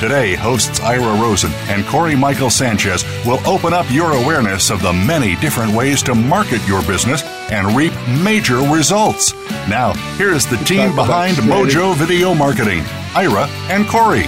Today, 0.00 0.34
hosts 0.34 0.80
Ira 0.80 1.14
Rosen 1.22 1.52
and 1.68 1.86
Corey 1.86 2.16
Michael 2.16 2.50
Sanchez 2.50 3.04
will 3.24 3.38
open 3.46 3.72
up 3.72 3.88
your 3.90 4.12
awareness 4.12 4.70
of 4.70 4.82
the 4.82 4.92
many 4.92 5.36
different 5.36 5.72
ways 5.72 6.02
to 6.02 6.16
market 6.16 6.60
your 6.66 6.82
business 6.82 7.22
and 7.52 7.76
reap 7.76 7.92
major 8.22 8.56
results. 8.56 9.32
Now, 9.68 9.92
here's 10.16 10.46
the 10.46 10.56
team 10.56 10.96
behind 10.96 11.36
Mojo 11.36 11.94
Video 11.94 12.34
Marketing 12.34 12.82
Ira 13.14 13.46
and 13.70 13.86
Corey. 13.86 14.24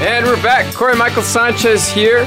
And 0.00 0.24
we're 0.24 0.40
back. 0.44 0.72
Corey 0.74 0.96
Michael 0.96 1.24
Sanchez 1.24 1.88
here. 1.88 2.22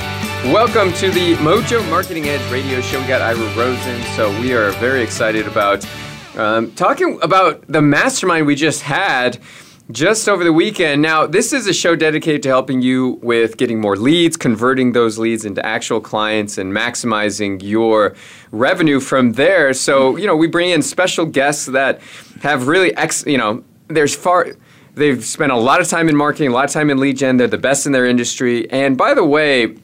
Welcome 0.51 0.91
to 0.95 1.09
the 1.09 1.35
Mojo 1.35 1.89
Marketing 1.89 2.25
Edge 2.25 2.51
radio 2.51 2.81
show. 2.81 2.99
We 2.99 3.07
got 3.07 3.21
Ira 3.21 3.37
Rosen, 3.55 4.03
so 4.17 4.29
we 4.41 4.53
are 4.53 4.71
very 4.71 5.01
excited 5.01 5.47
about 5.47 5.85
um, 6.35 6.71
talking 6.73 7.19
about 7.21 7.65
the 7.67 7.81
mastermind 7.81 8.45
we 8.45 8.55
just 8.55 8.81
had 8.81 9.37
just 9.91 10.29
over 10.29 10.43
the 10.43 10.53
weekend. 10.53 11.01
Now, 11.01 11.25
this 11.27 11.53
is 11.53 11.67
a 11.67 11.73
show 11.73 11.95
dedicated 11.95 12.43
to 12.43 12.49
helping 12.49 12.81
you 12.81 13.19
with 13.21 13.57
getting 13.57 13.79
more 13.79 13.95
leads, 13.95 14.37
converting 14.37 14.93
those 14.93 15.17
leads 15.17 15.45
into 15.45 15.65
actual 15.65 16.01
clients, 16.01 16.57
and 16.57 16.73
maximizing 16.73 17.61
your 17.63 18.15
revenue 18.51 18.99
from 18.99 19.33
there. 19.33 19.73
So, 19.73 20.15
you 20.17 20.27
know, 20.27 20.35
we 20.35 20.47
bring 20.47 20.69
in 20.69 20.81
special 20.81 21.25
guests 21.25 21.65
that 21.67 22.01
have 22.41 22.67
really, 22.67 22.95
ex- 22.95 23.25
you 23.25 23.37
know, 23.37 23.63
there's 23.87 24.15
far. 24.15 24.47
They've 24.93 25.23
spent 25.23 25.51
a 25.51 25.57
lot 25.57 25.79
of 25.79 25.87
time 25.87 26.09
in 26.09 26.15
marketing, 26.15 26.49
a 26.49 26.53
lot 26.53 26.65
of 26.65 26.71
time 26.71 26.89
in 26.89 26.97
lead 26.97 27.17
gen. 27.17 27.37
They're 27.37 27.47
the 27.47 27.57
best 27.57 27.85
in 27.85 27.91
their 27.91 28.05
industry. 28.05 28.69
And 28.71 28.97
by 28.97 29.13
the 29.13 29.23
way, 29.23 29.77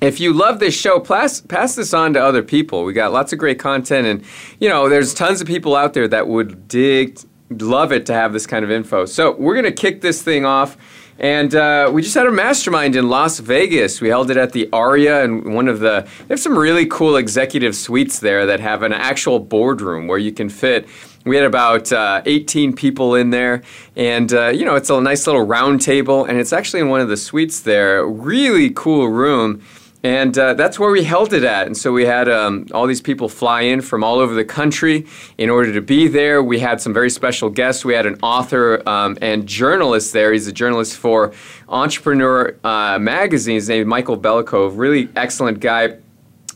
if 0.00 0.18
you 0.18 0.32
love 0.32 0.60
this 0.60 0.74
show, 0.74 0.98
pass, 0.98 1.40
pass 1.40 1.74
this 1.74 1.92
on 1.92 2.14
to 2.14 2.22
other 2.22 2.42
people. 2.42 2.84
We 2.84 2.92
got 2.92 3.12
lots 3.12 3.32
of 3.32 3.38
great 3.38 3.58
content, 3.58 4.06
and 4.06 4.24
you 4.58 4.68
know, 4.68 4.88
there's 4.88 5.12
tons 5.12 5.40
of 5.40 5.46
people 5.46 5.76
out 5.76 5.92
there 5.92 6.08
that 6.08 6.26
would 6.26 6.68
dig, 6.68 7.20
love 7.50 7.92
it 7.92 8.06
to 8.06 8.14
have 8.14 8.32
this 8.32 8.46
kind 8.46 8.64
of 8.64 8.70
info. 8.70 9.04
So 9.04 9.32
we're 9.32 9.54
gonna 9.54 9.72
kick 9.72 10.00
this 10.00 10.22
thing 10.22 10.44
off. 10.44 10.76
And 11.20 11.54
uh, 11.54 11.90
we 11.92 12.00
just 12.00 12.14
had 12.14 12.26
a 12.26 12.30
mastermind 12.30 12.96
in 12.96 13.10
Las 13.10 13.40
Vegas. 13.40 14.00
We 14.00 14.08
held 14.08 14.30
it 14.30 14.38
at 14.38 14.52
the 14.52 14.70
Aria, 14.72 15.22
and 15.22 15.54
one 15.54 15.68
of 15.68 15.80
the 15.80 16.08
they 16.20 16.32
have 16.32 16.40
some 16.40 16.56
really 16.56 16.86
cool 16.86 17.16
executive 17.16 17.76
suites 17.76 18.20
there 18.20 18.46
that 18.46 18.58
have 18.60 18.82
an 18.82 18.94
actual 18.94 19.38
boardroom 19.38 20.06
where 20.06 20.16
you 20.16 20.32
can 20.32 20.48
fit. 20.48 20.88
We 21.26 21.36
had 21.36 21.44
about 21.44 21.92
uh, 21.92 22.22
18 22.24 22.72
people 22.72 23.14
in 23.14 23.28
there, 23.28 23.62
and 23.96 24.32
uh, 24.32 24.48
you 24.48 24.64
know 24.64 24.76
it's 24.76 24.88
a 24.88 24.98
nice 24.98 25.26
little 25.26 25.42
round 25.42 25.82
table, 25.82 26.24
and 26.24 26.38
it's 26.38 26.54
actually 26.54 26.80
in 26.80 26.88
one 26.88 27.02
of 27.02 27.08
the 27.08 27.18
suites 27.18 27.60
there. 27.60 28.06
Really 28.06 28.70
cool 28.70 29.06
room. 29.08 29.62
And 30.02 30.36
uh, 30.38 30.54
that's 30.54 30.78
where 30.78 30.90
we 30.90 31.04
held 31.04 31.34
it 31.34 31.44
at. 31.44 31.66
And 31.66 31.76
so 31.76 31.92
we 31.92 32.06
had 32.06 32.28
um, 32.28 32.66
all 32.72 32.86
these 32.86 33.02
people 33.02 33.28
fly 33.28 33.62
in 33.62 33.82
from 33.82 34.02
all 34.02 34.18
over 34.18 34.34
the 34.34 34.44
country 34.44 35.06
in 35.36 35.50
order 35.50 35.72
to 35.74 35.82
be 35.82 36.08
there. 36.08 36.42
We 36.42 36.58
had 36.58 36.80
some 36.80 36.94
very 36.94 37.10
special 37.10 37.50
guests. 37.50 37.84
We 37.84 37.92
had 37.92 38.06
an 38.06 38.18
author 38.22 38.86
um, 38.88 39.18
and 39.20 39.46
journalist 39.46 40.14
there. 40.14 40.32
He's 40.32 40.46
a 40.46 40.52
journalist 40.52 40.96
for 40.96 41.32
Entrepreneur 41.68 42.56
uh, 42.64 42.98
Magazine. 42.98 43.56
His 43.56 43.68
name 43.68 43.82
is 43.82 43.86
Michael 43.86 44.18
Belikov. 44.18 44.78
Really 44.78 45.10
excellent 45.16 45.60
guy. 45.60 45.98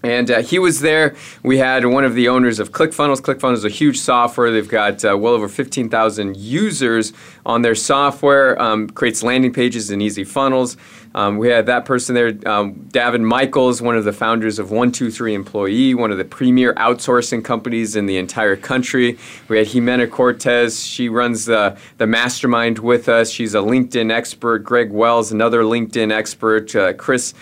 And 0.03 0.31
uh, 0.31 0.43
he 0.43 0.59
was 0.59 0.81
there. 0.81 1.16
We 1.43 1.56
had 1.56 1.87
one 1.87 2.05
of 2.05 2.15
the 2.15 2.28
owners 2.28 2.61
of 2.61 2.72
ClickFunnels. 2.72 3.22
ClickFunnels 3.22 3.55
is 3.55 3.65
a 3.65 3.71
huge 3.71 3.99
software. 3.99 4.50
They've 4.50 4.69
got 4.69 5.03
uh, 5.03 5.16
well 5.16 5.32
over 5.32 5.49
15,000 5.49 6.37
users 6.37 7.15
on 7.47 7.62
their 7.62 7.75
software, 7.75 8.61
um, 8.61 8.88
creates 8.91 9.22
landing 9.22 9.53
pages 9.53 9.91
and 9.91 10.03
easy 10.03 10.22
funnels. 10.22 10.76
Um, 11.15 11.39
we 11.39 11.49
had 11.49 11.67
that 11.67 11.85
person 11.85 12.15
there, 12.15 12.29
um, 12.45 12.75
Davin 12.93 13.23
Michaels, 13.23 13.81
one 13.81 13.97
of 13.97 14.05
the 14.05 14.13
founders 14.13 14.59
of 14.59 14.71
123 14.71 15.35
Employee, 15.35 15.95
one 15.95 16.11
of 16.11 16.19
the 16.19 16.25
premier 16.25 16.75
outsourcing 16.75 17.45
companies 17.45 17.95
in 17.95 18.07
the 18.07 18.17
entire 18.17 18.57
country. 18.57 19.17
We 19.49 19.59
had 19.59 19.69
Jimena 19.69 20.11
Cortez. 20.11 20.85
She 20.85 21.09
runs 21.09 21.45
the, 21.45 21.77
the 21.99 22.09
mastermind 22.09 22.81
with 22.81 23.09
us. 23.09 23.31
She's 23.31 23.55
a 23.55 23.59
LinkedIn 23.59 24.11
expert. 24.11 24.65
Greg 24.65 24.91
Wells, 24.91 25.31
another 25.31 25.63
LinkedIn 25.63 26.11
expert. 26.11 26.75
Uh, 26.75 26.93
Chris 26.95 27.33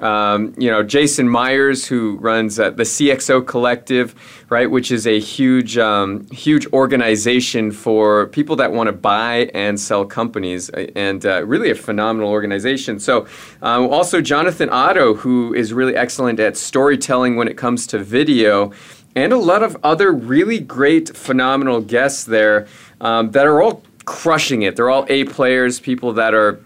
um, 0.00 0.54
you 0.56 0.70
know, 0.70 0.82
Jason 0.82 1.28
Myers, 1.28 1.86
who 1.86 2.16
runs 2.16 2.58
uh, 2.58 2.70
the 2.70 2.82
CXO 2.82 3.46
Collective, 3.46 4.14
right, 4.48 4.70
which 4.70 4.90
is 4.90 5.06
a 5.06 5.18
huge, 5.18 5.78
um, 5.78 6.26
huge 6.30 6.66
organization 6.72 7.70
for 7.70 8.26
people 8.28 8.56
that 8.56 8.72
want 8.72 8.88
to 8.88 8.92
buy 8.92 9.50
and 9.54 9.78
sell 9.78 10.04
companies, 10.04 10.70
uh, 10.70 10.86
and 10.96 11.24
uh, 11.26 11.44
really 11.44 11.70
a 11.70 11.74
phenomenal 11.74 12.30
organization. 12.30 12.98
So, 12.98 13.26
um, 13.62 13.88
also 13.88 14.20
Jonathan 14.20 14.70
Otto, 14.70 15.14
who 15.14 15.54
is 15.54 15.72
really 15.72 15.96
excellent 15.96 16.40
at 16.40 16.56
storytelling 16.56 17.36
when 17.36 17.48
it 17.48 17.56
comes 17.56 17.86
to 17.88 17.98
video, 17.98 18.72
and 19.14 19.32
a 19.32 19.38
lot 19.38 19.62
of 19.62 19.76
other 19.82 20.12
really 20.12 20.60
great, 20.60 21.16
phenomenal 21.16 21.80
guests 21.80 22.24
there 22.24 22.66
um, 23.00 23.32
that 23.32 23.46
are 23.46 23.60
all 23.60 23.82
crushing 24.04 24.62
it. 24.62 24.76
They're 24.76 24.90
all 24.90 25.04
A 25.08 25.24
players, 25.24 25.80
people 25.80 26.12
that 26.14 26.34
are 26.34 26.60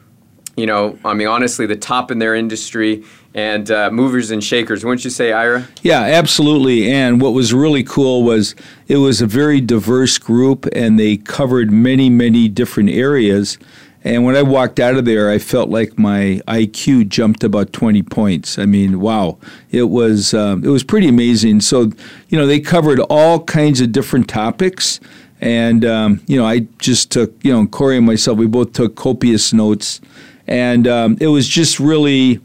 you 0.56 0.66
know, 0.66 0.98
I 1.04 1.14
mean, 1.14 1.26
honestly, 1.26 1.66
the 1.66 1.76
top 1.76 2.10
in 2.10 2.18
their 2.18 2.34
industry 2.34 3.04
and 3.34 3.70
uh, 3.70 3.90
movers 3.90 4.30
and 4.30 4.42
shakers. 4.42 4.84
Wouldn't 4.84 5.04
you 5.04 5.10
say, 5.10 5.32
Ira? 5.32 5.66
Yeah, 5.82 6.00
absolutely. 6.00 6.90
And 6.90 7.20
what 7.20 7.32
was 7.32 7.52
really 7.52 7.82
cool 7.82 8.22
was 8.22 8.54
it 8.86 8.98
was 8.98 9.20
a 9.20 9.26
very 9.26 9.60
diverse 9.60 10.18
group, 10.18 10.66
and 10.72 10.98
they 10.98 11.16
covered 11.16 11.72
many, 11.72 12.08
many 12.08 12.48
different 12.48 12.90
areas. 12.90 13.58
And 14.04 14.22
when 14.22 14.36
I 14.36 14.42
walked 14.42 14.78
out 14.78 14.96
of 14.96 15.06
there, 15.06 15.30
I 15.30 15.38
felt 15.38 15.70
like 15.70 15.98
my 15.98 16.40
IQ 16.46 17.08
jumped 17.08 17.42
about 17.42 17.72
20 17.72 18.02
points. 18.02 18.58
I 18.58 18.66
mean, 18.66 19.00
wow, 19.00 19.38
it 19.70 19.84
was 19.84 20.32
um, 20.34 20.62
it 20.62 20.68
was 20.68 20.84
pretty 20.84 21.08
amazing. 21.08 21.60
So, 21.60 21.90
you 22.28 22.38
know, 22.38 22.46
they 22.46 22.60
covered 22.60 23.00
all 23.00 23.42
kinds 23.44 23.80
of 23.80 23.92
different 23.92 24.28
topics, 24.28 25.00
and 25.40 25.84
um, 25.84 26.20
you 26.26 26.36
know, 26.36 26.46
I 26.46 26.60
just 26.78 27.10
took 27.10 27.32
you 27.42 27.50
know 27.50 27.66
Corey 27.66 27.96
and 27.96 28.06
myself, 28.06 28.38
we 28.38 28.46
both 28.46 28.74
took 28.74 28.94
copious 28.94 29.54
notes, 29.54 30.02
and 30.46 30.86
um, 30.86 31.16
it 31.18 31.28
was 31.28 31.48
just 31.48 31.80
really 31.80 32.40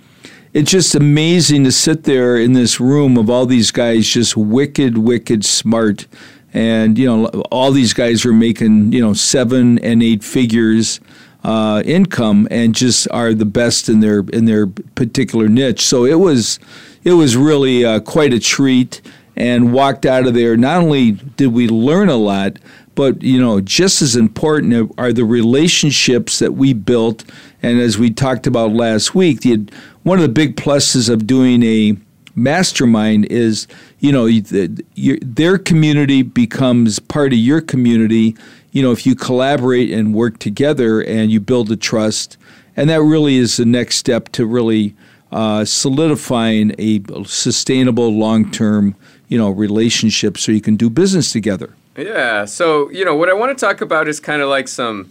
it's 0.54 0.72
just 0.72 0.96
amazing 0.96 1.64
to 1.64 1.72
sit 1.72 2.04
there 2.04 2.38
in 2.38 2.54
this 2.54 2.80
room 2.80 3.18
of 3.18 3.30
all 3.30 3.46
these 3.46 3.72
guys 3.72 4.08
just 4.08 4.36
wicked, 4.36 4.98
wicked 4.98 5.46
smart. 5.46 6.08
And, 6.54 6.98
you 6.98 7.06
know, 7.06 7.28
all 7.52 7.72
these 7.72 7.94
guys 7.94 8.26
are 8.26 8.34
making, 8.34 8.92
you 8.92 9.02
know, 9.02 9.14
seven 9.14 9.78
and 9.80 10.02
eight 10.02 10.24
figures 10.24 11.00
uh, 11.44 11.84
income 11.86 12.48
and 12.52 12.76
just 12.76 13.08
are 13.12 13.34
the 13.34 13.46
best 13.46 13.88
in 13.88 14.00
their 14.00 14.20
in 14.34 14.46
their 14.46 14.68
particular 14.68 15.48
niche. 15.48 15.82
So 15.82 16.06
it 16.06 16.20
was 16.20 16.60
it 17.04 17.14
was 17.14 17.38
really 17.38 17.86
uh, 17.86 18.00
quite 18.00 18.34
a 18.34 18.40
treat 18.40 19.02
and 19.36 19.72
walked 19.72 20.06
out 20.06 20.28
of 20.28 20.34
there. 20.34 20.58
Not 20.58 20.82
only 20.82 21.12
did 21.12 21.54
we 21.54 21.70
learn 21.70 22.10
a 22.10 22.18
lot, 22.18 22.58
but 22.96 23.22
you 23.22 23.40
know, 23.40 23.62
just 23.62 24.02
as 24.02 24.16
important 24.16 24.92
are 24.98 25.14
the 25.14 25.24
relationships 25.24 26.40
that 26.40 26.54
we 26.54 26.74
built. 26.74 27.24
And 27.62 27.80
as 27.80 27.98
we 27.98 28.10
talked 28.10 28.48
about 28.48 28.72
last 28.72 29.14
week, 29.14 29.42
the 29.42 29.68
one 30.04 30.18
of 30.18 30.24
the 30.24 30.30
big 30.30 30.56
pluses 30.56 31.10
of 31.10 31.28
doing 31.28 31.64
a 31.64 31.98
mastermind 32.36 33.26
is 33.26 33.68
you 34.00 34.12
know 34.12 34.28
the, 34.28 34.84
your, 34.96 35.18
their 35.22 35.58
community 35.58 36.22
becomes 36.22 37.00
part 37.00 37.34
of 37.34 37.40
your 37.40 37.60
community 37.60 38.36
you 38.72 38.82
know 38.82 38.92
if 38.92 39.06
you 39.06 39.16
collaborate 39.16 39.92
and 39.92 40.14
work 40.14 40.40
together 40.40 41.02
and 41.02 41.32
you 41.32 41.40
build 41.40 41.72
a 41.72 41.76
trust. 41.76 42.38
And 42.78 42.90
that 42.90 43.02
really 43.02 43.36
is 43.36 43.58
the 43.58 43.66
next 43.66 43.98
step 43.98 44.30
to 44.30 44.46
really 44.46 44.96
uh, 45.34 45.66
solidifying 45.66 46.74
a 46.80 47.02
sustainable 47.26 48.14
long-term 48.14 48.96
you 49.28 49.38
know 49.38 49.50
relationship 49.50 50.38
so 50.38 50.52
you 50.52 50.62
can 50.62 50.76
do 50.76 50.90
business 50.90 51.32
together. 51.32 51.74
Yeah 51.98 52.46
so 52.46 52.90
you 52.92 53.04
know 53.04 53.16
what 53.16 53.28
i 53.30 53.34
want 53.34 53.58
to 53.58 53.66
talk 53.66 53.82
about 53.82 54.08
is 54.08 54.22
kind 54.22 54.42
of 54.42 54.48
like 54.48 54.70
some 54.70 55.10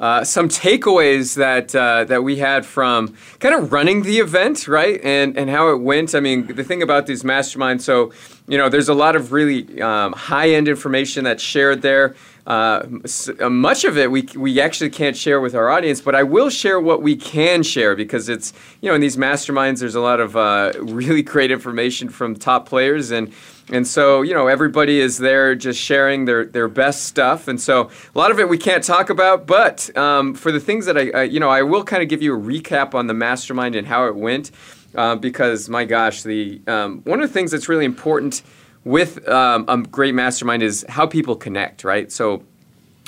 uh, 0.00 0.24
some 0.24 0.48
takeaways 0.48 1.36
that 1.36 1.74
uh, 1.76 2.04
that 2.04 2.24
we 2.24 2.36
had 2.36 2.64
from 2.64 3.14
kind 3.38 3.54
of 3.54 3.70
running 3.70 4.02
the 4.02 4.18
event, 4.18 4.66
right, 4.66 4.98
and 5.04 5.36
and 5.36 5.50
how 5.50 5.70
it 5.70 5.80
went. 5.82 6.14
I 6.14 6.20
mean, 6.20 6.46
the 6.46 6.64
thing 6.64 6.82
about 6.82 7.06
these 7.06 7.22
masterminds, 7.22 7.82
so 7.82 8.10
you 8.48 8.56
know, 8.58 8.68
there's 8.70 8.88
a 8.88 8.94
lot 8.94 9.14
of 9.14 9.30
really 9.30 9.80
um, 9.82 10.12
high 10.14 10.50
end 10.50 10.68
information 10.68 11.24
that's 11.24 11.42
shared 11.42 11.82
there. 11.82 12.16
Uh, 12.46 12.84
uh, 13.38 13.50
much 13.50 13.84
of 13.84 13.98
it 13.98 14.10
we, 14.10 14.22
we 14.34 14.60
actually 14.60 14.90
can't 14.90 15.16
share 15.16 15.40
with 15.40 15.54
our 15.54 15.68
audience, 15.68 16.00
but 16.00 16.14
I 16.14 16.22
will 16.22 16.50
share 16.50 16.80
what 16.80 17.02
we 17.02 17.14
can 17.14 17.62
share 17.62 17.94
because 17.94 18.28
it's, 18.28 18.52
you 18.80 18.88
know, 18.88 18.94
in 18.94 19.00
these 19.00 19.16
masterminds, 19.16 19.80
there's 19.80 19.94
a 19.94 20.00
lot 20.00 20.18
of 20.18 20.36
uh, 20.36 20.72
really 20.80 21.22
great 21.22 21.50
information 21.50 22.08
from 22.08 22.34
top 22.34 22.66
players. 22.66 23.10
And 23.12 23.32
and 23.72 23.86
so, 23.86 24.22
you 24.22 24.34
know, 24.34 24.48
everybody 24.48 24.98
is 24.98 25.18
there 25.18 25.54
just 25.54 25.80
sharing 25.80 26.24
their, 26.24 26.44
their 26.44 26.68
best 26.68 27.04
stuff. 27.04 27.46
And 27.46 27.60
so 27.60 27.90
a 28.14 28.18
lot 28.18 28.30
of 28.30 28.40
it 28.40 28.48
we 28.48 28.58
can't 28.58 28.82
talk 28.82 29.10
about, 29.10 29.46
but 29.46 29.96
um, 29.96 30.34
for 30.34 30.50
the 30.50 30.60
things 30.60 30.86
that 30.86 30.98
I, 30.98 31.10
I, 31.10 31.22
you 31.22 31.38
know, 31.38 31.50
I 31.50 31.62
will 31.62 31.84
kind 31.84 32.02
of 32.02 32.08
give 32.08 32.20
you 32.20 32.34
a 32.34 32.38
recap 32.38 32.94
on 32.94 33.06
the 33.06 33.14
mastermind 33.14 33.76
and 33.76 33.86
how 33.86 34.06
it 34.06 34.16
went. 34.16 34.50
Uh, 34.92 35.14
because 35.14 35.68
my 35.68 35.84
gosh, 35.84 36.24
the 36.24 36.60
um, 36.66 37.00
one 37.04 37.22
of 37.22 37.28
the 37.28 37.32
things 37.32 37.52
that's 37.52 37.68
really 37.68 37.84
important 37.84 38.42
with 38.84 39.28
um, 39.28 39.64
a 39.68 39.76
great 39.78 40.14
mastermind 40.14 40.64
is 40.64 40.84
how 40.88 41.06
people 41.06 41.36
connect, 41.36 41.84
right? 41.84 42.10
So 42.10 42.42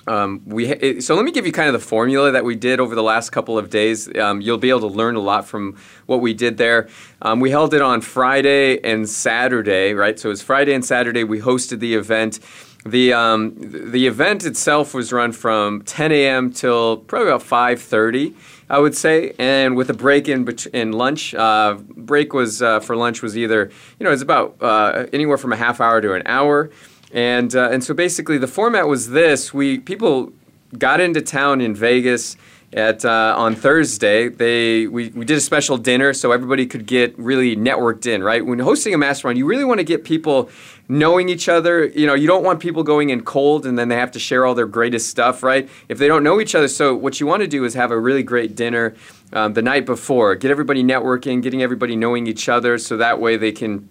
um, 0.06 0.43
we 0.46 1.00
so 1.00 1.14
let 1.14 1.25
me 1.25 1.31
give 1.31 1.46
you 1.46 1.52
kind 1.52 1.69
of 1.69 1.72
the 1.75 1.87
formula 1.87 2.32
that 2.32 2.44
we 2.44 2.56
did 2.56 2.81
over 2.81 2.94
the 2.94 3.02
last 3.02 3.31
couple 3.31 3.58
of 3.58 3.70
days. 3.70 4.14
Um, 4.16 4.40
you'll 4.40 4.58
be 4.58 4.70
able 4.70 4.81
to 4.81 4.87
learn 4.87 5.14
a 5.14 5.20
lot 5.20 5.46
from 5.46 5.76
what 6.06 6.20
we 6.20 6.34
did 6.34 6.56
there. 6.56 6.88
Um, 7.20 7.40
we 7.40 7.50
held 7.50 7.72
it 7.75 7.82
on 7.82 8.00
Friday 8.00 8.82
and 8.82 9.08
Saturday, 9.08 9.94
right? 9.94 10.19
So 10.19 10.28
it 10.28 10.31
was 10.31 10.43
Friday 10.43 10.75
and 10.75 10.84
Saturday. 10.84 11.25
We 11.25 11.40
hosted 11.40 11.78
the 11.78 11.94
event. 11.94 12.40
The 12.84 13.12
um, 13.12 13.54
the 13.58 14.08
event 14.08 14.44
itself 14.44 14.93
was 14.93 15.12
run 15.12 15.31
from 15.31 15.82
10 15.82 16.10
a.m. 16.10 16.52
till 16.52 16.96
probably 16.96 17.28
about 17.28 17.43
5:30, 17.43 18.34
I 18.69 18.81
would 18.81 18.96
say, 18.96 19.34
and 19.38 19.76
with 19.76 19.88
a 19.88 19.94
break 19.94 20.26
in 20.26 20.48
in 20.72 20.90
lunch. 20.90 21.32
Uh, 21.32 21.75
break 21.75 22.32
was 22.32 22.60
uh, 22.60 22.81
for 22.81 22.96
lunch 22.96 23.22
was 23.22 23.38
either 23.38 23.70
you 24.00 24.05
know 24.05 24.10
it's 24.10 24.22
about 24.22 24.56
uh, 24.60 25.06
anywhere 25.12 25.38
from 25.38 25.52
a 25.52 25.56
half 25.56 25.81
hour 25.81 26.00
to 26.00 26.14
an 26.14 26.22
hour. 26.26 26.70
And 27.12 27.55
uh, 27.55 27.69
and 27.70 27.85
so 27.85 27.93
basically 27.94 28.38
the 28.38 28.47
format 28.47 28.88
was 28.88 29.11
this: 29.11 29.53
we 29.53 29.79
people 29.79 30.32
got 30.79 31.00
into 31.00 31.20
town 31.20 31.61
in 31.61 31.75
Vegas 31.75 32.37
at 32.73 33.05
uh, 33.05 33.35
on 33.37 33.55
Thursday. 33.55 34.29
They 34.29 34.87
we, 34.87 35.09
we 35.11 35.25
did 35.25 35.37
a 35.37 35.41
special 35.41 35.76
dinner 35.76 36.14
so 36.14 36.32
everybody 36.32 36.67
could 36.67 36.87
get 36.87 37.17
really 37.19 37.55
networked 37.55 38.06
in. 38.06 38.23
Right 38.23 38.44
when 38.44 38.59
hosting 38.59 38.94
a 38.94 38.99
mastermind, 38.99 39.38
you 39.38 39.44
really 39.44 39.64
want 39.64 39.79
to 39.79 39.85
get 39.85 40.05
people 40.05 40.49
knowing 40.88 41.29
each 41.29 41.49
other. 41.50 41.87
You 41.87 42.06
know, 42.06 42.14
you 42.14 42.26
don't 42.26 42.44
want 42.44 42.61
people 42.61 42.82
going 42.82 43.11
in 43.11 43.23
cold 43.23 43.67
and 43.67 43.79
then 43.79 43.88
they 43.88 43.97
have 43.97 44.12
to 44.12 44.19
share 44.19 44.47
all 44.47 44.55
their 44.55 44.67
greatest 44.67 45.11
stuff. 45.11 45.43
Right 45.43 45.69
if 45.88 45.99
they 45.99 46.08
don't 46.08 46.25
know 46.25 46.41
each 46.41 46.55
other. 46.55 46.69
So 46.69 46.94
what 46.94 47.20
you 47.20 47.26
want 47.26 47.43
to 47.43 47.49
do 47.49 47.65
is 47.65 47.75
have 47.75 47.91
a 47.91 47.99
really 47.99 48.23
great 48.23 48.56
dinner. 48.56 48.94
Um, 49.35 49.55
the 49.55 49.62
night 49.62 49.87
before, 49.87 50.35
get 50.35 50.50
everybody 50.50 50.85
networking, 50.85 51.43
getting 51.43 51.62
everybody 51.62 51.97
knowing 51.97 52.26
each 52.26 52.50
other, 52.50 52.76
so 52.76 52.99
that 52.99 53.19
way 53.19 53.38
they 53.38 53.53
can 53.53 53.88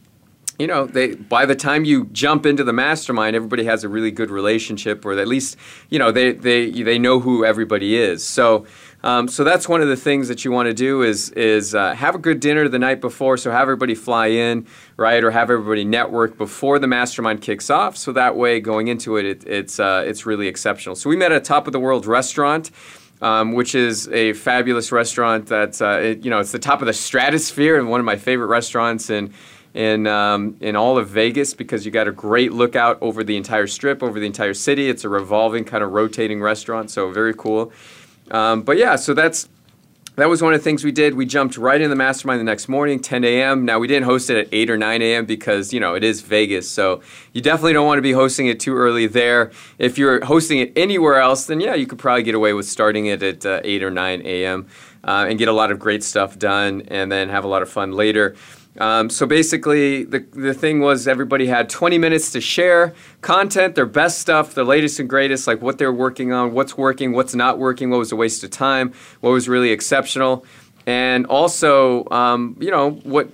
you 0.62 0.68
know, 0.68 0.86
they 0.86 1.16
by 1.16 1.48
the 1.48 1.56
time 1.56 1.86
you 1.86 2.06
jump 2.12 2.46
into 2.46 2.64
the 2.64 2.72
mastermind, 2.72 3.36
everybody 3.36 3.64
has 3.64 3.84
a 3.84 3.90
really 3.90 4.12
good 4.12 4.30
relationship, 4.30 5.04
or 5.04 5.14
at 5.18 5.28
least 5.28 5.58
you 5.90 5.98
know 5.98 6.12
they 6.12 6.34
they 6.34 6.70
they 6.70 7.00
know 7.00 7.20
who 7.20 7.44
everybody 7.44 7.98
is. 7.98 8.24
So. 8.24 8.66
Um, 9.04 9.28
so 9.28 9.44
that's 9.44 9.68
one 9.68 9.82
of 9.82 9.88
the 9.88 9.96
things 9.96 10.28
that 10.28 10.46
you 10.46 10.52
want 10.52 10.68
to 10.68 10.76
do 10.76 11.02
is 11.02 11.32
is 11.32 11.74
uh, 11.74 11.96
have 11.96 12.14
a 12.14 12.20
good 12.20 12.40
dinner 12.40 12.68
the 12.68 12.78
night 12.78 13.02
before. 13.02 13.36
So 13.36 13.50
have 13.50 13.64
everybody 13.64 13.96
fly 13.96 14.28
in, 14.28 14.68
right, 14.96 15.24
or 15.24 15.32
have 15.32 15.50
everybody 15.50 15.84
network 15.84 16.38
before 16.38 16.78
the 16.78 16.86
mastermind 16.86 17.42
kicks 17.42 17.72
off. 17.72 17.98
So 17.98 18.12
that 18.12 18.36
way, 18.36 18.60
going 18.60 18.90
into 18.90 19.18
it, 19.18 19.26
it 19.26 19.44
it's 19.48 19.80
uh, 19.80 20.04
it's 20.06 20.28
really 20.28 20.48
exceptional. 20.48 20.96
So 20.96 21.10
we 21.10 21.16
met 21.16 21.32
at 21.32 21.42
a 21.42 21.44
Top 21.44 21.66
of 21.66 21.74
the 21.74 21.80
World 21.80 22.06
Restaurant. 22.06 22.70
Um, 23.24 23.54
which 23.54 23.76
is 23.76 24.08
a 24.08 24.34
fabulous 24.34 24.92
restaurant 24.92 25.46
that's 25.46 25.80
uh, 25.80 26.00
it, 26.02 26.26
you 26.26 26.32
know 26.32 26.40
it's 26.40 26.52
the 26.52 26.58
top 26.58 26.82
of 26.82 26.88
the 26.88 26.94
stratosphere 26.94 27.78
and 27.78 27.88
one 27.88 28.00
of 28.00 28.06
my 28.06 28.16
favorite 28.16 28.48
restaurants 28.48 29.12
in 29.12 29.32
in 29.74 30.08
um, 30.08 30.58
in 30.60 30.76
all 30.76 30.98
of 30.98 31.08
Vegas 31.10 31.54
because 31.54 31.86
you 31.86 31.92
got 31.92 32.08
a 32.08 32.12
great 32.12 32.52
lookout 32.52 32.98
over 33.02 33.24
the 33.24 33.38
entire 33.38 33.68
strip, 33.68 34.04
over 34.04 34.20
the 34.20 34.26
entire 34.26 34.54
city. 34.54 34.90
It's 34.90 35.04
a 35.04 35.10
revolving 35.10 35.64
kind 35.64 35.84
of 35.84 35.92
rotating 35.92 36.42
restaurant, 36.42 36.92
so 36.92 37.12
very 37.12 37.34
cool. 37.34 37.72
Um, 38.32 38.62
but 38.62 38.78
yeah, 38.78 38.96
so 38.96 39.14
that's 39.14 39.48
that 40.18 40.28
was 40.28 40.42
one 40.42 40.54
of 40.54 40.60
the 40.60 40.64
things 40.64 40.84
we 40.84 40.92
did. 40.92 41.16
We 41.16 41.26
jumped 41.26 41.58
right 41.58 41.80
in 41.80 41.90
the 41.90 41.96
mastermind 41.96 42.42
the 42.42 42.44
next 42.44 42.68
morning, 42.68 43.00
10 43.00 43.24
a.m. 43.24 43.64
Now 43.64 43.80
we 43.80 43.88
didn't 43.88 44.04
host 44.04 44.30
it 44.30 44.38
at 44.38 44.50
8 44.52 44.70
or 44.70 44.78
9 44.78 45.02
a.m. 45.02 45.26
because 45.26 45.72
you 45.72 45.80
know 45.80 45.96
it 45.96 46.04
is 46.04 46.22
Vegas, 46.22 46.70
so 46.70 47.02
you 47.32 47.42
definitely 47.42 47.74
don't 47.74 47.88
want 47.88 47.98
to 47.98 48.04
be 48.04 48.12
hosting 48.12 48.48
it 48.48 48.60
too 48.60 48.76
early 48.76 49.08
there. 49.08 49.52
If 49.80 49.98
you're 49.98 50.24
hosting 50.26 50.60
it 50.60 50.74
anywhere 50.76 51.20
else, 51.20 51.46
then 51.46 51.62
yeah, 51.62 51.76
you 51.76 51.88
could 51.88 51.98
probably 51.98 52.24
get 52.24 52.36
away 52.36 52.54
with 52.54 52.68
starting 52.68 53.06
it 53.06 53.24
at 53.24 53.46
uh, 53.46 53.62
8 53.64 53.84
or 53.84 53.92
9 53.92 54.22
a.m. 54.26 54.68
Uh, 55.04 55.26
and 55.30 55.40
get 55.40 55.48
a 55.48 55.54
lot 55.54 55.72
of 55.72 55.80
great 55.80 56.04
stuff 56.04 56.38
done, 56.38 56.84
and 56.90 57.12
then 57.12 57.30
have 57.30 57.46
a 57.46 57.48
lot 57.48 57.62
of 57.62 57.70
fun 57.70 57.94
later. 57.94 58.36
Um, 58.80 59.10
so 59.10 59.26
basically, 59.26 60.04
the, 60.04 60.20
the 60.20 60.54
thing 60.54 60.80
was 60.80 61.08
everybody 61.08 61.48
had 61.48 61.70
20 61.70 61.98
minutes 61.98 62.32
to 62.32 62.42
share 62.42 62.94
content, 63.22 63.76
their 63.76 63.86
best 63.86 64.20
stuff, 64.20 64.54
their 64.54 64.64
latest 64.64 65.00
and 65.00 65.10
greatest, 65.10 65.46
like 65.46 65.62
what 65.62 65.78
they're 65.78 65.92
working 65.92 66.32
on, 66.32 66.54
what's 66.54 66.78
working, 66.78 67.12
what's 67.12 67.36
not 67.36 67.60
working, 67.60 67.90
what 67.90 68.00
was 68.00 68.12
a 68.12 68.16
waste 68.16 68.44
of 68.44 68.50
time, 68.50 68.94
what 69.20 69.32
was 69.32 69.50
really 69.50 69.72
exceptional. 69.72 70.46
And 70.88 71.26
also, 71.26 72.08
um, 72.10 72.56
you 72.60 72.72
know, 72.72 72.92
what 73.04 73.30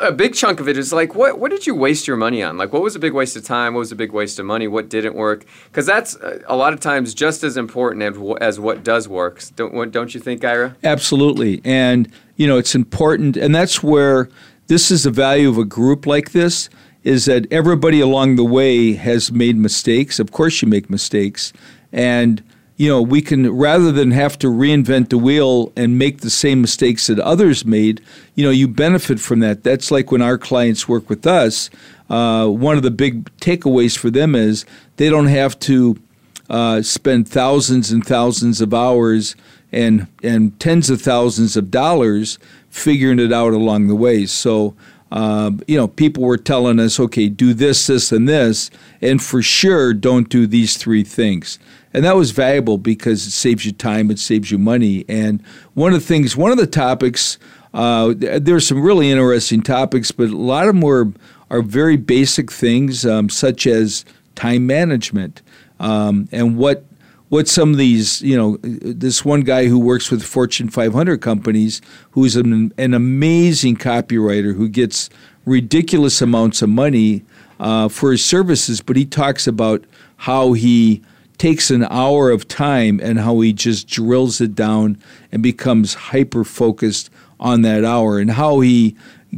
a 0.00 0.10
big 0.10 0.34
chunk 0.34 0.60
of 0.60 0.68
it 0.68 0.78
is 0.78 0.92
like, 0.92 1.14
what, 1.14 1.38
what 1.38 1.50
did 1.50 1.66
you 1.66 1.74
waste 1.74 2.08
your 2.08 2.16
money 2.16 2.42
on? 2.42 2.56
Like, 2.56 2.72
what 2.72 2.82
was 2.82 2.96
a 2.96 2.98
big 2.98 3.12
waste 3.12 3.36
of 3.36 3.44
time? 3.44 3.74
What 3.74 3.80
was 3.80 3.92
a 3.92 3.96
big 3.96 4.12
waste 4.12 4.38
of 4.38 4.46
money? 4.46 4.66
What 4.66 4.88
didn't 4.88 5.14
work? 5.14 5.44
Because 5.66 5.86
that's 5.86 6.16
uh, 6.16 6.40
a 6.46 6.56
lot 6.56 6.72
of 6.72 6.80
times 6.80 7.12
just 7.12 7.44
as 7.44 7.56
important 7.56 8.02
as, 8.02 8.16
as 8.40 8.58
what 8.58 8.82
does 8.82 9.08
work. 9.08 9.42
Don't, 9.56 9.90
don't 9.92 10.14
you 10.14 10.20
think, 10.20 10.42
Ira? 10.42 10.74
Absolutely. 10.82 11.60
And, 11.64 12.10
you 12.36 12.46
know, 12.46 12.56
it's 12.56 12.74
important. 12.74 13.36
And 13.36 13.54
that's 13.54 13.82
where 13.82 14.30
this 14.70 14.92
is 14.92 15.02
the 15.02 15.10
value 15.10 15.48
of 15.48 15.58
a 15.58 15.64
group 15.64 16.06
like 16.06 16.30
this 16.30 16.70
is 17.02 17.24
that 17.24 17.52
everybody 17.52 17.98
along 17.98 18.36
the 18.36 18.44
way 18.44 18.92
has 18.92 19.32
made 19.32 19.56
mistakes. 19.56 20.20
Of 20.20 20.30
course, 20.30 20.62
you 20.62 20.68
make 20.68 20.88
mistakes. 20.88 21.52
And, 21.90 22.40
you 22.76 22.88
know, 22.88 23.02
we 23.02 23.20
can, 23.20 23.50
rather 23.50 23.90
than 23.90 24.12
have 24.12 24.38
to 24.38 24.46
reinvent 24.46 25.08
the 25.08 25.18
wheel 25.18 25.72
and 25.74 25.98
make 25.98 26.20
the 26.20 26.30
same 26.30 26.60
mistakes 26.60 27.08
that 27.08 27.18
others 27.18 27.64
made, 27.64 28.00
you 28.36 28.44
know, 28.44 28.52
you 28.52 28.68
benefit 28.68 29.18
from 29.18 29.40
that. 29.40 29.64
That's 29.64 29.90
like 29.90 30.12
when 30.12 30.22
our 30.22 30.38
clients 30.38 30.88
work 30.88 31.10
with 31.10 31.26
us. 31.26 31.68
Uh, 32.08 32.46
one 32.46 32.76
of 32.76 32.84
the 32.84 32.92
big 32.92 33.24
takeaways 33.38 33.98
for 33.98 34.08
them 34.08 34.36
is 34.36 34.64
they 34.98 35.10
don't 35.10 35.26
have 35.26 35.58
to 35.60 36.00
uh, 36.48 36.80
spend 36.82 37.28
thousands 37.28 37.90
and 37.90 38.06
thousands 38.06 38.60
of 38.60 38.72
hours 38.72 39.34
and, 39.72 40.06
and 40.22 40.60
tens 40.60 40.90
of 40.90 41.02
thousands 41.02 41.56
of 41.56 41.72
dollars 41.72 42.38
figuring 42.70 43.18
it 43.18 43.32
out 43.32 43.52
along 43.52 43.88
the 43.88 43.94
way. 43.94 44.26
So, 44.26 44.74
uh, 45.12 45.50
you 45.66 45.76
know, 45.76 45.88
people 45.88 46.22
were 46.22 46.36
telling 46.36 46.78
us, 46.78 47.00
okay, 47.00 47.28
do 47.28 47.52
this, 47.52 47.88
this, 47.88 48.12
and 48.12 48.28
this, 48.28 48.70
and 49.02 49.22
for 49.22 49.42
sure, 49.42 49.92
don't 49.92 50.28
do 50.28 50.46
these 50.46 50.76
three 50.76 51.04
things. 51.04 51.58
And 51.92 52.04
that 52.04 52.14
was 52.14 52.30
valuable 52.30 52.78
because 52.78 53.26
it 53.26 53.32
saves 53.32 53.66
you 53.66 53.72
time, 53.72 54.10
it 54.10 54.20
saves 54.20 54.50
you 54.50 54.58
money. 54.58 55.04
And 55.08 55.42
one 55.74 55.92
of 55.92 56.00
the 56.00 56.06
things, 56.06 56.36
one 56.36 56.52
of 56.52 56.58
the 56.58 56.66
topics, 56.66 57.38
uh, 57.74 58.14
there's 58.16 58.66
some 58.66 58.80
really 58.80 59.10
interesting 59.10 59.62
topics, 59.62 60.12
but 60.12 60.28
a 60.28 60.36
lot 60.36 60.68
of 60.68 60.74
them 60.74 60.80
were, 60.80 61.12
are 61.50 61.62
very 61.62 61.96
basic 61.96 62.50
things, 62.50 63.04
um, 63.04 63.28
such 63.28 63.66
as 63.66 64.04
time 64.36 64.66
management 64.66 65.42
um, 65.80 66.28
and 66.30 66.56
what 66.56 66.84
what 67.30 67.46
some 67.46 67.70
of 67.70 67.78
these, 67.78 68.20
you 68.22 68.36
know, 68.36 68.58
this 68.62 69.24
one 69.24 69.42
guy 69.42 69.66
who 69.66 69.78
works 69.78 70.10
with 70.10 70.22
Fortune 70.22 70.68
500 70.68 71.22
companies, 71.22 71.80
who's 72.10 72.34
an, 72.34 72.72
an 72.76 72.92
amazing 72.92 73.76
copywriter 73.76 74.54
who 74.54 74.68
gets 74.68 75.08
ridiculous 75.46 76.20
amounts 76.20 76.60
of 76.60 76.68
money 76.68 77.24
uh, 77.60 77.88
for 77.88 78.10
his 78.10 78.24
services, 78.24 78.80
but 78.80 78.96
he 78.96 79.06
talks 79.06 79.46
about 79.46 79.84
how 80.16 80.54
he 80.54 81.02
takes 81.38 81.70
an 81.70 81.84
hour 81.84 82.30
of 82.30 82.48
time 82.48 83.00
and 83.00 83.20
how 83.20 83.38
he 83.40 83.52
just 83.52 83.86
drills 83.86 84.40
it 84.40 84.56
down 84.56 84.98
and 85.30 85.40
becomes 85.42 85.94
hyper 85.94 86.44
focused 86.44 87.10
on 87.38 87.62
that 87.62 87.84
hour 87.84 88.18
and 88.18 88.32
how 88.32 88.60
he 88.60 88.96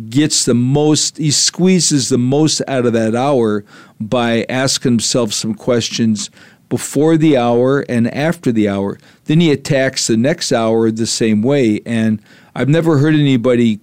gets 0.09 0.47
the 0.47 0.55
most 0.55 1.19
he 1.19 1.31
squeezes 1.31 2.09
the 2.09 2.19
most 2.19 2.63
out 2.67 2.87
of 2.87 2.95
that 2.95 3.15
hour 3.15 3.63
by 4.01 4.45
asking 4.49 4.93
himself 4.93 5.33
some 5.33 5.55
questions 5.55 6.31
before 6.73 7.19
the 7.19 7.37
hour 7.37 7.81
and 7.81 8.09
after 8.15 8.51
the 8.51 8.67
hour. 8.67 8.99
Then 9.27 9.41
he 9.41 9.53
attacks 9.53 10.07
the 10.07 10.17
next 10.17 10.53
hour 10.53 10.91
the 10.91 11.07
same 11.07 11.43
way. 11.43 11.83
And 11.85 12.19
I've 12.55 12.71
never 12.71 12.97
heard 12.97 13.15
anybody 13.15 13.79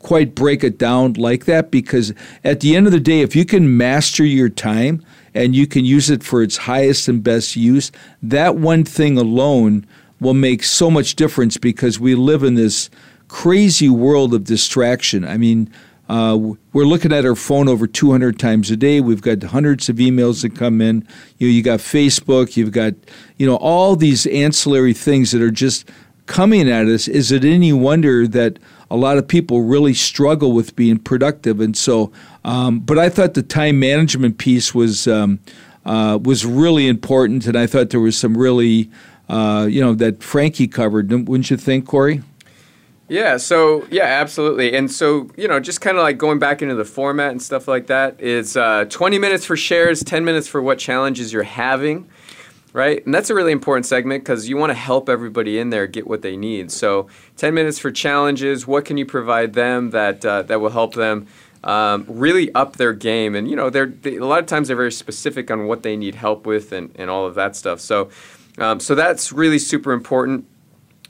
quite 0.00 0.34
break 0.34 0.62
it 0.62 0.76
down 0.76 1.14
like 1.14 1.46
that 1.46 1.70
because 1.70 2.12
at 2.44 2.60
the 2.60 2.76
end 2.76 2.84
of 2.84 2.92
the 2.92 3.00
day, 3.00 3.22
if 3.22 3.34
you 3.34 3.46
can 3.46 3.78
master 3.78 4.22
your 4.22 4.50
time 4.50 5.02
and 5.32 5.56
you 5.56 5.66
can 5.66 5.86
use 5.86 6.10
it 6.10 6.22
for 6.22 6.42
its 6.42 6.58
highest 6.58 7.08
and 7.08 7.24
best 7.24 7.56
use, 7.56 7.90
that 8.22 8.56
one 8.56 8.84
thing 8.84 9.16
alone 9.16 9.86
will 10.20 10.34
make 10.34 10.62
so 10.62 10.90
much 10.90 11.16
difference 11.16 11.56
because 11.56 11.98
we 11.98 12.14
live 12.14 12.42
in 12.42 12.54
this 12.54 12.90
crazy 13.28 13.88
world 13.88 14.34
of 14.34 14.44
distraction. 14.44 15.24
I 15.24 15.38
mean, 15.38 15.72
uh, 16.08 16.38
we're 16.72 16.84
looking 16.84 17.12
at 17.12 17.24
our 17.24 17.34
phone 17.34 17.68
over 17.68 17.86
200 17.86 18.38
times 18.38 18.70
a 18.70 18.76
day. 18.76 19.00
We've 19.00 19.20
got 19.20 19.42
hundreds 19.42 19.88
of 19.88 19.96
emails 19.96 20.42
that 20.42 20.54
come 20.54 20.80
in. 20.80 21.06
You 21.38 21.48
know, 21.48 21.52
you 21.52 21.62
got 21.62 21.80
Facebook. 21.80 22.56
You've 22.56 22.72
got 22.72 22.94
you 23.36 23.46
know 23.46 23.56
all 23.56 23.96
these 23.96 24.26
ancillary 24.26 24.92
things 24.92 25.32
that 25.32 25.42
are 25.42 25.50
just 25.50 25.88
coming 26.26 26.70
at 26.70 26.86
us. 26.86 27.08
Is 27.08 27.32
it 27.32 27.44
any 27.44 27.72
wonder 27.72 28.26
that 28.28 28.58
a 28.90 28.96
lot 28.96 29.18
of 29.18 29.26
people 29.26 29.62
really 29.62 29.94
struggle 29.94 30.52
with 30.52 30.76
being 30.76 30.98
productive? 30.98 31.60
And 31.60 31.76
so, 31.76 32.12
um, 32.44 32.80
but 32.80 32.98
I 32.98 33.08
thought 33.08 33.34
the 33.34 33.42
time 33.42 33.80
management 33.80 34.38
piece 34.38 34.74
was 34.74 35.08
um, 35.08 35.40
uh, 35.84 36.18
was 36.22 36.46
really 36.46 36.86
important, 36.86 37.46
and 37.46 37.56
I 37.56 37.66
thought 37.66 37.90
there 37.90 38.00
was 38.00 38.16
some 38.16 38.36
really 38.36 38.90
uh, 39.28 39.66
you 39.68 39.80
know 39.80 39.94
that 39.94 40.22
Frankie 40.22 40.68
covered. 40.68 41.10
Wouldn't 41.10 41.50
you 41.50 41.56
think, 41.56 41.86
Corey? 41.86 42.22
Yeah, 43.08 43.36
so 43.36 43.86
yeah, 43.90 44.04
absolutely. 44.04 44.74
And 44.74 44.90
so, 44.90 45.30
you 45.36 45.46
know, 45.46 45.60
just 45.60 45.80
kind 45.80 45.96
of 45.96 46.02
like 46.02 46.18
going 46.18 46.40
back 46.40 46.60
into 46.60 46.74
the 46.74 46.84
format 46.84 47.30
and 47.30 47.40
stuff 47.40 47.68
like 47.68 47.86
that 47.86 48.20
is 48.20 48.56
uh, 48.56 48.86
20 48.86 49.18
minutes 49.18 49.44
for 49.44 49.56
shares, 49.56 50.02
10 50.02 50.24
minutes 50.24 50.48
for 50.48 50.60
what 50.60 50.78
challenges 50.78 51.32
you're 51.32 51.44
having, 51.44 52.08
right? 52.72 53.04
And 53.04 53.14
that's 53.14 53.30
a 53.30 53.34
really 53.34 53.52
important 53.52 53.86
segment 53.86 54.24
because 54.24 54.48
you 54.48 54.56
want 54.56 54.70
to 54.70 54.74
help 54.74 55.08
everybody 55.08 55.60
in 55.60 55.70
there 55.70 55.86
get 55.86 56.08
what 56.08 56.22
they 56.22 56.36
need. 56.36 56.72
So, 56.72 57.06
10 57.36 57.54
minutes 57.54 57.78
for 57.78 57.92
challenges, 57.92 58.66
what 58.66 58.84
can 58.84 58.96
you 58.96 59.06
provide 59.06 59.52
them 59.52 59.90
that, 59.90 60.24
uh, 60.24 60.42
that 60.42 60.60
will 60.60 60.70
help 60.70 60.94
them 60.94 61.28
um, 61.62 62.06
really 62.08 62.52
up 62.56 62.74
their 62.74 62.92
game? 62.92 63.36
And, 63.36 63.48
you 63.48 63.54
know, 63.54 63.70
they're, 63.70 63.86
they, 63.86 64.16
a 64.16 64.26
lot 64.26 64.40
of 64.40 64.46
times 64.46 64.66
they're 64.66 64.76
very 64.76 64.90
specific 64.90 65.48
on 65.48 65.68
what 65.68 65.84
they 65.84 65.96
need 65.96 66.16
help 66.16 66.44
with 66.44 66.72
and, 66.72 66.90
and 66.96 67.08
all 67.08 67.24
of 67.24 67.36
that 67.36 67.54
stuff. 67.54 67.78
So, 67.78 68.10
um, 68.58 68.80
so 68.80 68.96
that's 68.96 69.30
really 69.30 69.60
super 69.60 69.92
important. 69.92 70.44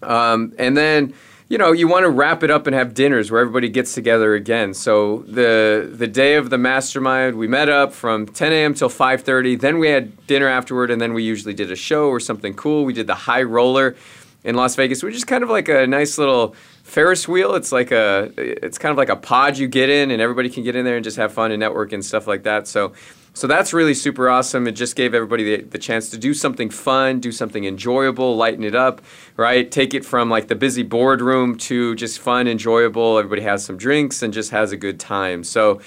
Um, 0.03 0.53
and 0.59 0.77
then, 0.77 1.15
you 1.49 1.59
know, 1.59 1.71
you 1.71 1.87
want 1.87 2.05
to 2.05 2.11
wrap 2.11 2.43
it 2.43 2.51
up 2.51 2.67
and 2.67 2.75
have 2.75 2.93
dinners 2.93 3.31
where 3.31 3.41
everybody 3.41 3.69
gets 3.69 3.95
together 3.95 4.35
again. 4.35 4.75
So 4.75 5.19
the 5.29 5.89
the 5.93 6.09
day 6.09 6.35
of 6.35 6.51
the 6.51 6.59
mastermind, 6.59 7.37
we 7.37 7.47
met 7.47 7.69
up 7.69 7.93
from 7.93 8.27
10 8.27 8.53
a.m. 8.53 8.75
till 8.75 8.89
5:30. 8.89 9.61
Then 9.61 9.79
we 9.79 9.89
had 9.89 10.27
dinner 10.27 10.49
afterward, 10.49 10.91
and 10.91 11.01
then 11.01 11.15
we 11.15 11.23
usually 11.23 11.55
did 11.55 11.71
a 11.71 11.77
show 11.77 12.09
or 12.09 12.19
something 12.19 12.55
cool. 12.55 12.85
We 12.85 12.93
did 12.93 13.07
the 13.07 13.15
high 13.15 13.43
roller 13.43 13.95
in 14.43 14.57
Las 14.57 14.75
Vegas, 14.75 15.03
which 15.03 15.15
is 15.15 15.25
kind 15.25 15.45
of 15.45 15.51
like 15.51 15.69
a 15.69 15.87
nice 15.87 16.19
little 16.19 16.55
Ferris 16.83 17.29
wheel. 17.29 17.55
It's 17.55 17.71
like 17.71 17.93
a 17.93 18.33
it's 18.37 18.79
kind 18.79 18.91
of 18.91 18.99
like 18.99 19.09
a 19.09 19.17
pod 19.17 19.57
you 19.57 19.69
get 19.69 19.89
in, 19.89 20.11
and 20.11 20.21
everybody 20.21 20.49
can 20.49 20.65
get 20.65 20.75
in 20.75 20.85
there 20.85 20.97
and 20.97 21.05
just 21.05 21.17
have 21.17 21.33
fun 21.33 21.53
and 21.53 21.61
network 21.61 21.93
and 21.93 22.05
stuff 22.05 22.27
like 22.27 22.43
that. 22.43 22.67
So 22.67 22.93
so 23.37 23.47
that's 23.47 23.75
really 23.75 23.93
super 23.93 24.31
awesome. 24.31 24.67
It 24.67 24.73
just 24.73 24.97
gave 24.97 25.13
everybody 25.13 25.57
the, 25.57 25.63
the, 25.65 25.77
chance 25.77 26.09
to 26.09 26.17
do 26.17 26.33
something 26.33 26.71
fun, 26.71 27.21
do 27.21 27.31
something 27.31 27.67
enjoyable, 27.67 28.35
lighten 28.35 28.65
it 28.65 28.75
up, 28.75 29.03
right? 29.37 29.71
Take 29.71 29.93
it 29.93 30.07
from 30.07 30.31
like 30.31 30.49
the 30.49 30.55
busy 30.55 30.83
boardroom 30.83 31.59
to 31.59 31.95
just 31.97 32.19
fun, 32.19 32.49
enjoyable. 32.49 33.19
Everybody 33.19 33.43
has 33.43 33.63
some 33.63 33.77
drinks 33.77 34.23
and 34.23 34.33
just 34.33 34.53
has 34.53 34.73
a 34.73 34.77
good 34.79 34.99
time. 34.99 35.45
So, 35.45 35.83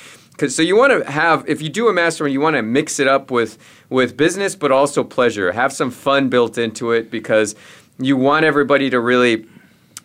so 0.48 0.62
you 0.62 0.78
want 0.78 1.04
to 1.04 1.12
have, 1.12 1.44
if 1.50 1.60
you 1.60 1.70
do 1.70 1.88
a 1.88 1.94
mastermind, 1.94 2.34
you 2.34 2.40
want 2.40 2.56
to 2.56 2.62
mix 2.62 3.00
it 3.00 3.08
up 3.08 3.32
with 3.32 3.58
with 3.90 4.16
business, 4.16 4.54
but 4.56 4.72
also 4.72 5.04
pleasure. 5.04 5.52
Have 5.52 5.74
some 5.74 5.90
fun 5.90 6.30
built 6.30 6.60
into 6.60 6.92
it 6.92 7.10
because 7.10 7.56
you 7.98 8.16
want 8.16 8.46
everybody 8.46 8.92
to 8.92 9.00
really 9.00 9.48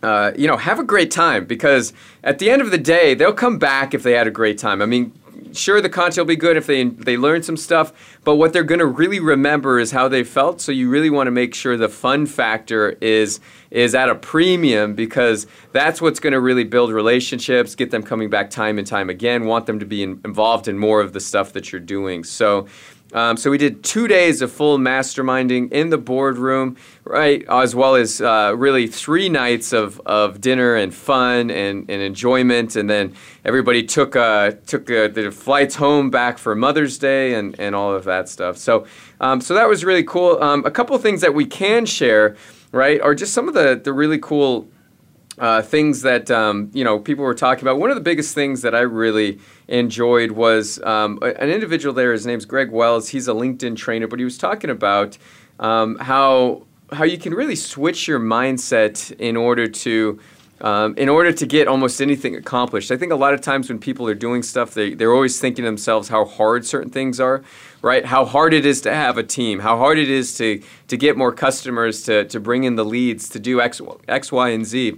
uh, 0.01 0.31
you 0.35 0.47
know, 0.47 0.57
have 0.57 0.79
a 0.79 0.83
great 0.83 1.11
time 1.11 1.45
because 1.45 1.93
at 2.23 2.39
the 2.39 2.49
end 2.49 2.61
of 2.61 2.71
the 2.71 2.77
day, 2.77 3.13
they'll 3.13 3.33
come 3.33 3.57
back 3.57 3.93
if 3.93 4.03
they 4.03 4.11
had 4.13 4.27
a 4.27 4.31
great 4.31 4.57
time. 4.57 4.81
I 4.81 4.85
mean, 4.85 5.11
sure 5.57 5.81
the 5.81 5.89
content 5.89 6.17
will 6.17 6.25
be 6.25 6.35
good 6.35 6.57
if 6.57 6.67
they 6.67 6.83
they 6.83 7.17
learn 7.17 7.43
some 7.43 7.57
stuff, 7.57 7.93
but 8.23 8.35
what 8.35 8.53
they're 8.53 8.63
going 8.63 8.79
to 8.79 8.85
really 8.85 9.19
remember 9.19 9.79
is 9.79 9.91
how 9.91 10.07
they 10.07 10.23
felt. 10.23 10.61
So 10.61 10.71
you 10.71 10.89
really 10.89 11.09
want 11.09 11.27
to 11.27 11.31
make 11.31 11.55
sure 11.55 11.77
the 11.77 11.89
fun 11.89 12.25
factor 12.25 12.97
is 13.01 13.39
is 13.71 13.93
at 13.95 14.09
a 14.09 14.15
premium 14.15 14.93
because 14.93 15.47
that's 15.71 16.01
what's 16.01 16.19
going 16.19 16.33
to 16.33 16.39
really 16.39 16.63
build 16.63 16.91
relationships, 16.91 17.75
get 17.75 17.91
them 17.91 18.03
coming 18.03 18.29
back 18.29 18.49
time 18.49 18.77
and 18.77 18.87
time 18.87 19.09
again, 19.09 19.45
want 19.45 19.65
them 19.65 19.79
to 19.79 19.85
be 19.85 20.03
in, 20.03 20.21
involved 20.23 20.67
in 20.67 20.77
more 20.77 21.01
of 21.01 21.13
the 21.13 21.19
stuff 21.19 21.53
that 21.53 21.71
you're 21.71 21.81
doing. 21.81 22.23
So 22.23 22.67
um, 23.15 23.37
so 23.37 23.49
we 23.49 23.57
did 23.57 23.81
two 23.81 24.09
days 24.09 24.41
of 24.41 24.51
full 24.51 24.77
masterminding 24.77 25.71
in 25.71 25.89
the 25.89 25.97
boardroom, 25.97 26.75
right, 27.05 27.45
as 27.49 27.73
well 27.73 27.95
as 27.95 28.19
uh, 28.19 28.53
really 28.57 28.87
three 28.87 29.29
nights 29.29 29.71
of, 29.71 30.01
of 30.05 30.41
dinner 30.41 30.75
and 30.75 30.93
fun 30.93 31.49
and, 31.49 31.89
and 31.89 32.01
enjoyment, 32.01 32.75
and 32.75 32.89
then 32.89 33.15
everybody 33.45 33.81
took 33.83 34.17
uh, 34.17 34.51
took 34.67 34.91
uh, 34.91 35.07
the 35.07 35.31
flights 35.31 35.75
home 35.75 36.09
back 36.09 36.37
for 36.37 36.55
Mother's 36.55 36.97
Day 36.97 37.35
and, 37.35 37.57
and 37.57 37.73
all 37.73 37.93
of 37.93 38.03
that 38.03 38.27
stuff. 38.27 38.57
So 38.57 38.85
um, 39.21 39.39
so 39.39 39.53
that 39.53 39.69
was 39.69 39.85
really 39.85 40.03
cool. 40.03 40.37
Um, 40.43 40.65
a 40.65 40.71
couple 40.71 40.97
things 40.97 41.21
that 41.21 41.33
we 41.33 41.45
can 41.45 41.85
share, 41.85 42.35
right, 42.73 42.99
are 42.99 43.15
just 43.15 43.33
some 43.33 43.47
of 43.47 43.53
the 43.53 43.79
the 43.81 43.93
really 43.93 44.19
cool 44.19 44.67
uh, 45.37 45.61
things 45.61 46.01
that 46.01 46.31
um, 46.31 46.69
you 46.73 46.83
know 46.83 46.99
people 46.99 47.23
were 47.23 47.35
talking 47.35 47.63
about. 47.63 47.79
One 47.79 47.89
of 47.89 47.95
the 47.95 48.01
biggest 48.01 48.33
things 48.33 48.61
that 48.61 48.73
I 48.73 48.81
really 48.81 49.39
enjoyed 49.67 50.31
was 50.31 50.81
um, 50.83 51.19
an 51.21 51.49
individual 51.49 51.93
there. 51.93 52.11
His 52.11 52.25
name's 52.25 52.45
Greg 52.45 52.71
Wells. 52.71 53.09
He's 53.09 53.27
a 53.27 53.33
LinkedIn 53.33 53.75
trainer, 53.75 54.07
but 54.07 54.19
he 54.19 54.25
was 54.25 54.37
talking 54.37 54.69
about 54.69 55.17
um, 55.59 55.97
how 55.97 56.63
how 56.91 57.03
you 57.03 57.17
can 57.17 57.33
really 57.33 57.55
switch 57.55 58.07
your 58.07 58.19
mindset 58.19 59.11
in 59.19 59.35
order 59.35 59.67
to 59.67 60.19
um, 60.61 60.95
in 60.97 61.09
order 61.09 61.33
to 61.33 61.45
get 61.45 61.67
almost 61.67 62.01
anything 62.01 62.35
accomplished. 62.35 62.91
I 62.91 62.97
think 62.97 63.11
a 63.11 63.15
lot 63.15 63.33
of 63.33 63.41
times 63.41 63.69
when 63.69 63.79
people 63.79 64.07
are 64.07 64.15
doing 64.15 64.41
stuff, 64.41 64.73
they, 64.73 64.93
they're 64.93 65.13
always 65.13 65.39
thinking 65.39 65.63
to 65.63 65.67
themselves 65.67 66.07
how 66.07 66.25
hard 66.25 66.65
certain 66.65 66.89
things 66.89 67.19
are, 67.19 67.43
right? 67.81 68.05
How 68.05 68.25
hard 68.25 68.53
it 68.53 68.65
is 68.65 68.81
to 68.81 68.93
have 68.93 69.17
a 69.17 69.23
team, 69.23 69.59
how 69.59 69.77
hard 69.77 69.97
it 69.97 70.09
is 70.09 70.37
to, 70.37 70.61
to 70.87 70.97
get 70.97 71.17
more 71.17 71.33
customers, 71.33 72.03
to, 72.03 72.23
to 72.25 72.39
bring 72.39 72.63
in 72.63 72.75
the 72.75 72.85
leads, 72.85 73.27
to 73.29 73.39
do 73.39 73.59
X, 73.59 73.81
X, 74.07 74.31
Y, 74.31 74.49
and 74.49 74.65
Z. 74.65 74.97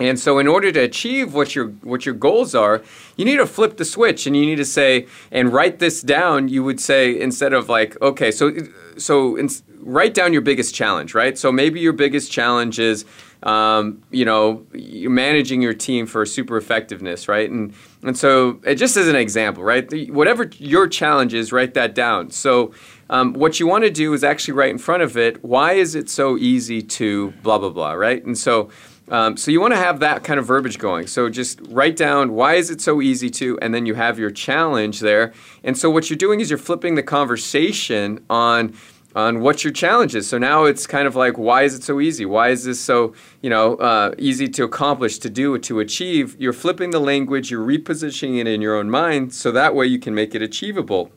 And 0.00 0.18
so, 0.18 0.38
in 0.38 0.48
order 0.48 0.72
to 0.72 0.80
achieve 0.80 1.34
what 1.34 1.54
your 1.54 1.68
what 1.82 2.06
your 2.06 2.14
goals 2.14 2.54
are, 2.54 2.82
you 3.16 3.24
need 3.26 3.36
to 3.36 3.46
flip 3.46 3.76
the 3.76 3.84
switch, 3.84 4.26
and 4.26 4.34
you 4.34 4.46
need 4.46 4.56
to 4.56 4.64
say 4.64 5.06
and 5.30 5.52
write 5.52 5.78
this 5.78 6.00
down. 6.00 6.48
You 6.48 6.64
would 6.64 6.80
say 6.80 7.20
instead 7.20 7.52
of 7.52 7.68
like, 7.68 8.00
okay, 8.00 8.30
so 8.30 8.50
so 8.96 9.36
in, 9.36 9.50
write 9.80 10.14
down 10.14 10.32
your 10.32 10.42
biggest 10.42 10.74
challenge, 10.74 11.14
right? 11.14 11.36
So 11.36 11.52
maybe 11.52 11.80
your 11.80 11.92
biggest 11.92 12.32
challenge 12.32 12.78
is, 12.78 13.04
um, 13.42 14.02
you 14.10 14.24
know, 14.24 14.64
you're 14.72 15.10
managing 15.10 15.60
your 15.60 15.74
team 15.74 16.06
for 16.06 16.24
super 16.24 16.56
effectiveness, 16.56 17.28
right? 17.28 17.50
And 17.50 17.74
and 18.02 18.16
so, 18.16 18.58
it 18.64 18.76
just 18.76 18.96
as 18.96 19.06
an 19.06 19.16
example, 19.16 19.62
right? 19.62 20.10
Whatever 20.10 20.50
your 20.56 20.88
challenge 20.88 21.34
is, 21.34 21.52
write 21.52 21.74
that 21.74 21.94
down. 21.94 22.30
So. 22.30 22.72
Um, 23.12 23.32
what 23.32 23.58
you 23.58 23.66
want 23.66 23.82
to 23.82 23.90
do 23.90 24.12
is 24.12 24.22
actually 24.22 24.54
write 24.54 24.70
in 24.70 24.78
front 24.78 25.02
of 25.02 25.16
it. 25.16 25.42
Why 25.42 25.72
is 25.72 25.96
it 25.96 26.08
so 26.08 26.38
easy 26.38 26.80
to 26.80 27.32
blah 27.42 27.58
blah 27.58 27.70
blah, 27.70 27.90
right? 27.90 28.24
And 28.24 28.38
so 28.38 28.70
um, 29.10 29.36
so 29.36 29.50
you 29.50 29.60
want 29.60 29.74
to 29.74 29.78
have 29.78 30.00
that 30.00 30.22
kind 30.22 30.38
of 30.38 30.46
verbiage 30.46 30.78
going. 30.78 31.06
So 31.08 31.28
just 31.28 31.60
write 31.68 31.96
down 31.96 32.32
why 32.32 32.54
is 32.54 32.70
it 32.70 32.80
so 32.80 33.02
easy 33.02 33.28
to, 33.30 33.58
and 33.60 33.74
then 33.74 33.84
you 33.84 33.94
have 33.94 34.18
your 34.18 34.30
challenge 34.30 35.00
there. 35.00 35.32
And 35.64 35.76
so 35.76 35.90
what 35.90 36.08
you're 36.08 36.16
doing 36.16 36.40
is 36.40 36.48
you're 36.48 36.58
flipping 36.58 36.94
the 36.94 37.02
conversation 37.02 38.24
on 38.30 38.74
on 39.16 39.40
what 39.40 39.64
your 39.64 39.72
challenge 39.72 40.14
is. 40.14 40.28
So 40.28 40.38
now 40.38 40.66
it's 40.66 40.86
kind 40.86 41.08
of 41.08 41.16
like 41.16 41.36
why 41.36 41.64
is 41.64 41.74
it 41.74 41.82
so 41.82 42.00
easy? 42.00 42.24
Why 42.24 42.50
is 42.50 42.62
this 42.62 42.80
so 42.80 43.12
you 43.42 43.50
know 43.50 43.74
uh, 43.76 44.14
easy 44.18 44.48
to 44.48 44.62
accomplish, 44.62 45.18
to 45.18 45.28
do, 45.28 45.58
to 45.58 45.80
achieve? 45.80 46.36
You're 46.38 46.52
flipping 46.52 46.90
the 46.90 47.00
language. 47.00 47.50
You're 47.50 47.66
repositioning 47.66 48.38
it 48.38 48.46
in 48.46 48.60
your 48.60 48.76
own 48.76 48.88
mind, 48.88 49.34
so 49.34 49.50
that 49.50 49.74
way 49.74 49.86
you 49.86 49.98
can 49.98 50.14
make 50.14 50.36
it 50.36 50.42
achievable. 50.42 51.10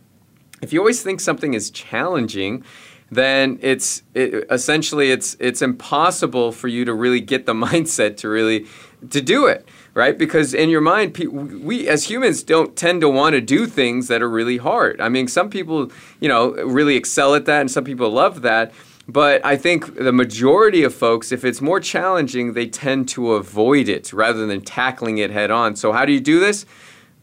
If 0.64 0.74
you 0.74 0.80
always 0.80 1.04
think 1.04 1.20
something 1.20 1.54
is 1.54 1.70
challenging 1.70 2.64
then 3.16 3.60
it's 3.62 4.04
it, 4.14 4.46
essentially 4.50 5.12
it's 5.12 5.36
it's 5.40 5.62
impossible 5.62 6.52
for 6.52 6.68
you 6.68 6.86
to 6.86 6.94
really 6.94 7.22
get 7.22 7.46
the 7.46 7.54
mindset 7.68 8.18
to 8.18 8.30
really 8.30 8.66
to 9.10 9.22
do 9.22 9.46
it 9.46 9.68
right? 9.94 10.18
Because 10.18 10.54
in 10.54 10.70
your 10.70 10.82
mind 10.82 11.18
we 11.18 11.88
as 11.88 12.06
humans 12.06 12.44
don't 12.44 12.76
tend 12.76 13.02
to 13.02 13.10
want 13.10 13.34
to 13.34 13.42
do 13.42 13.68
things 13.68 14.08
that 14.08 14.22
are 14.22 14.30
really 14.30 14.58
hard. 14.58 15.00
I 15.00 15.10
mean 15.10 15.28
some 15.28 15.50
people 15.50 15.92
you 16.20 16.30
know 16.30 16.52
really 16.52 16.96
excel 16.96 17.36
at 17.36 17.46
that 17.46 17.62
and 17.62 17.72
some 17.72 17.84
people 17.84 18.10
love 18.10 18.42
that 18.42 18.72
but 19.06 19.46
i 19.46 19.58
think 19.58 19.96
the 19.96 20.14
majority 20.14 20.82
of 20.84 20.94
folks 20.94 21.34
if 21.34 21.44
it's 21.44 21.60
more 21.60 21.82
challenging 21.82 22.54
they 22.54 22.66
tend 22.66 23.10
to 23.10 23.34
avoid 23.34 23.90
it 23.90 24.14
rather 24.14 24.48
than 24.48 24.62
tackling 24.62 25.18
it 25.18 25.30
head 25.30 25.52
on. 25.52 25.76
So 25.76 25.92
how 25.92 26.06
do 26.06 26.14
you 26.14 26.22
do 26.22 26.40
this? 26.40 26.66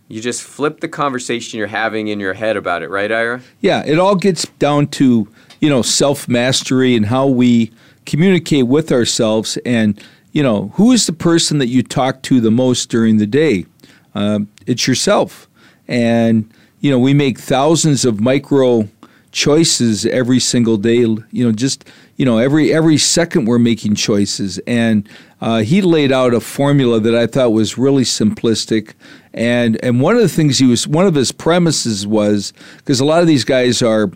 You 0.08 0.20
just 0.20 0.42
flip 0.42 0.80
the 0.80 0.88
conversation 0.88 1.58
you're 1.58 1.68
having 1.68 2.08
in 2.08 2.20
your 2.20 2.34
head 2.34 2.56
about 2.56 2.82
it 2.82 2.90
right 2.90 3.10
ira? 3.10 3.40
Yeah 3.60 3.82
it 3.84 3.98
all 3.98 4.14
gets 4.14 4.46
down 4.58 4.88
to 4.88 5.28
you 5.60 5.68
know, 5.68 5.82
self 5.82 6.28
mastery 6.28 6.96
and 6.96 7.06
how 7.06 7.26
we 7.26 7.70
communicate 8.06 8.66
with 8.66 8.90
ourselves. 8.90 9.58
And, 9.64 10.02
you 10.32 10.42
know, 10.42 10.68
who 10.74 10.92
is 10.92 11.06
the 11.06 11.12
person 11.12 11.58
that 11.58 11.68
you 11.68 11.82
talk 11.82 12.22
to 12.22 12.40
the 12.40 12.50
most 12.50 12.88
during 12.88 13.18
the 13.18 13.26
day? 13.26 13.66
Uh, 14.14 14.40
it's 14.66 14.86
yourself. 14.86 15.48
And, 15.86 16.52
you 16.80 16.90
know, 16.90 16.98
we 16.98 17.14
make 17.14 17.38
thousands 17.38 18.04
of 18.04 18.20
micro 18.20 18.88
choices 19.32 20.06
every 20.06 20.40
single 20.40 20.76
day. 20.76 20.98
You 20.98 21.28
know, 21.32 21.52
just, 21.52 21.84
you 22.16 22.24
know, 22.24 22.38
every, 22.38 22.72
every 22.72 22.98
second 22.98 23.44
we're 23.44 23.58
making 23.58 23.94
choices. 23.94 24.58
And 24.66 25.08
uh, 25.40 25.58
he 25.58 25.82
laid 25.82 26.10
out 26.10 26.34
a 26.34 26.40
formula 26.40 27.00
that 27.00 27.14
I 27.14 27.26
thought 27.26 27.52
was 27.52 27.78
really 27.78 28.04
simplistic. 28.04 28.94
And, 29.32 29.82
and 29.84 30.00
one 30.00 30.16
of 30.16 30.22
the 30.22 30.28
things 30.28 30.58
he 30.58 30.66
was, 30.66 30.88
one 30.88 31.06
of 31.06 31.14
his 31.14 31.32
premises 31.32 32.06
was, 32.06 32.52
because 32.78 33.00
a 33.00 33.04
lot 33.04 33.20
of 33.20 33.26
these 33.26 33.44
guys 33.44 33.82
are, 33.82 34.10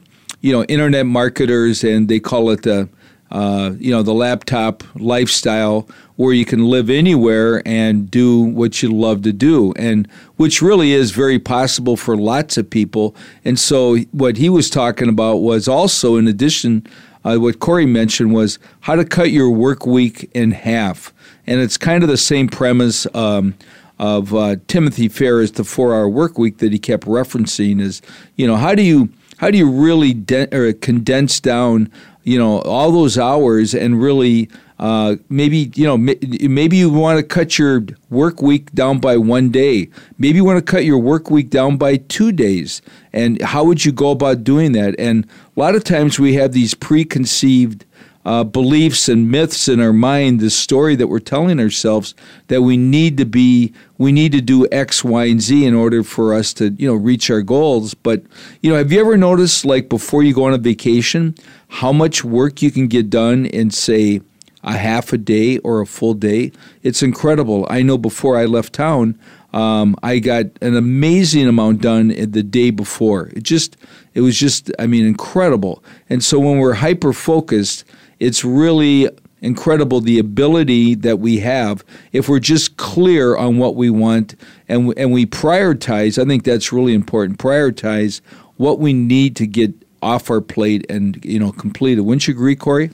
you 0.45 0.53
know, 0.53 0.63
internet 0.65 1.07
marketers, 1.07 1.83
and 1.83 2.07
they 2.07 2.21
call 2.21 2.51
it 2.51 2.65
the 2.65 2.87
uh, 3.31 3.73
you 3.81 3.91
know, 3.91 4.03
the 4.03 4.13
laptop 4.13 4.85
lifestyle 4.95 5.89
where 6.17 6.35
you 6.35 6.45
can 6.45 6.67
live 6.67 6.91
anywhere 6.91 7.67
and 7.67 8.11
do 8.11 8.43
what 8.43 8.83
you 8.83 8.93
love 8.93 9.23
to 9.23 9.33
do, 9.33 9.73
and 9.77 10.07
which 10.37 10.61
really 10.61 10.93
is 10.93 11.13
very 11.13 11.39
possible 11.39 11.97
for 11.97 12.15
lots 12.15 12.59
of 12.59 12.69
people. 12.69 13.17
And 13.43 13.59
so, 13.59 13.97
what 14.13 14.37
he 14.37 14.51
was 14.51 14.69
talking 14.69 15.09
about 15.09 15.37
was 15.37 15.67
also, 15.67 16.17
in 16.17 16.29
addition, 16.29 16.87
uh, 17.25 17.37
what 17.37 17.59
Corey 17.59 17.87
mentioned 17.87 18.35
was 18.35 18.59
how 18.81 18.97
to 18.97 19.05
cut 19.05 19.31
your 19.31 19.49
work 19.49 19.87
week 19.87 20.31
in 20.35 20.51
half, 20.51 21.15
and 21.47 21.59
it's 21.59 21.79
kind 21.79 22.03
of 22.03 22.11
the 22.11 22.19
same 22.19 22.49
premise. 22.49 23.07
Um, 23.15 23.55
of 23.97 24.35
uh, 24.35 24.57
Timothy 24.67 25.09
Ferriss 25.09 25.53
the 25.53 25.63
four-hour 25.63 26.09
work 26.09 26.37
week 26.37 26.59
that 26.59 26.73
he 26.73 26.81
kept 26.81 27.05
referencing 27.05 27.81
is, 27.81 28.03
you 28.35 28.45
know, 28.45 28.57
how 28.57 28.75
do 28.75 28.83
you 28.83 29.09
how 29.39 29.51
do 29.51 29.59
you 29.59 29.71
really 29.71 30.13
de- 30.13 30.75
condense 30.75 31.41
down 31.41 31.91
you 32.23 32.39
know 32.39 32.61
all 32.63 32.91
those 32.91 33.19
hours 33.19 33.75
and 33.75 34.01
really 34.01 34.49
uh, 34.79 35.17
maybe 35.29 35.71
you 35.75 35.87
know 35.87 35.97
maybe 35.97 36.77
you 36.77 36.91
want 36.91 37.19
to 37.19 37.23
cut 37.23 37.59
your 37.59 37.85
work 38.11 38.43
week 38.43 38.73
down 38.73 38.99
by 38.99 39.17
one 39.17 39.51
day. 39.51 39.89
Maybe 40.19 40.37
you 40.37 40.45
want 40.45 40.65
to 40.65 40.71
cut 40.71 40.85
your 40.85 40.99
work 40.99 41.31
week 41.31 41.49
down 41.51 41.77
by 41.77 41.97
two 41.97 42.33
days. 42.33 42.83
And 43.13 43.41
how 43.41 43.65
would 43.65 43.85
you 43.85 43.93
go 43.93 44.11
about 44.11 44.43
doing 44.43 44.73
that? 44.73 44.97
And 44.99 45.27
a 45.57 45.61
lot 45.61 45.77
of 45.77 45.85
times 45.85 46.19
we 46.19 46.35
have 46.35 46.53
these 46.53 46.75
preconceived 46.75 47.85
uh, 48.25 48.43
beliefs 48.43 49.09
and 49.09 49.31
myths 49.31 49.69
in 49.69 49.81
our 49.81 49.93
mind, 49.93 50.41
the 50.41 50.51
story 50.51 50.97
that 50.97 51.09
we're 51.09 51.19
telling 51.19 51.61
ourselves 51.61 52.15
that 52.49 52.63
we 52.63 52.77
need 52.77 53.19
to 53.19 53.27
be, 53.27 53.73
we 53.99 54.13
need 54.13 54.33
to 54.33 54.41
do 54.41 54.67
X, 54.73 55.05
Y, 55.05 55.25
and 55.27 55.41
Z 55.41 55.65
in 55.65 55.75
order 55.75 56.03
for 56.03 56.33
us 56.33 56.55
to, 56.55 56.71
you 56.71 56.89
know, 56.89 56.95
reach 56.95 57.31
our 57.31 57.43
goals. 57.43 57.93
But, 57.93 58.23
you 58.63 58.71
know, 58.71 58.77
have 58.77 58.91
you 58.91 59.01
ever 59.01 59.17
noticed, 59.17 59.65
like 59.65 59.89
before 59.89 60.23
you 60.23 60.35
go 60.35 60.45
on 60.45 60.55
a 60.55 60.59
vacation, 60.59 61.35
how 61.69 61.93
much 61.93 62.25
work 62.25 62.63
you 62.63 62.71
can 62.71 62.89
get 62.89 63.11
done 63.11 63.47
in, 63.47 63.71
say, 63.71 64.23
a 64.63 64.79
half 64.79 65.13
a 65.13 65.19
day 65.19 65.59
or 65.59 65.83
a 65.83 65.87
full 65.87 66.15
day? 66.15 66.51
It's 66.83 67.03
incredible. 67.03 67.67
I 67.69 67.83
know 67.83 67.99
before 67.99 68.39
I 68.39 68.47
left 68.47 68.73
town, 68.73 69.19
um, 69.53 69.95
I 70.03 70.19
got 70.19 70.47
an 70.63 70.75
amazing 70.75 71.47
amount 71.47 71.83
done 71.83 72.09
the 72.09 72.43
day 72.43 72.71
before. 72.71 73.29
It 73.37 73.45
just, 73.45 73.77
it 74.15 74.23
was 74.23 74.37
just, 74.37 74.73
I 74.79 74.87
mean, 74.87 75.07
incredible. 75.07 75.85
And 76.09 76.25
so 76.25 76.41
when 76.41 76.59
we're 76.59 76.75
hyper 76.75 77.13
focused, 77.13 77.85
it's 78.25 78.45
really 78.45 79.11
incredible 79.43 80.01
the 80.01 80.19
ability 80.19 80.95
that 80.95 81.19
we 81.19 81.39
have 81.41 81.85
if 82.13 82.31
we're 82.31 82.39
just 82.39 82.79
clear 82.79 83.37
on 83.37 83.59
what 83.59 83.77
we 83.77 83.91
want 83.91 84.35
and 84.69 84.95
and 84.97 85.13
we 85.13 85.27
prioritize. 85.27 86.21
I 86.21 86.27
think 86.27 86.45
that's 86.45 86.73
really 86.73 86.95
important. 86.95 87.39
Prioritize 87.39 88.23
what 88.57 88.79
we 88.79 88.95
need 88.95 89.37
to 89.37 89.47
get 89.47 89.75
off 90.03 90.31
our 90.31 90.41
plate 90.41 90.87
and 90.89 91.23
you 91.25 91.39
know 91.39 91.53
complete 91.53 91.99
it. 91.99 92.03
Wouldn't 92.03 92.27
you 92.27 92.33
agree, 92.33 92.57
Corey? 92.57 92.91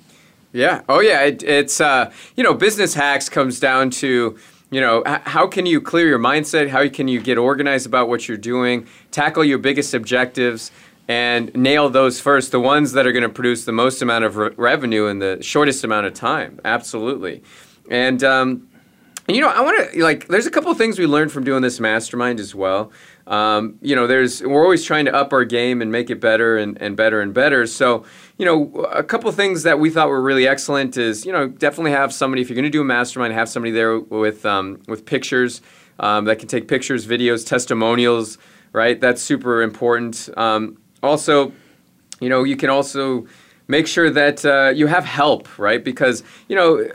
Yeah. 0.53 0.83
Oh 0.89 1.01
yeah. 1.01 1.23
It, 1.23 1.45
it's 1.45 1.81
uh, 1.81 2.11
you 2.37 2.43
know 2.43 2.55
business 2.55 2.95
hacks 2.95 3.29
comes 3.29 3.61
down 3.61 3.91
to 4.03 4.37
you 4.73 4.81
know 4.81 5.05
how 5.07 5.47
can 5.47 5.67
you 5.67 5.81
clear 5.81 6.07
your 6.07 6.19
mindset 6.19 6.69
how 6.69 6.89
can 6.89 7.09
you 7.09 7.21
get 7.21 7.39
organized 7.39 7.87
about 7.87 8.09
what 8.09 8.29
you're 8.29 8.39
doing 8.39 8.87
tackle 9.11 9.45
your 9.45 9.59
biggest 9.59 9.95
objectives 9.95 10.71
and 11.11 11.53
nail 11.57 11.91
those 11.91 12.21
first, 12.21 12.53
the 12.53 12.61
ones 12.61 12.93
that 12.93 13.05
are 13.05 13.11
going 13.11 13.25
to 13.25 13.29
produce 13.29 13.65
the 13.65 13.73
most 13.73 14.01
amount 14.01 14.25
of 14.25 14.37
re- 14.37 14.51
revenue 14.57 15.07
in 15.07 15.19
the 15.19 15.43
shortest 15.43 15.83
amount 15.83 16.07
of 16.07 16.15
time. 16.15 16.61
Absolutely. 16.65 17.43
And, 17.91 18.23
um, 18.23 18.69
you 19.27 19.41
know, 19.41 19.49
I 19.49 19.61
want 19.61 19.93
to 19.93 20.05
like. 20.05 20.29
There's 20.29 20.47
a 20.47 20.53
couple 20.53 20.71
of 20.71 20.79
things 20.79 21.01
we 21.01 21.07
learned 21.07 21.33
from 21.33 21.43
doing 21.43 21.63
this 21.63 21.81
mastermind 21.81 22.39
as 22.39 22.55
well. 22.55 22.93
Um, 23.27 23.77
you 23.83 23.97
know, 23.97 24.07
there's 24.07 24.41
we're 24.41 24.63
always 24.63 24.85
trying 24.85 25.05
to 25.07 25.13
up 25.15 25.33
our 25.33 25.45
game 25.45 25.83
and 25.83 25.91
make 25.91 26.11
it 26.11 26.21
better 26.21 26.57
and, 26.57 26.81
and 26.81 26.97
better 26.97 27.21
and 27.21 27.35
better. 27.35 27.67
So, 27.67 28.05
you 28.39 28.47
know, 28.47 28.71
a 28.93 29.03
couple 29.03 29.31
things 29.33 29.65
that 29.65 29.81
we 29.81 29.91
thought 29.91 30.09
were 30.11 30.23
really 30.23 30.47
excellent 30.47 30.97
is 30.97 31.27
you 31.27 31.33
know 31.33 31.49
definitely 31.49 31.91
have 31.91 32.13
somebody 32.13 32.41
if 32.43 32.49
you're 32.49 32.57
going 32.57 32.65
to 32.65 32.71
do 32.71 32.83
a 32.83 32.85
mastermind, 32.85 33.35
have 33.35 33.49
somebody 33.49 33.73
there 33.73 33.99
with 33.99 34.47
um, 34.47 34.81
with 34.87 35.07
pictures 35.07 35.61
um, 35.99 36.25
that 36.27 36.39
can 36.39 36.47
take 36.47 36.69
pictures, 36.69 37.05
videos, 37.05 37.45
testimonials. 37.45 38.39
Right, 38.73 39.01
that's 39.01 39.21
super 39.21 39.63
important. 39.63 40.29
Um, 40.37 40.80
also, 41.03 41.53
you 42.21 42.29
know, 42.29 42.45
you 42.45 42.57
can 42.57 42.71
also 42.71 43.27
make 43.69 43.87
sure 43.87 44.11
that 44.11 44.45
uh, 44.45 44.73
you 44.75 44.87
have 44.87 45.05
help, 45.05 45.59
right? 45.59 45.83
Because, 45.83 46.23
you 46.49 46.57
know, 46.57 46.89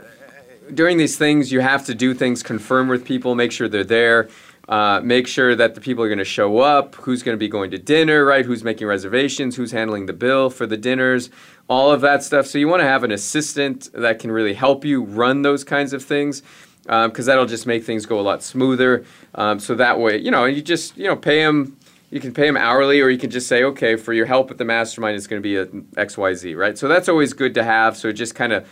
during 0.72 0.98
these 0.98 1.16
things, 1.16 1.52
you 1.52 1.60
have 1.60 1.86
to 1.86 1.94
do 1.94 2.14
things, 2.14 2.42
confirm 2.42 2.88
with 2.88 3.04
people, 3.04 3.34
make 3.34 3.52
sure 3.52 3.68
they're 3.68 3.84
there. 3.84 4.28
Uh, 4.68 5.00
make 5.04 5.28
sure 5.28 5.54
that 5.54 5.76
the 5.76 5.80
people 5.80 6.02
are 6.02 6.08
going 6.08 6.18
to 6.18 6.24
show 6.24 6.58
up, 6.58 6.96
who's 6.96 7.22
going 7.22 7.34
to 7.36 7.38
be 7.38 7.46
going 7.46 7.70
to 7.70 7.78
dinner, 7.78 8.24
right? 8.24 8.44
Who's 8.44 8.64
making 8.64 8.88
reservations, 8.88 9.54
who's 9.54 9.70
handling 9.70 10.06
the 10.06 10.12
bill 10.12 10.50
for 10.50 10.66
the 10.66 10.76
dinners, 10.76 11.30
all 11.68 11.92
of 11.92 12.00
that 12.00 12.24
stuff. 12.24 12.46
So 12.46 12.58
you 12.58 12.66
want 12.66 12.80
to 12.80 12.86
have 12.86 13.04
an 13.04 13.12
assistant 13.12 13.88
that 13.92 14.18
can 14.18 14.32
really 14.32 14.54
help 14.54 14.84
you 14.84 15.04
run 15.04 15.42
those 15.42 15.62
kinds 15.62 15.92
of 15.92 16.04
things 16.04 16.42
because 16.82 17.18
um, 17.20 17.26
that'll 17.26 17.46
just 17.46 17.66
make 17.66 17.84
things 17.84 18.06
go 18.06 18.18
a 18.18 18.22
lot 18.22 18.42
smoother. 18.42 19.04
Um, 19.36 19.60
so 19.60 19.76
that 19.76 20.00
way, 20.00 20.18
you 20.18 20.32
know, 20.32 20.46
you 20.46 20.62
just 20.62 20.96
you 20.96 21.06
know 21.06 21.16
pay 21.16 21.44
them 21.44 21.76
you 22.10 22.20
can 22.20 22.32
pay 22.32 22.46
them 22.46 22.56
hourly 22.56 23.00
or 23.00 23.08
you 23.08 23.18
can 23.18 23.30
just 23.30 23.48
say 23.48 23.64
okay 23.64 23.96
for 23.96 24.12
your 24.12 24.26
help 24.26 24.50
at 24.50 24.58
the 24.58 24.64
mastermind 24.64 25.16
it's 25.16 25.26
going 25.26 25.42
to 25.42 25.46
be 25.46 25.56
a 25.56 25.66
xyz 25.66 26.56
right? 26.56 26.78
So 26.78 26.88
that's 26.88 27.08
always 27.08 27.32
good 27.32 27.54
to 27.54 27.64
have 27.64 27.96
so 27.96 28.08
it 28.08 28.14
just 28.14 28.34
kind 28.34 28.52
of 28.52 28.68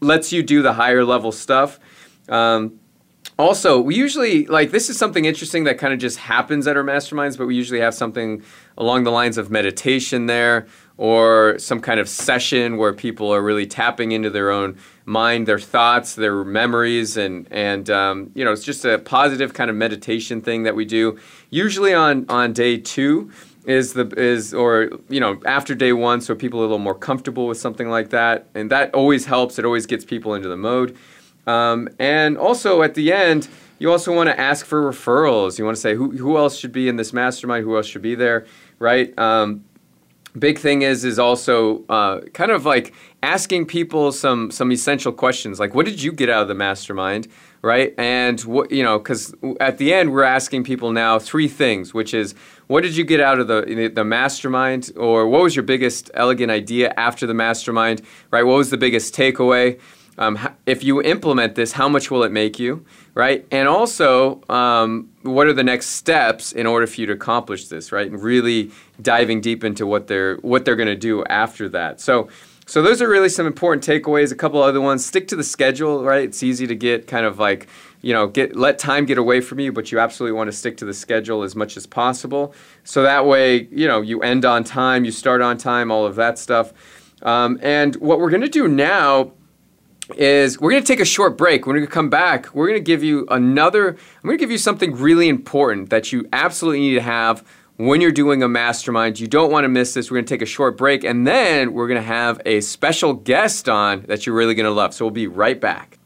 lets 0.00 0.32
you 0.32 0.42
do 0.42 0.62
the 0.62 0.74
higher 0.74 1.04
level 1.04 1.32
stuff. 1.32 1.80
Um, 2.28 2.80
also 3.38 3.80
we 3.80 3.96
usually 3.96 4.46
like 4.46 4.70
this 4.70 4.88
is 4.88 4.98
something 4.98 5.24
interesting 5.24 5.64
that 5.64 5.78
kind 5.78 5.92
of 5.92 5.98
just 5.98 6.18
happens 6.18 6.66
at 6.66 6.76
our 6.76 6.84
masterminds 6.84 7.36
but 7.36 7.46
we 7.46 7.56
usually 7.56 7.80
have 7.80 7.94
something 7.94 8.42
along 8.78 9.04
the 9.04 9.10
lines 9.10 9.38
of 9.38 9.50
meditation 9.50 10.26
there 10.26 10.66
or 10.96 11.58
some 11.58 11.80
kind 11.80 11.98
of 11.98 12.08
session 12.08 12.76
where 12.76 12.92
people 12.92 13.34
are 13.34 13.42
really 13.42 13.66
tapping 13.66 14.12
into 14.12 14.30
their 14.30 14.50
own 14.50 14.78
mind, 15.06 15.46
their 15.46 15.58
thoughts, 15.58 16.14
their 16.14 16.44
memories, 16.44 17.16
and 17.16 17.46
and 17.50 17.90
um, 17.90 18.30
you 18.34 18.44
know 18.44 18.52
it's 18.52 18.64
just 18.64 18.84
a 18.84 18.98
positive 18.98 19.54
kind 19.54 19.70
of 19.70 19.76
meditation 19.76 20.40
thing 20.40 20.62
that 20.64 20.74
we 20.74 20.84
do. 20.84 21.18
Usually 21.50 21.94
on 21.94 22.26
on 22.28 22.52
day 22.52 22.78
two 22.78 23.30
is 23.64 23.94
the 23.94 24.06
is 24.16 24.54
or 24.54 24.90
you 25.08 25.20
know 25.20 25.40
after 25.46 25.74
day 25.74 25.92
one, 25.92 26.20
so 26.20 26.34
people 26.34 26.60
are 26.60 26.64
a 26.64 26.66
little 26.66 26.78
more 26.78 26.94
comfortable 26.94 27.46
with 27.46 27.58
something 27.58 27.88
like 27.88 28.10
that, 28.10 28.48
and 28.54 28.70
that 28.70 28.94
always 28.94 29.26
helps. 29.26 29.58
It 29.58 29.64
always 29.64 29.86
gets 29.86 30.04
people 30.04 30.34
into 30.34 30.48
the 30.48 30.56
mode. 30.56 30.96
Um, 31.46 31.90
and 31.98 32.38
also 32.38 32.82
at 32.82 32.94
the 32.94 33.12
end, 33.12 33.48
you 33.78 33.90
also 33.90 34.14
want 34.14 34.28
to 34.28 34.40
ask 34.40 34.64
for 34.64 34.90
referrals. 34.90 35.58
You 35.58 35.64
want 35.64 35.76
to 35.76 35.80
say 35.80 35.94
who 35.94 36.16
who 36.16 36.36
else 36.36 36.56
should 36.56 36.72
be 36.72 36.88
in 36.88 36.96
this 36.96 37.12
mastermind, 37.12 37.64
who 37.64 37.76
else 37.76 37.86
should 37.86 38.02
be 38.02 38.14
there, 38.14 38.46
right? 38.78 39.16
Um, 39.18 39.64
big 40.38 40.58
thing 40.58 40.82
is 40.82 41.04
is 41.04 41.18
also 41.18 41.84
uh, 41.88 42.20
kind 42.32 42.50
of 42.50 42.64
like 42.66 42.94
asking 43.24 43.64
people 43.64 44.12
some 44.12 44.50
some 44.50 44.70
essential 44.70 45.10
questions 45.10 45.58
like 45.58 45.74
what 45.74 45.86
did 45.86 46.02
you 46.02 46.12
get 46.12 46.28
out 46.28 46.42
of 46.42 46.48
the 46.48 46.54
mastermind 46.54 47.26
right 47.62 47.94
and 47.96 48.42
what 48.42 48.70
you 48.70 48.82
know 48.82 48.98
because 48.98 49.34
at 49.60 49.78
the 49.78 49.94
end 49.94 50.12
we're 50.12 50.22
asking 50.22 50.62
people 50.62 50.92
now 50.92 51.18
three 51.18 51.48
things 51.48 51.94
which 51.94 52.12
is 52.12 52.34
what 52.66 52.82
did 52.82 52.94
you 52.94 53.02
get 53.02 53.20
out 53.20 53.40
of 53.40 53.48
the 53.48 53.90
the 53.94 54.04
mastermind 54.04 54.92
or 54.96 55.26
what 55.26 55.42
was 55.42 55.56
your 55.56 55.62
biggest 55.62 56.10
elegant 56.12 56.50
idea 56.50 56.92
after 56.98 57.26
the 57.26 57.34
mastermind 57.34 58.02
right 58.30 58.42
what 58.42 58.56
was 58.56 58.68
the 58.68 58.76
biggest 58.76 59.14
takeaway 59.14 59.80
um, 60.16 60.38
if 60.64 60.84
you 60.84 61.02
implement 61.02 61.54
this, 61.56 61.72
how 61.72 61.88
much 61.88 62.10
will 62.10 62.22
it 62.22 62.30
make 62.30 62.58
you, 62.58 62.84
right? 63.14 63.44
And 63.50 63.66
also, 63.66 64.42
um, 64.48 65.10
what 65.22 65.46
are 65.46 65.52
the 65.52 65.64
next 65.64 65.90
steps 65.90 66.52
in 66.52 66.66
order 66.66 66.86
for 66.86 67.00
you 67.00 67.06
to 67.08 67.12
accomplish 67.12 67.66
this, 67.66 67.90
right? 67.90 68.08
And 68.08 68.22
really 68.22 68.70
diving 69.02 69.40
deep 69.40 69.64
into 69.64 69.86
what 69.86 70.06
they're 70.06 70.36
what 70.36 70.64
they're 70.64 70.76
going 70.76 70.86
to 70.86 70.94
do 70.94 71.24
after 71.24 71.68
that. 71.70 72.00
So, 72.00 72.28
so 72.66 72.82
those 72.82 73.02
are 73.02 73.08
really 73.08 73.28
some 73.28 73.46
important 73.46 73.84
takeaways. 73.84 74.32
A 74.32 74.34
couple 74.34 74.62
other 74.62 74.80
ones: 74.80 75.04
stick 75.04 75.28
to 75.28 75.36
the 75.36 75.44
schedule, 75.44 76.02
right? 76.04 76.24
It's 76.24 76.42
easy 76.42 76.66
to 76.66 76.74
get 76.74 77.06
kind 77.06 77.26
of 77.26 77.38
like 77.38 77.68
you 78.00 78.12
know 78.12 78.26
get 78.26 78.56
let 78.56 78.78
time 78.78 79.04
get 79.04 79.18
away 79.18 79.40
from 79.40 79.60
you, 79.60 79.72
but 79.72 79.92
you 79.92 79.98
absolutely 79.98 80.36
want 80.36 80.48
to 80.48 80.56
stick 80.56 80.76
to 80.78 80.84
the 80.84 80.94
schedule 80.94 81.42
as 81.42 81.54
much 81.54 81.76
as 81.76 81.86
possible. 81.86 82.54
So 82.84 83.02
that 83.02 83.26
way, 83.26 83.68
you 83.70 83.86
know, 83.86 84.00
you 84.00 84.20
end 84.22 84.44
on 84.44 84.64
time, 84.64 85.04
you 85.04 85.10
start 85.10 85.42
on 85.42 85.58
time, 85.58 85.90
all 85.90 86.06
of 86.06 86.16
that 86.16 86.38
stuff. 86.38 86.72
Um, 87.22 87.58
and 87.62 87.96
what 87.96 88.18
we're 88.20 88.30
going 88.30 88.42
to 88.42 88.48
do 88.48 88.68
now 88.68 89.32
is 90.16 90.60
we're 90.60 90.70
going 90.70 90.82
to 90.82 90.86
take 90.86 91.00
a 91.00 91.06
short 91.06 91.38
break. 91.38 91.66
When 91.66 91.76
we 91.76 91.86
come 91.86 92.10
back, 92.10 92.54
we're 92.54 92.66
going 92.66 92.78
to 92.78 92.84
give 92.84 93.02
you 93.02 93.26
another, 93.30 93.88
I'm 93.88 94.22
going 94.22 94.36
to 94.36 94.42
give 94.42 94.50
you 94.50 94.58
something 94.58 94.94
really 94.94 95.28
important 95.28 95.90
that 95.90 96.12
you 96.12 96.28
absolutely 96.32 96.80
need 96.80 96.94
to 96.94 97.02
have 97.02 97.44
when 97.76 98.00
you're 98.00 98.12
doing 98.12 98.42
a 98.42 98.48
mastermind. 98.48 99.18
You 99.20 99.26
don't 99.26 99.50
want 99.50 99.64
to 99.64 99.68
miss 99.68 99.94
this. 99.94 100.10
We're 100.10 100.16
going 100.16 100.26
to 100.26 100.34
take 100.34 100.42
a 100.42 100.46
short 100.46 100.76
break 100.76 101.04
and 101.04 101.26
then 101.26 101.72
we're 101.72 101.88
going 101.88 102.00
to 102.00 102.06
have 102.06 102.40
a 102.44 102.60
special 102.60 103.14
guest 103.14 103.68
on 103.68 104.02
that 104.02 104.26
you're 104.26 104.34
really 104.34 104.54
going 104.54 104.66
to 104.66 104.72
love. 104.72 104.94
So 104.94 105.04
we'll 105.04 105.12
be 105.12 105.26
right 105.26 105.60
back. 105.60 105.98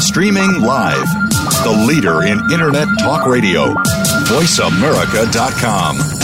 Streaming 0.00 0.60
live, 0.60 1.06
the 1.64 1.84
leader 1.88 2.22
in 2.22 2.38
Internet 2.52 2.88
Talk 3.00 3.26
Radio 3.26 3.74
VoiceAmerica.com. 4.28 6.23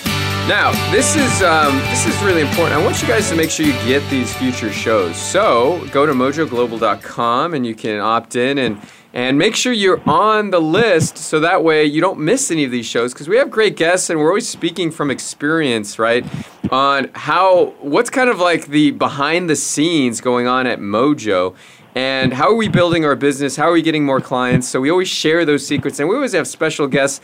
Now, 0.47 0.71
this 0.91 1.15
is 1.15 1.41
um, 1.43 1.77
this 1.91 2.07
is 2.07 2.21
really 2.23 2.41
important. 2.41 2.73
I 2.73 2.83
want 2.83 3.01
you 3.01 3.07
guys 3.07 3.29
to 3.29 3.35
make 3.35 3.49
sure 3.49 3.65
you 3.65 3.73
get 3.85 4.07
these 4.09 4.33
future 4.35 4.71
shows. 4.71 5.15
So 5.15 5.87
go 5.91 6.05
to 6.05 6.13
mojoglobal.com 6.13 7.53
and 7.53 7.65
you 7.65 7.75
can 7.75 7.99
opt 7.99 8.35
in 8.35 8.57
and 8.57 8.81
and 9.13 9.37
make 9.37 9.55
sure 9.55 9.71
you're 9.71 10.01
on 10.09 10.49
the 10.49 10.59
list 10.59 11.17
so 11.17 11.39
that 11.41 11.63
way 11.63 11.85
you 11.85 12.01
don't 12.01 12.19
miss 12.19 12.49
any 12.49 12.63
of 12.63 12.71
these 12.71 12.85
shows 12.85 13.13
because 13.13 13.27
we 13.27 13.35
have 13.37 13.51
great 13.51 13.75
guests 13.75 14.09
and 14.09 14.19
we're 14.19 14.29
always 14.29 14.47
speaking 14.49 14.89
from 14.89 15.11
experience, 15.11 15.99
right? 15.99 16.25
On 16.71 17.09
how 17.13 17.73
what's 17.79 18.09
kind 18.09 18.29
of 18.29 18.39
like 18.39 18.67
the 18.67 18.91
behind 18.91 19.49
the 19.49 19.55
scenes 19.55 20.21
going 20.21 20.47
on 20.47 20.65
at 20.65 20.79
Mojo 20.79 21.55
and 21.95 22.33
how 22.33 22.49
are 22.49 22.55
we 22.55 22.67
building 22.67 23.03
our 23.05 23.15
business? 23.15 23.55
How 23.55 23.69
are 23.69 23.73
we 23.73 23.81
getting 23.81 24.05
more 24.05 24.21
clients? 24.21 24.67
So 24.67 24.79
we 24.79 24.89
always 24.89 25.09
share 25.09 25.45
those 25.45 25.65
secrets, 25.65 25.99
and 25.99 26.07
we 26.07 26.15
always 26.15 26.33
have 26.33 26.47
special 26.47 26.87
guests 26.87 27.21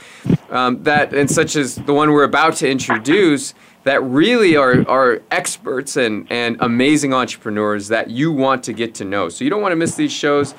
um, 0.50 0.84
that, 0.84 1.14
and 1.14 1.30
such 1.30 1.56
as 1.56 1.76
the 1.76 1.94
one 1.94 2.12
we're 2.12 2.24
about 2.24 2.56
to 2.58 2.70
introduce, 2.70 3.54
that 3.84 4.04
really 4.04 4.58
are, 4.58 4.88
are 4.90 5.22
experts 5.32 5.96
and, 5.96 6.28
and 6.30 6.58
amazing 6.60 7.14
entrepreneurs 7.14 7.88
that 7.88 8.10
you 8.10 8.34
want 8.34 8.62
to 8.64 8.74
get 8.74 8.94
to 8.96 9.06
know. 9.06 9.30
So 9.30 9.46
you 9.46 9.50
don't 9.50 9.62
want 9.62 9.72
to 9.72 9.78
miss 9.78 9.96
these 9.96 10.12
shows. 10.12 10.54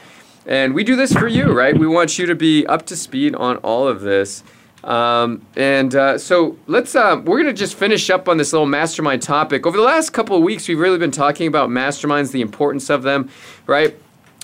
And 0.47 0.75
we 0.75 0.83
do 0.83 0.97
this 0.97 1.13
for 1.13 1.29
you, 1.29 1.53
right? 1.53 1.77
We 1.77 1.87
want 1.87 2.19
you 2.19 2.25
to 2.25 2.35
be 2.35 2.67
up 2.67 2.87
to 2.87 2.97
speed 2.97 3.35
on 3.35 3.59
all 3.59 3.87
of 3.87 4.01
this. 4.01 4.43
Um, 4.89 5.43
and 5.55 5.95
uh, 5.95 6.17
so 6.17 6.57
let's, 6.67 6.95
uh, 6.95 7.21
we're 7.23 7.43
going 7.43 7.55
to 7.55 7.59
just 7.59 7.75
finish 7.75 8.09
up 8.09 8.27
on 8.27 8.39
this 8.39 8.55
little 8.55 8.67
mastermind 8.67 9.21
topic. 9.21 9.67
Over 9.67 9.77
the 9.77 9.83
last 9.83 10.11
couple 10.15 10.35
of 10.35 10.43
weeks, 10.43 10.67
we've 10.67 10.79
really 10.79 10.97
been 10.97 11.11
talking 11.11 11.47
about 11.47 11.69
masterminds, 11.69 12.33
the 12.33 12.41
importance 12.41 12.89
of 12.89 13.03
them, 13.03 13.29
right? 13.67 13.95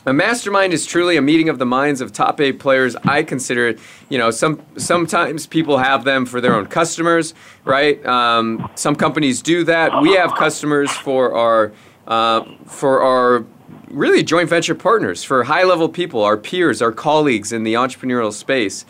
A 0.04 0.12
mastermind 0.12 0.74
is 0.74 0.84
truly 0.84 1.16
a 1.16 1.22
meeting 1.22 1.48
of 1.48 1.58
the 1.58 1.64
minds 1.64 2.02
of 2.02 2.12
top 2.12 2.42
A 2.42 2.52
players. 2.52 2.94
I 3.04 3.22
consider 3.22 3.68
it. 3.68 3.78
You 4.10 4.18
know, 4.18 4.30
some 4.30 4.60
sometimes 4.76 5.46
people 5.46 5.78
have 5.78 6.04
them 6.04 6.26
for 6.26 6.42
their 6.42 6.54
own 6.54 6.66
customers, 6.66 7.32
right? 7.64 8.04
Um, 8.04 8.70
some 8.74 8.96
companies 8.96 9.40
do 9.40 9.64
that. 9.64 10.02
We 10.02 10.12
have 10.12 10.34
customers 10.34 10.90
for 10.90 11.32
our 11.32 11.72
uh, 12.06 12.44
for 12.66 13.00
our 13.00 13.46
really 13.88 14.22
joint 14.22 14.50
venture 14.50 14.74
partners, 14.74 15.24
for 15.24 15.42
high 15.44 15.64
level 15.64 15.88
people, 15.88 16.22
our 16.22 16.36
peers, 16.36 16.82
our 16.82 16.92
colleagues 16.92 17.50
in 17.50 17.64
the 17.64 17.72
entrepreneurial 17.72 18.30
space 18.30 18.84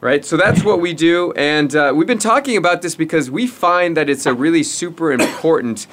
right? 0.00 0.24
So 0.24 0.36
that's 0.36 0.64
what 0.64 0.80
we 0.80 0.94
do. 0.94 1.32
And 1.32 1.74
uh, 1.74 1.92
we've 1.94 2.06
been 2.06 2.18
talking 2.18 2.56
about 2.56 2.82
this 2.82 2.94
because 2.94 3.30
we 3.30 3.46
find 3.46 3.96
that 3.96 4.08
it's 4.08 4.26
a 4.26 4.34
really 4.34 4.62
super 4.62 5.12
important 5.12 5.86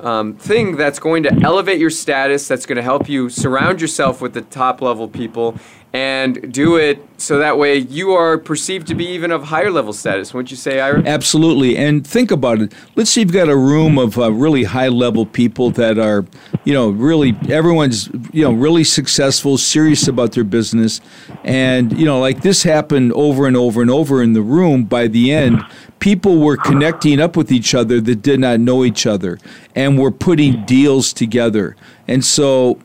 um, 0.00 0.34
thing 0.34 0.76
that's 0.76 0.98
going 0.98 1.22
to 1.22 1.32
elevate 1.42 1.78
your 1.78 1.90
status, 1.90 2.48
that's 2.48 2.66
going 2.66 2.76
to 2.76 2.82
help 2.82 3.08
you 3.08 3.28
surround 3.28 3.80
yourself 3.80 4.20
with 4.20 4.34
the 4.34 4.42
top 4.42 4.82
level 4.82 5.08
people, 5.08 5.56
and 5.94 6.52
do 6.52 6.74
it 6.74 6.98
so 7.18 7.38
that 7.38 7.56
way 7.56 7.76
you 7.76 8.10
are 8.10 8.36
perceived 8.36 8.88
to 8.88 8.96
be 8.96 9.06
even 9.06 9.30
of 9.30 9.44
higher 9.44 9.70
level 9.70 9.92
status. 9.92 10.34
Wouldn't 10.34 10.50
you 10.50 10.56
say, 10.56 10.80
Ira? 10.80 11.04
Absolutely. 11.06 11.76
And 11.76 12.04
think 12.04 12.32
about 12.32 12.60
it. 12.60 12.74
Let's 12.96 13.10
say 13.10 13.20
you've 13.20 13.32
got 13.32 13.48
a 13.48 13.56
room 13.56 13.96
of 13.96 14.18
uh, 14.18 14.32
really 14.32 14.64
high 14.64 14.88
level 14.88 15.24
people 15.24 15.70
that 15.70 15.96
are, 15.96 16.26
you 16.64 16.74
know, 16.74 16.90
really 16.90 17.36
everyone's, 17.48 18.08
you 18.32 18.42
know, 18.42 18.52
really 18.52 18.82
successful, 18.82 19.56
serious 19.56 20.08
about 20.08 20.32
their 20.32 20.42
business, 20.42 21.00
and 21.44 21.96
you 21.96 22.04
know, 22.04 22.18
like 22.18 22.42
this 22.42 22.64
happened 22.64 23.12
over 23.12 23.46
and 23.46 23.56
over 23.56 23.80
and 23.80 23.90
over 23.90 24.20
in 24.20 24.32
the 24.32 24.42
room. 24.42 24.84
By 24.84 25.06
the 25.06 25.32
end, 25.32 25.62
people 26.00 26.38
were 26.38 26.56
connecting 26.56 27.20
up 27.20 27.36
with 27.36 27.52
each 27.52 27.72
other 27.72 28.00
that 28.00 28.16
did 28.16 28.40
not 28.40 28.58
know 28.58 28.84
each 28.84 29.06
other 29.06 29.38
and 29.76 29.96
were 29.98 30.10
putting 30.10 30.64
deals 30.64 31.12
together. 31.12 31.76
And 32.06 32.24
so, 32.24 32.78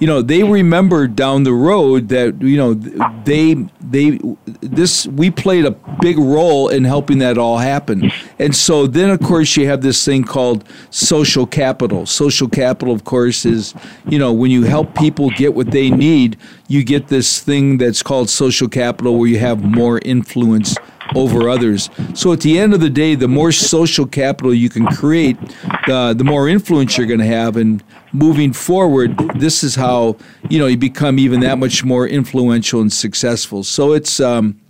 you 0.00 0.06
know, 0.06 0.20
they 0.20 0.42
remembered 0.42 1.14
down 1.14 1.44
the 1.44 1.52
road 1.52 2.08
that 2.08 2.42
you 2.42 2.56
know 2.56 2.74
they 2.74 3.54
they 3.80 4.18
this 4.60 5.06
we 5.06 5.30
played 5.30 5.64
a 5.64 5.70
big 6.00 6.18
role 6.18 6.68
in 6.68 6.84
helping 6.84 7.18
that 7.18 7.38
all 7.38 7.58
happen. 7.58 8.10
And 8.38 8.54
so 8.54 8.86
then 8.86 9.10
of 9.10 9.20
course 9.20 9.56
you 9.56 9.68
have 9.68 9.82
this 9.82 10.04
thing 10.04 10.24
called 10.24 10.64
social 10.90 11.46
capital. 11.46 12.06
Social 12.06 12.48
capital 12.48 12.92
of 12.92 13.04
course 13.04 13.46
is, 13.46 13.74
you 14.08 14.18
know, 14.18 14.32
when 14.32 14.50
you 14.50 14.64
help 14.64 14.94
people 14.96 15.30
get 15.30 15.54
what 15.54 15.70
they 15.70 15.90
need, 15.90 16.36
you 16.66 16.82
get 16.82 17.08
this 17.08 17.40
thing 17.40 17.78
that's 17.78 18.02
called 18.02 18.28
social 18.28 18.68
capital 18.68 19.18
where 19.18 19.28
you 19.28 19.38
have 19.38 19.62
more 19.62 20.00
influence 20.04 20.76
over 21.14 21.48
others. 21.48 21.90
So 22.14 22.32
at 22.32 22.40
the 22.40 22.58
end 22.58 22.74
of 22.74 22.80
the 22.80 22.90
day, 22.90 23.14
the 23.14 23.28
more 23.28 23.52
social 23.52 24.06
capital 24.06 24.54
you 24.54 24.68
can 24.68 24.86
create, 24.86 25.38
the 25.86 26.22
more 26.24 26.48
influence 26.48 26.96
you're 26.96 27.06
going 27.06 27.20
to 27.20 27.26
have. 27.26 27.56
And 27.56 27.82
moving 28.12 28.52
forward, 28.52 29.16
this 29.36 29.64
is 29.64 29.74
how 29.74 30.16
you 30.48 30.58
know 30.58 30.66
you 30.66 30.76
become 30.76 31.18
even 31.18 31.40
that 31.40 31.58
much 31.58 31.84
more 31.84 32.06
influential 32.06 32.80
and 32.80 32.92
successful. 32.92 33.62
So 33.64 33.92
it's. 33.92 34.20
Um, 34.20 34.60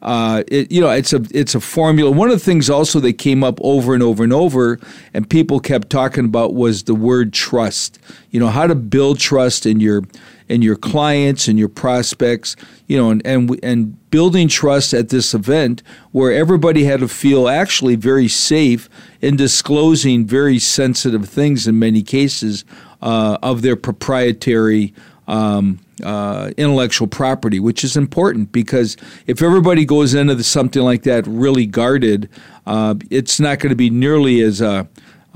uh, 0.00 0.44
it, 0.46 0.70
you 0.70 0.80
know, 0.80 0.90
it's 0.90 1.12
a 1.12 1.26
it's 1.32 1.56
a 1.56 1.60
formula. 1.60 2.10
One 2.10 2.28
of 2.28 2.38
the 2.38 2.44
things 2.44 2.70
also 2.70 3.00
that 3.00 3.14
came 3.14 3.42
up 3.42 3.58
over 3.62 3.94
and 3.94 4.02
over 4.02 4.22
and 4.22 4.32
over, 4.32 4.78
and 5.12 5.28
people 5.28 5.58
kept 5.58 5.90
talking 5.90 6.24
about 6.24 6.54
was 6.54 6.84
the 6.84 6.94
word 6.94 7.32
trust. 7.32 7.98
You 8.30 8.38
know, 8.38 8.46
how 8.46 8.68
to 8.68 8.76
build 8.76 9.18
trust 9.18 9.66
in 9.66 9.80
your 9.80 10.04
in 10.48 10.62
your 10.62 10.76
clients 10.76 11.48
and 11.48 11.58
your 11.58 11.68
prospects. 11.68 12.56
You 12.86 12.96
know, 12.96 13.10
and 13.10 13.26
and 13.26 13.58
and 13.62 14.10
building 14.10 14.48
trust 14.48 14.94
at 14.94 15.10
this 15.10 15.34
event 15.34 15.82
where 16.12 16.32
everybody 16.32 16.84
had 16.84 17.00
to 17.00 17.08
feel 17.08 17.48
actually 17.48 17.96
very 17.96 18.28
safe 18.28 18.88
in 19.20 19.36
disclosing 19.36 20.26
very 20.26 20.58
sensitive 20.58 21.28
things 21.28 21.66
in 21.66 21.78
many 21.78 22.02
cases 22.02 22.64
uh, 23.02 23.38
of 23.42 23.62
their 23.62 23.76
proprietary. 23.76 24.94
Um, 25.26 25.80
uh, 26.02 26.52
intellectual 26.56 27.08
property, 27.08 27.60
which 27.60 27.84
is 27.84 27.96
important 27.96 28.52
because 28.52 28.96
if 29.26 29.42
everybody 29.42 29.84
goes 29.84 30.14
into 30.14 30.34
the, 30.34 30.44
something 30.44 30.82
like 30.82 31.02
that 31.02 31.26
really 31.26 31.66
guarded, 31.66 32.28
uh, 32.66 32.94
it's 33.10 33.40
not 33.40 33.58
going 33.58 33.70
to 33.70 33.76
be 33.76 33.90
nearly 33.90 34.40
as 34.40 34.62
uh, 34.62 34.84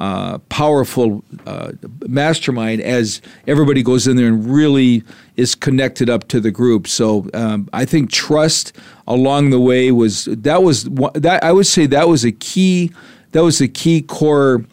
uh, 0.02 0.38
powerful 0.48 1.22
uh, 1.46 1.70
mastermind 2.08 2.80
as 2.80 3.22
everybody 3.46 3.84
goes 3.84 4.08
in 4.08 4.16
there 4.16 4.26
and 4.26 4.44
really 4.52 5.04
is 5.36 5.54
connected 5.54 6.10
up 6.10 6.26
to 6.26 6.40
the 6.40 6.50
group. 6.50 6.88
So 6.88 7.28
um, 7.34 7.68
I 7.72 7.84
think 7.84 8.10
trust 8.10 8.76
along 9.06 9.50
the 9.50 9.60
way 9.60 9.92
was 9.92 10.24
that 10.24 10.64
was 10.64 10.86
that 11.14 11.44
I 11.44 11.52
would 11.52 11.68
say 11.68 11.86
that 11.86 12.08
was 12.08 12.24
a 12.24 12.32
key 12.32 12.90
that 13.30 13.44
was 13.44 13.60
a 13.60 13.68
key 13.68 14.02
core 14.02 14.64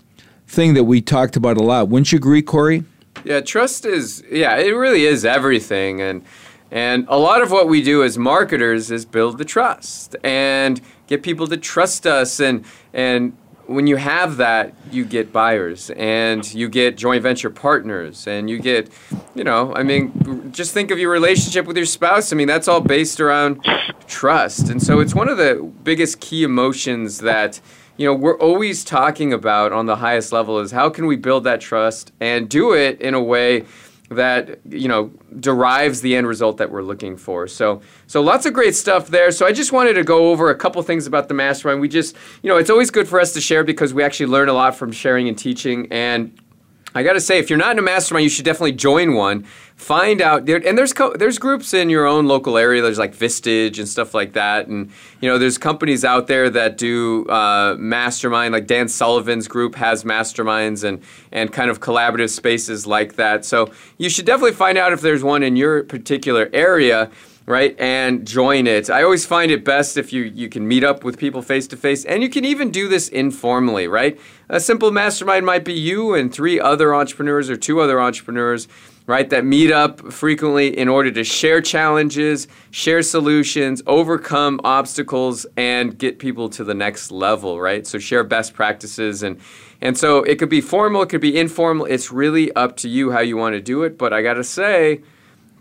thing 0.47 0.73
that 0.73 0.85
we 0.85 0.99
talked 0.99 1.35
about 1.35 1.57
a 1.57 1.63
lot. 1.63 1.89
Wouldn't 1.89 2.11
you 2.11 2.17
agree, 2.17 2.41
Corey? 2.41 2.83
Yeah, 3.23 3.41
trust 3.41 3.85
is 3.85 4.23
yeah, 4.31 4.57
it 4.57 4.71
really 4.71 5.05
is 5.05 5.25
everything 5.25 6.01
and 6.01 6.25
and 6.71 7.05
a 7.07 7.19
lot 7.19 7.43
of 7.43 7.51
what 7.51 7.67
we 7.67 7.83
do 7.83 8.01
as 8.03 8.17
marketers 8.17 8.89
is 8.89 9.05
build 9.05 9.37
the 9.37 9.45
trust 9.45 10.15
and 10.23 10.81
get 11.05 11.21
people 11.21 11.45
to 11.45 11.57
trust 11.57 12.07
us 12.07 12.39
and 12.39 12.65
and 12.95 13.37
when 13.69 13.85
you 13.85 13.97
have 13.97 14.37
that, 14.37 14.73
you 14.91 15.05
get 15.05 15.31
buyers 15.31 15.91
and 15.91 16.51
you 16.53 16.67
get 16.67 16.97
joint 16.97 17.21
venture 17.21 17.51
partners 17.51 18.25
and 18.25 18.49
you 18.49 18.57
get, 18.57 18.89
you 19.35 19.43
know, 19.43 19.73
I 19.75 19.83
mean, 19.83 20.51
just 20.51 20.73
think 20.73 20.89
of 20.89 20.97
your 20.97 21.11
relationship 21.11 21.67
with 21.67 21.77
your 21.77 21.85
spouse. 21.85 22.33
I 22.33 22.35
mean, 22.35 22.47
that's 22.47 22.67
all 22.67 22.81
based 22.81 23.19
around 23.19 23.63
trust. 24.07 24.69
And 24.69 24.81
so 24.81 24.99
it's 24.99 25.13
one 25.13 25.29
of 25.29 25.37
the 25.37 25.71
biggest 25.83 26.19
key 26.19 26.43
emotions 26.43 27.19
that 27.19 27.61
you 27.97 28.05
know 28.05 28.13
we're 28.13 28.39
always 28.39 28.83
talking 28.85 29.33
about 29.33 29.71
on 29.73 29.85
the 29.85 29.97
highest 29.97 30.31
level 30.31 30.59
is 30.59 30.71
how 30.71 30.89
can 30.89 31.05
we 31.05 31.17
build 31.17 31.43
that 31.43 31.59
trust 31.59 32.13
and 32.21 32.49
do 32.49 32.73
it 32.73 32.99
in 33.01 33.13
a 33.13 33.21
way 33.21 33.65
that 34.09 34.59
you 34.67 34.87
know 34.87 35.11
derives 35.39 36.01
the 36.01 36.15
end 36.15 36.27
result 36.27 36.57
that 36.57 36.71
we're 36.71 36.81
looking 36.81 37.15
for. 37.15 37.47
So 37.47 37.81
so 38.07 38.21
lots 38.21 38.45
of 38.45 38.53
great 38.53 38.75
stuff 38.75 39.07
there. 39.07 39.31
So 39.31 39.45
I 39.45 39.51
just 39.51 39.71
wanted 39.71 39.93
to 39.93 40.03
go 40.03 40.31
over 40.31 40.49
a 40.49 40.55
couple 40.55 40.81
things 40.81 41.07
about 41.07 41.27
the 41.27 41.33
mastermind. 41.33 41.79
We 41.79 41.87
just 41.87 42.15
you 42.41 42.49
know 42.49 42.57
it's 42.57 42.69
always 42.69 42.91
good 42.91 43.07
for 43.07 43.19
us 43.19 43.33
to 43.33 43.41
share 43.41 43.63
because 43.63 43.93
we 43.93 44.03
actually 44.03 44.27
learn 44.27 44.49
a 44.49 44.53
lot 44.53 44.75
from 44.75 44.91
sharing 44.91 45.27
and 45.27 45.37
teaching 45.37 45.87
and 45.91 46.37
I 46.95 47.03
got 47.03 47.13
to 47.13 47.21
say, 47.21 47.37
if 47.37 47.49
you're 47.49 47.59
not 47.59 47.71
in 47.71 47.79
a 47.79 47.83
mastermind, 47.83 48.23
you 48.23 48.29
should 48.29 48.45
definitely 48.45 48.71
join 48.71 49.13
one. 49.13 49.45
Find 49.75 50.21
out 50.21 50.49
and 50.49 50.77
there's 50.77 50.91
co- 50.91 51.13
there's 51.13 51.37
groups 51.37 51.73
in 51.73 51.89
your 51.89 52.05
own 52.05 52.27
local 52.27 52.57
area. 52.57 52.81
There's 52.81 52.99
like 52.99 53.15
Vistage 53.15 53.79
and 53.79 53.87
stuff 53.87 54.13
like 54.13 54.33
that, 54.33 54.67
and 54.67 54.91
you 55.21 55.29
know 55.29 55.37
there's 55.37 55.57
companies 55.57 56.03
out 56.03 56.27
there 56.27 56.49
that 56.49 56.77
do 56.77 57.25
uh, 57.29 57.75
mastermind. 57.79 58.51
Like 58.51 58.67
Dan 58.67 58.89
Sullivan's 58.89 59.47
group 59.47 59.75
has 59.75 60.03
masterminds 60.03 60.83
and 60.83 61.01
and 61.31 61.53
kind 61.53 61.71
of 61.71 61.79
collaborative 61.79 62.29
spaces 62.29 62.85
like 62.85 63.15
that. 63.15 63.45
So 63.45 63.71
you 63.97 64.09
should 64.09 64.25
definitely 64.25 64.51
find 64.51 64.77
out 64.77 64.91
if 64.91 64.99
there's 64.99 65.23
one 65.23 65.43
in 65.43 65.55
your 65.55 65.83
particular 65.83 66.49
area 66.51 67.09
right 67.49 67.75
and 67.79 68.27
join 68.27 68.67
it. 68.67 68.91
I 68.91 69.01
always 69.01 69.25
find 69.25 69.49
it 69.49 69.65
best 69.65 69.97
if 69.97 70.13
you, 70.13 70.21
you 70.21 70.49
can 70.49 70.67
meet 70.67 70.83
up 70.83 71.03
with 71.03 71.17
people 71.17 71.41
face 71.41 71.65
to 71.69 71.77
face 71.77 72.05
and 72.05 72.21
you 72.21 72.29
can 72.29 72.45
even 72.45 72.69
do 72.69 72.87
this 72.87 73.09
informally 73.09 73.87
right? 73.87 74.19
A 74.49 74.59
simple 74.59 74.91
mastermind 74.91 75.47
might 75.47 75.65
be 75.65 75.73
you 75.73 76.13
and 76.13 76.31
three 76.31 76.59
other 76.59 76.93
entrepreneurs 76.93 77.49
or 77.49 77.57
two 77.57 77.79
other 77.79 77.99
entrepreneurs 77.99 78.67
right 79.07 79.31
that 79.31 79.45
meet 79.45 79.71
up 79.71 80.13
frequently 80.13 80.77
in 80.77 80.87
order 80.87 81.09
to 81.09 81.23
share 81.23 81.59
challenges 81.59 82.47
share 82.69 83.01
solutions 83.01 83.81
overcome 83.87 84.61
obstacles 84.63 85.47
and 85.57 85.97
get 85.97 86.19
people 86.19 86.49
to 86.49 86.63
the 86.63 86.75
next 86.75 87.11
level 87.11 87.59
right? 87.59 87.87
So 87.87 87.97
share 87.97 88.23
best 88.23 88.53
practices 88.53 89.23
and 89.23 89.39
and 89.81 89.97
so 89.97 90.21
it 90.21 90.37
could 90.37 90.49
be 90.49 90.61
formal 90.61 91.01
it 91.01 91.09
could 91.09 91.19
be 91.19 91.35
informal. 91.35 91.87
It's 91.87 92.11
really 92.11 92.53
up 92.53 92.77
to 92.77 92.87
you 92.87 93.09
how 93.09 93.21
you 93.21 93.37
want 93.37 93.53
to 93.53 93.59
do 93.59 93.81
it 93.81 93.97
but 93.97 94.13
i 94.13 94.21
gotta 94.21 94.43
say 94.43 95.01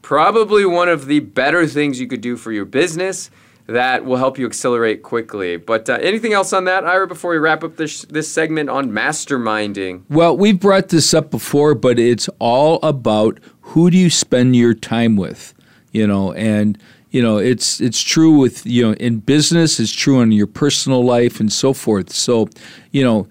probably 0.08 0.64
one 0.64 0.88
of 0.88 1.04
the 1.04 1.20
better 1.20 1.66
things 1.66 2.00
you 2.00 2.06
could 2.06 2.22
do 2.22 2.34
for 2.34 2.50
your 2.50 2.64
business 2.64 3.30
that 3.66 4.06
will 4.06 4.16
help 4.16 4.38
you 4.38 4.46
accelerate 4.46 5.02
quickly. 5.02 5.58
But 5.58 5.90
uh, 5.90 5.98
anything 6.00 6.32
else 6.32 6.54
on 6.54 6.64
that, 6.64 6.82
Ira, 6.86 7.06
before 7.06 7.32
we 7.32 7.36
wrap 7.36 7.62
up 7.62 7.76
this 7.76 8.06
this 8.06 8.26
segment 8.32 8.70
on 8.70 8.90
masterminding? 8.90 10.04
Well, 10.08 10.34
we've 10.34 10.58
brought 10.58 10.88
this 10.88 11.12
up 11.12 11.30
before, 11.30 11.74
but 11.74 11.98
it's 11.98 12.26
all 12.38 12.78
about 12.82 13.38
who 13.60 13.90
do 13.90 13.98
you 13.98 14.08
spend 14.08 14.56
your 14.56 14.72
time 14.72 15.14
with, 15.14 15.52
you 15.92 16.06
know, 16.06 16.32
and 16.32 16.78
you 17.10 17.20
know 17.20 17.36
it's 17.36 17.78
it's 17.78 18.00
true 18.00 18.30
with 18.30 18.64
you 18.64 18.86
know 18.86 18.94
in 18.94 19.18
business, 19.18 19.78
it's 19.78 19.92
true 19.92 20.22
in 20.22 20.32
your 20.32 20.46
personal 20.46 21.04
life 21.04 21.38
and 21.38 21.52
so 21.52 21.74
forth. 21.74 22.14
So, 22.14 22.48
you 22.92 23.04
know 23.04 23.28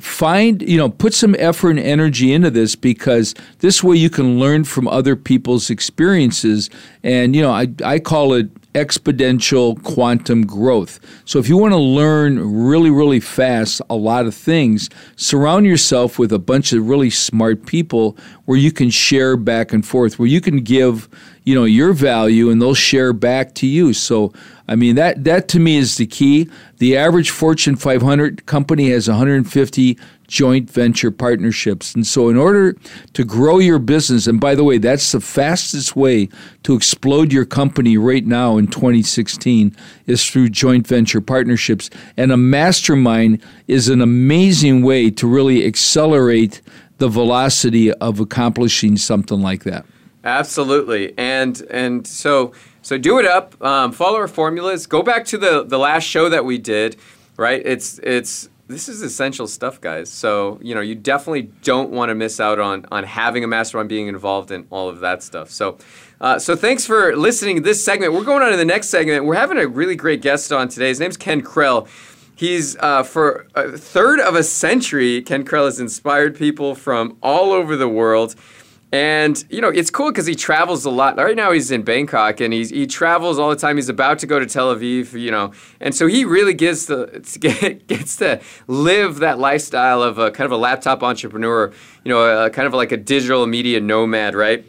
find 0.00 0.60
you 0.62 0.76
know 0.76 0.88
put 0.88 1.14
some 1.14 1.36
effort 1.38 1.70
and 1.70 1.78
energy 1.78 2.32
into 2.32 2.50
this 2.50 2.74
because 2.74 3.34
this 3.58 3.82
way 3.82 3.96
you 3.96 4.10
can 4.10 4.38
learn 4.38 4.64
from 4.64 4.88
other 4.88 5.14
people's 5.14 5.70
experiences 5.70 6.68
and 7.04 7.36
you 7.36 7.42
know 7.42 7.52
i, 7.52 7.68
I 7.84 8.00
call 8.00 8.32
it 8.32 8.48
exponential 8.74 9.82
quantum 9.82 10.46
growth. 10.46 11.00
So 11.24 11.38
if 11.38 11.48
you 11.48 11.56
want 11.56 11.72
to 11.72 11.78
learn 11.78 12.64
really 12.64 12.90
really 12.90 13.18
fast 13.18 13.80
a 13.88 13.96
lot 13.96 14.26
of 14.26 14.34
things 14.34 14.90
surround 15.16 15.66
yourself 15.66 16.18
with 16.18 16.32
a 16.32 16.38
bunch 16.38 16.72
of 16.72 16.88
really 16.88 17.10
smart 17.10 17.66
people 17.66 18.16
where 18.44 18.58
you 18.58 18.70
can 18.70 18.90
share 18.90 19.36
back 19.36 19.72
and 19.72 19.84
forth 19.84 20.18
where 20.18 20.28
you 20.28 20.40
can 20.40 20.58
give 20.58 21.08
you 21.48 21.54
know 21.54 21.64
your 21.64 21.94
value 21.94 22.50
and 22.50 22.60
they'll 22.60 22.74
share 22.74 23.14
back 23.14 23.54
to 23.54 23.66
you. 23.66 23.94
So 23.94 24.34
i 24.70 24.76
mean 24.76 24.96
that 24.96 25.24
that 25.24 25.48
to 25.48 25.58
me 25.58 25.78
is 25.78 25.96
the 25.96 26.06
key. 26.06 26.50
The 26.76 26.94
average 26.94 27.30
fortune 27.30 27.74
500 27.74 28.44
company 28.44 28.90
has 28.90 29.08
150 29.08 29.98
joint 30.26 30.70
venture 30.70 31.10
partnerships. 31.10 31.94
And 31.94 32.06
so 32.06 32.28
in 32.28 32.36
order 32.36 32.76
to 33.14 33.24
grow 33.24 33.60
your 33.60 33.78
business 33.78 34.26
and 34.26 34.38
by 34.38 34.54
the 34.54 34.62
way 34.62 34.76
that's 34.76 35.10
the 35.12 35.22
fastest 35.22 35.96
way 35.96 36.28
to 36.64 36.74
explode 36.74 37.32
your 37.32 37.46
company 37.46 37.96
right 37.96 38.26
now 38.26 38.58
in 38.58 38.66
2016 38.66 39.74
is 40.06 40.28
through 40.28 40.50
joint 40.50 40.86
venture 40.86 41.22
partnerships. 41.22 41.88
And 42.18 42.30
a 42.30 42.36
mastermind 42.36 43.42
is 43.66 43.88
an 43.88 44.02
amazing 44.02 44.82
way 44.82 45.08
to 45.12 45.26
really 45.26 45.64
accelerate 45.64 46.60
the 46.98 47.08
velocity 47.08 47.90
of 47.90 48.20
accomplishing 48.20 48.98
something 48.98 49.40
like 49.40 49.64
that 49.64 49.86
Absolutely, 50.24 51.14
and 51.16 51.60
and 51.70 52.06
so 52.06 52.52
so 52.82 52.98
do 52.98 53.18
it 53.18 53.26
up. 53.26 53.60
Um, 53.62 53.92
follow 53.92 54.16
our 54.18 54.28
formulas. 54.28 54.86
Go 54.86 55.02
back 55.02 55.24
to 55.26 55.38
the 55.38 55.64
the 55.64 55.78
last 55.78 56.04
show 56.04 56.28
that 56.28 56.44
we 56.44 56.58
did. 56.58 56.96
Right, 57.36 57.62
it's 57.64 58.00
it's 58.02 58.48
this 58.66 58.88
is 58.88 59.00
essential 59.00 59.46
stuff, 59.46 59.80
guys. 59.80 60.10
So 60.10 60.58
you 60.60 60.74
know 60.74 60.80
you 60.80 60.94
definitely 60.94 61.50
don't 61.62 61.90
want 61.90 62.08
to 62.10 62.14
miss 62.14 62.40
out 62.40 62.58
on 62.58 62.84
on 62.90 63.04
having 63.04 63.44
a 63.44 63.46
mastermind, 63.46 63.88
being 63.88 64.08
involved 64.08 64.50
in 64.50 64.66
all 64.70 64.88
of 64.88 65.00
that 65.00 65.22
stuff. 65.22 65.50
So. 65.50 65.78
Uh, 66.20 66.36
so 66.36 66.56
thanks 66.56 66.84
for 66.84 67.14
listening 67.14 67.54
to 67.54 67.62
this 67.62 67.84
segment. 67.84 68.12
We're 68.12 68.24
going 68.24 68.42
on 68.42 68.50
to 68.50 68.56
the 68.56 68.64
next 68.64 68.88
segment. 68.88 69.24
We're 69.24 69.36
having 69.36 69.56
a 69.56 69.68
really 69.68 69.94
great 69.94 70.20
guest 70.20 70.50
on 70.50 70.68
today. 70.68 70.88
His 70.88 70.98
name's 70.98 71.16
Ken 71.16 71.42
Krell. 71.42 71.86
He's 72.34 72.76
uh, 72.76 73.04
for 73.04 73.46
a 73.54 73.78
third 73.78 74.18
of 74.18 74.34
a 74.34 74.42
century. 74.42 75.22
Ken 75.22 75.44
Krell 75.44 75.66
has 75.66 75.78
inspired 75.78 76.36
people 76.36 76.74
from 76.74 77.16
all 77.22 77.52
over 77.52 77.76
the 77.76 77.88
world. 77.88 78.34
And 78.90 79.44
you 79.50 79.60
know 79.60 79.68
it's 79.68 79.90
cool 79.90 80.10
because 80.10 80.24
he 80.24 80.34
travels 80.34 80.86
a 80.86 80.90
lot. 80.90 81.18
Right 81.18 81.36
now 81.36 81.52
he's 81.52 81.70
in 81.70 81.82
Bangkok 81.82 82.40
and 82.40 82.54
he's, 82.54 82.70
he 82.70 82.86
travels 82.86 83.38
all 83.38 83.50
the 83.50 83.56
time. 83.56 83.76
He's 83.76 83.90
about 83.90 84.18
to 84.20 84.26
go 84.26 84.38
to 84.38 84.46
Tel 84.46 84.74
Aviv, 84.74 85.12
you 85.12 85.30
know, 85.30 85.52
and 85.78 85.94
so 85.94 86.06
he 86.06 86.24
really 86.24 86.54
gets 86.54 86.86
to 86.86 87.20
gets 87.86 88.16
to 88.16 88.40
live 88.66 89.16
that 89.16 89.38
lifestyle 89.38 90.02
of 90.02 90.18
a 90.18 90.30
kind 90.30 90.46
of 90.46 90.52
a 90.52 90.56
laptop 90.56 91.02
entrepreneur, 91.02 91.70
you 92.02 92.08
know, 92.08 92.46
a, 92.46 92.48
kind 92.48 92.66
of 92.66 92.72
like 92.72 92.90
a 92.90 92.96
digital 92.96 93.46
media 93.46 93.78
nomad, 93.78 94.34
right? 94.34 94.64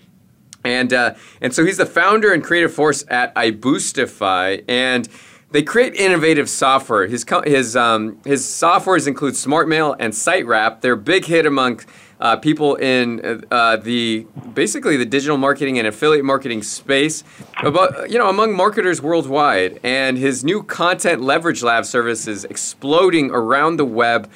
And 0.66 0.92
uh, 0.92 1.14
and 1.40 1.54
so 1.54 1.66
he's 1.66 1.78
the 1.78 1.86
founder 1.86 2.34
and 2.34 2.44
creative 2.44 2.74
force 2.74 3.06
at 3.08 3.34
iBoostify 3.36 4.66
and 4.68 5.08
they 5.52 5.64
create 5.64 5.96
innovative 5.96 6.50
software. 6.50 7.08
His 7.08 7.26
his 7.46 7.76
um, 7.76 8.20
his 8.26 8.46
softwares 8.46 9.08
include 9.08 9.34
SmartMail 9.34 9.96
and 10.00 10.14
SiteWrap. 10.14 10.82
They're 10.82 10.94
a 10.94 10.98
big 10.98 11.26
hit 11.26 11.46
among 11.46 11.82
uh, 12.20 12.36
people 12.36 12.76
in 12.76 13.44
uh, 13.50 13.78
the 13.78 14.26
basically 14.54 14.98
the 14.98 15.06
digital 15.06 15.38
marketing 15.38 15.78
and 15.78 15.88
affiliate 15.88 16.26
marketing 16.26 16.64
space, 16.64 17.24
about 17.64 18.10
you 18.10 18.18
know 18.18 18.30
among 18.30 18.56
marketers 18.56 19.02
worldwide. 19.02 19.80
And 19.84 20.18
his 20.18 20.44
new 20.44 20.64
content 20.64 21.22
leverage 21.22 21.64
lab 21.64 21.86
service 21.86 22.28
is 22.28 22.46
exploding 22.46 23.32
around 23.32 23.78
the 23.78 23.86
web. 23.86 24.30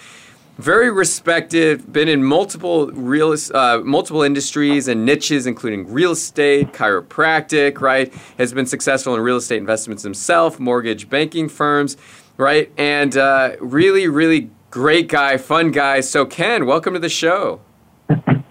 very 0.57 0.91
respected, 0.91 1.91
been 1.91 2.07
in 2.07 2.23
multiple 2.23 2.87
real 2.91 3.35
uh, 3.53 3.81
multiple 3.83 4.21
industries 4.21 4.87
and 4.87 5.05
niches, 5.05 5.45
including 5.47 5.91
real 5.91 6.11
estate, 6.11 6.71
chiropractic. 6.71 7.81
Right, 7.81 8.13
has 8.37 8.53
been 8.53 8.65
successful 8.65 9.13
in 9.15 9.19
real 9.21 9.37
estate 9.37 9.57
investments 9.57 10.03
himself, 10.03 10.59
mortgage 10.59 11.09
banking 11.09 11.49
firms. 11.49 11.97
Right, 12.37 12.71
and 12.77 13.15
uh, 13.17 13.57
really, 13.59 14.07
really 14.07 14.49
great 14.71 15.07
guy, 15.07 15.37
fun 15.37 15.71
guy. 15.71 15.99
So, 15.99 16.25
Ken, 16.25 16.65
welcome 16.65 16.93
to 16.93 16.99
the 16.99 17.09
show. 17.09 17.61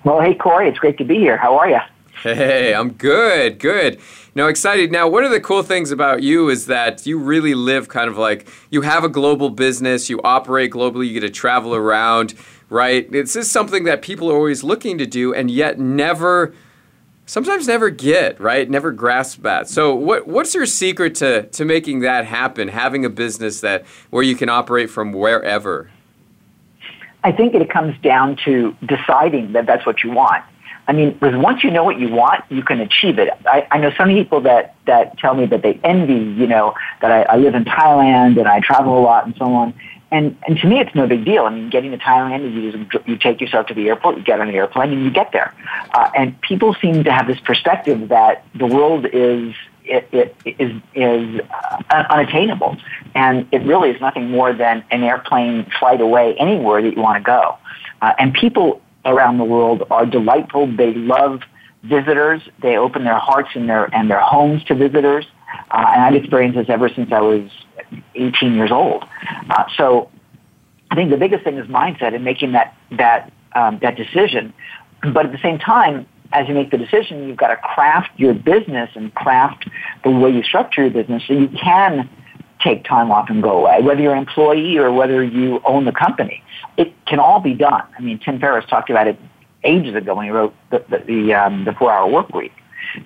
Well, 0.04 0.20
hey, 0.20 0.34
Corey, 0.34 0.68
it's 0.68 0.78
great 0.78 0.98
to 0.98 1.04
be 1.04 1.16
here. 1.16 1.36
How 1.36 1.56
are 1.58 1.68
you? 1.68 1.78
Hey, 2.22 2.72
I'm 2.74 2.92
good, 2.92 3.58
good. 3.58 4.00
Now, 4.34 4.46
excited. 4.46 4.92
Now, 4.92 5.08
one 5.08 5.24
of 5.24 5.30
the 5.30 5.40
cool 5.40 5.62
things 5.62 5.90
about 5.90 6.22
you 6.22 6.48
is 6.48 6.66
that 6.66 7.04
you 7.04 7.18
really 7.18 7.54
live 7.54 7.88
kind 7.88 8.08
of 8.08 8.16
like 8.16 8.48
you 8.70 8.82
have 8.82 9.04
a 9.04 9.08
global 9.08 9.50
business, 9.50 10.08
you 10.08 10.20
operate 10.22 10.70
globally, 10.70 11.08
you 11.08 11.14
get 11.14 11.26
to 11.26 11.30
travel 11.30 11.74
around, 11.74 12.34
right? 12.70 13.10
This 13.10 13.36
is 13.36 13.50
something 13.50 13.84
that 13.84 14.02
people 14.02 14.30
are 14.30 14.36
always 14.36 14.62
looking 14.62 14.98
to 14.98 15.06
do 15.06 15.34
and 15.34 15.50
yet 15.50 15.78
never 15.78 16.54
sometimes 17.26 17.66
never 17.66 17.90
get, 17.90 18.40
right? 18.40 18.68
Never 18.68 18.92
grasp 18.92 19.42
that. 19.42 19.68
So 19.68 19.94
what 19.94 20.26
what's 20.26 20.54
your 20.54 20.66
secret 20.66 21.14
to 21.16 21.44
to 21.46 21.64
making 21.64 22.00
that 22.00 22.24
happen, 22.26 22.68
having 22.68 23.04
a 23.04 23.10
business 23.10 23.60
that 23.60 23.84
where 24.10 24.22
you 24.22 24.36
can 24.36 24.48
operate 24.48 24.90
from 24.90 25.12
wherever? 25.12 25.90
I 27.24 27.32
think 27.32 27.54
it 27.54 27.70
comes 27.70 27.98
down 28.02 28.36
to 28.44 28.76
deciding 28.84 29.52
that 29.52 29.66
that's 29.66 29.86
what 29.86 30.02
you 30.02 30.10
want. 30.10 30.44
I 30.88 30.92
mean, 30.92 31.12
because 31.12 31.36
once 31.36 31.62
you 31.62 31.70
know 31.70 31.84
what 31.84 31.98
you 32.00 32.08
want, 32.08 32.44
you 32.50 32.62
can 32.62 32.80
achieve 32.80 33.18
it. 33.18 33.30
I, 33.46 33.66
I 33.70 33.78
know 33.78 33.92
some 33.96 34.08
people 34.08 34.40
that, 34.40 34.74
that 34.86 35.16
tell 35.18 35.34
me 35.34 35.46
that 35.46 35.62
they 35.62 35.78
envy, 35.84 36.14
you 36.14 36.46
know, 36.48 36.74
that 37.00 37.12
I, 37.12 37.34
I 37.34 37.36
live 37.36 37.54
in 37.54 37.64
Thailand 37.64 38.38
and 38.38 38.48
I 38.48 38.58
travel 38.60 38.98
a 38.98 39.00
lot 39.00 39.24
and 39.24 39.36
so 39.36 39.44
on. 39.44 39.74
And, 40.10 40.36
and 40.46 40.58
to 40.58 40.66
me, 40.66 40.80
it's 40.80 40.94
no 40.94 41.06
big 41.06 41.24
deal. 41.24 41.44
I 41.44 41.50
mean, 41.50 41.70
getting 41.70 41.92
to 41.92 41.98
Thailand, 41.98 42.52
you, 42.52 42.72
just, 42.72 43.08
you 43.08 43.16
take 43.16 43.40
yourself 43.40 43.68
to 43.68 43.74
the 43.74 43.88
airport, 43.88 44.18
you 44.18 44.24
get 44.24 44.40
on 44.40 44.48
the 44.48 44.54
airplane, 44.54 44.92
and 44.92 45.04
you 45.04 45.10
get 45.10 45.32
there. 45.32 45.54
Uh, 45.94 46.10
and 46.14 46.38
people 46.42 46.74
seem 46.82 47.04
to 47.04 47.12
have 47.12 47.26
this 47.26 47.40
perspective 47.40 48.08
that 48.08 48.44
the 48.54 48.66
world 48.66 49.06
is 49.10 49.54
it, 49.84 50.08
it 50.44 50.56
is 50.58 50.72
is 50.94 51.40
uh, 51.90 52.04
unattainable, 52.10 52.76
and 53.14 53.46
it 53.52 53.58
really 53.66 53.90
is 53.90 54.00
nothing 54.00 54.30
more 54.30 54.52
than 54.52 54.84
an 54.90 55.02
airplane 55.02 55.70
flight 55.78 56.00
away 56.00 56.34
anywhere 56.36 56.82
that 56.82 56.94
you 56.94 57.02
want 57.02 57.18
to 57.18 57.24
go. 57.24 57.56
Uh, 58.00 58.12
and 58.18 58.34
people 58.34 58.80
around 59.04 59.38
the 59.38 59.44
world 59.44 59.84
are 59.90 60.06
delightful. 60.06 60.66
They 60.66 60.94
love 60.94 61.40
visitors. 61.82 62.42
They 62.60 62.76
open 62.76 63.04
their 63.04 63.18
hearts 63.18 63.50
and 63.54 63.68
their 63.68 63.92
and 63.94 64.10
their 64.10 64.20
homes 64.20 64.64
to 64.64 64.74
visitors. 64.74 65.26
Uh, 65.70 65.84
and 65.94 66.02
I've 66.02 66.14
experienced 66.14 66.56
this 66.56 66.68
ever 66.68 66.88
since 66.88 67.12
I 67.12 67.20
was 67.20 67.50
18 68.14 68.54
years 68.54 68.70
old. 68.70 69.04
Uh, 69.50 69.64
so 69.76 70.10
I 70.90 70.94
think 70.94 71.10
the 71.10 71.16
biggest 71.16 71.44
thing 71.44 71.58
is 71.58 71.66
mindset 71.66 72.14
and 72.14 72.24
making 72.24 72.52
that 72.52 72.76
that 72.92 73.32
um, 73.54 73.78
that 73.82 73.96
decision. 73.96 74.52
But 75.02 75.26
at 75.26 75.32
the 75.32 75.38
same 75.38 75.58
time, 75.58 76.06
as 76.32 76.48
you 76.48 76.54
make 76.54 76.70
the 76.70 76.78
decision, 76.78 77.28
you've 77.28 77.36
got 77.36 77.48
to 77.48 77.56
craft 77.56 78.10
your 78.18 78.34
business 78.34 78.90
and 78.94 79.14
craft 79.14 79.68
the 80.04 80.10
way 80.10 80.30
you 80.30 80.42
structure 80.42 80.82
your 80.82 80.90
business 80.90 81.22
so 81.26 81.34
you 81.34 81.48
can 81.48 82.08
take 82.62 82.84
time 82.84 83.10
off 83.10 83.28
and 83.28 83.42
go 83.42 83.58
away, 83.58 83.82
whether 83.82 84.00
you're 84.00 84.12
an 84.12 84.18
employee 84.18 84.78
or 84.78 84.92
whether 84.92 85.22
you 85.22 85.60
own 85.64 85.84
the 85.84 85.92
company. 85.92 86.42
It 86.76 86.92
can 87.06 87.18
all 87.18 87.40
be 87.40 87.54
done. 87.54 87.82
I 87.98 88.00
mean, 88.00 88.18
Tim 88.18 88.38
Ferriss 88.40 88.64
talked 88.68 88.88
about 88.88 89.08
it 89.08 89.18
ages 89.64 89.94
ago 89.94 90.14
when 90.14 90.24
he 90.24 90.30
wrote 90.30 90.54
the, 90.70 90.84
the, 90.88 90.98
the, 90.98 91.34
um, 91.34 91.64
the 91.64 91.72
four 91.72 91.92
hour 91.92 92.08
work 92.08 92.32
week. 92.34 92.52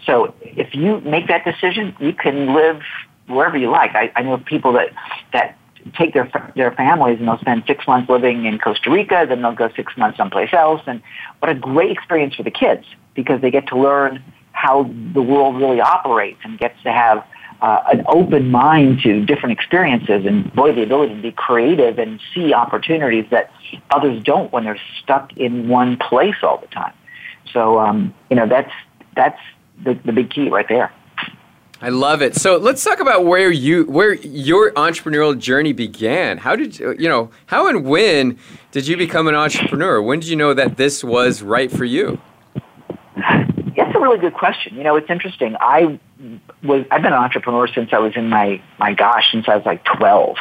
So 0.04 0.34
if 0.40 0.74
you 0.74 1.00
make 1.00 1.28
that 1.28 1.44
decision, 1.44 1.94
you 2.00 2.12
can 2.12 2.54
live 2.54 2.80
wherever 3.28 3.56
you 3.56 3.70
like. 3.70 3.94
I, 3.94 4.12
I 4.14 4.22
know 4.22 4.38
people 4.38 4.72
that, 4.74 4.90
that 5.32 5.58
take 5.98 6.14
their, 6.14 6.30
their 6.54 6.72
families 6.72 7.18
and 7.18 7.28
they'll 7.28 7.38
spend 7.38 7.64
six 7.66 7.86
months 7.86 8.08
living 8.10 8.46
in 8.46 8.58
Costa 8.58 8.90
Rica, 8.90 9.26
then 9.28 9.42
they'll 9.42 9.54
go 9.54 9.70
six 9.76 9.96
months 9.96 10.16
someplace 10.16 10.52
else. 10.52 10.82
And 10.86 11.02
what 11.40 11.50
a 11.50 11.54
great 11.54 11.90
experience 11.90 12.34
for 12.34 12.42
the 12.42 12.50
kids 12.50 12.84
because 13.16 13.40
they 13.40 13.50
get 13.50 13.66
to 13.68 13.78
learn 13.78 14.22
how 14.52 14.84
the 15.12 15.22
world 15.22 15.56
really 15.56 15.80
operates 15.80 16.38
and 16.44 16.58
gets 16.58 16.80
to 16.82 16.92
have 16.92 17.26
uh, 17.60 17.82
an 17.92 18.04
open 18.08 18.50
mind 18.50 19.00
to 19.02 19.24
different 19.24 19.58
experiences 19.58 20.26
and 20.26 20.52
boy 20.54 20.72
the 20.72 20.82
ability 20.82 21.14
to 21.14 21.22
be 21.22 21.32
creative 21.32 21.98
and 21.98 22.20
see 22.34 22.52
opportunities 22.52 23.24
that 23.30 23.50
others 23.90 24.22
don't 24.22 24.52
when 24.52 24.64
they're 24.64 24.80
stuck 25.02 25.32
in 25.36 25.68
one 25.68 25.96
place 25.96 26.36
all 26.42 26.58
the 26.58 26.66
time 26.68 26.92
so 27.52 27.78
um, 27.78 28.14
you 28.30 28.36
know 28.36 28.46
that's 28.46 28.72
that's 29.14 29.40
the, 29.84 29.94
the 30.04 30.12
big 30.12 30.30
key 30.30 30.48
right 30.48 30.68
there 30.68 30.92
I 31.78 31.90
love 31.90 32.22
it. 32.22 32.34
So 32.36 32.56
let's 32.56 32.82
talk 32.82 33.00
about 33.00 33.26
where 33.26 33.50
you 33.50 33.84
where 33.84 34.14
your 34.14 34.72
entrepreneurial 34.72 35.38
journey 35.38 35.74
began. 35.74 36.38
How 36.38 36.56
did 36.56 36.78
you 36.78 36.94
you 36.98 37.08
know 37.08 37.30
how 37.46 37.68
and 37.68 37.84
when 37.84 38.38
did 38.72 38.86
you 38.86 38.96
become 38.96 39.28
an 39.28 39.34
entrepreneur? 39.34 40.00
When 40.00 40.20
did 40.20 40.30
you 40.30 40.36
know 40.36 40.54
that 40.54 40.78
this 40.78 41.04
was 41.04 41.42
right 41.42 41.70
for 41.70 41.84
you? 41.84 42.18
Really 44.06 44.20
good 44.20 44.34
question. 44.34 44.76
You 44.76 44.84
know, 44.84 44.94
it's 44.94 45.10
interesting. 45.10 45.56
I 45.58 45.98
was 46.62 46.86
I've 46.92 47.02
been 47.02 47.12
an 47.12 47.18
entrepreneur 47.18 47.66
since 47.66 47.90
I 47.92 47.98
was 47.98 48.12
in 48.14 48.28
my 48.28 48.62
my 48.78 48.94
gosh 48.94 49.32
since 49.32 49.48
I 49.48 49.56
was 49.56 49.66
like 49.66 49.84
twelve. 49.84 50.36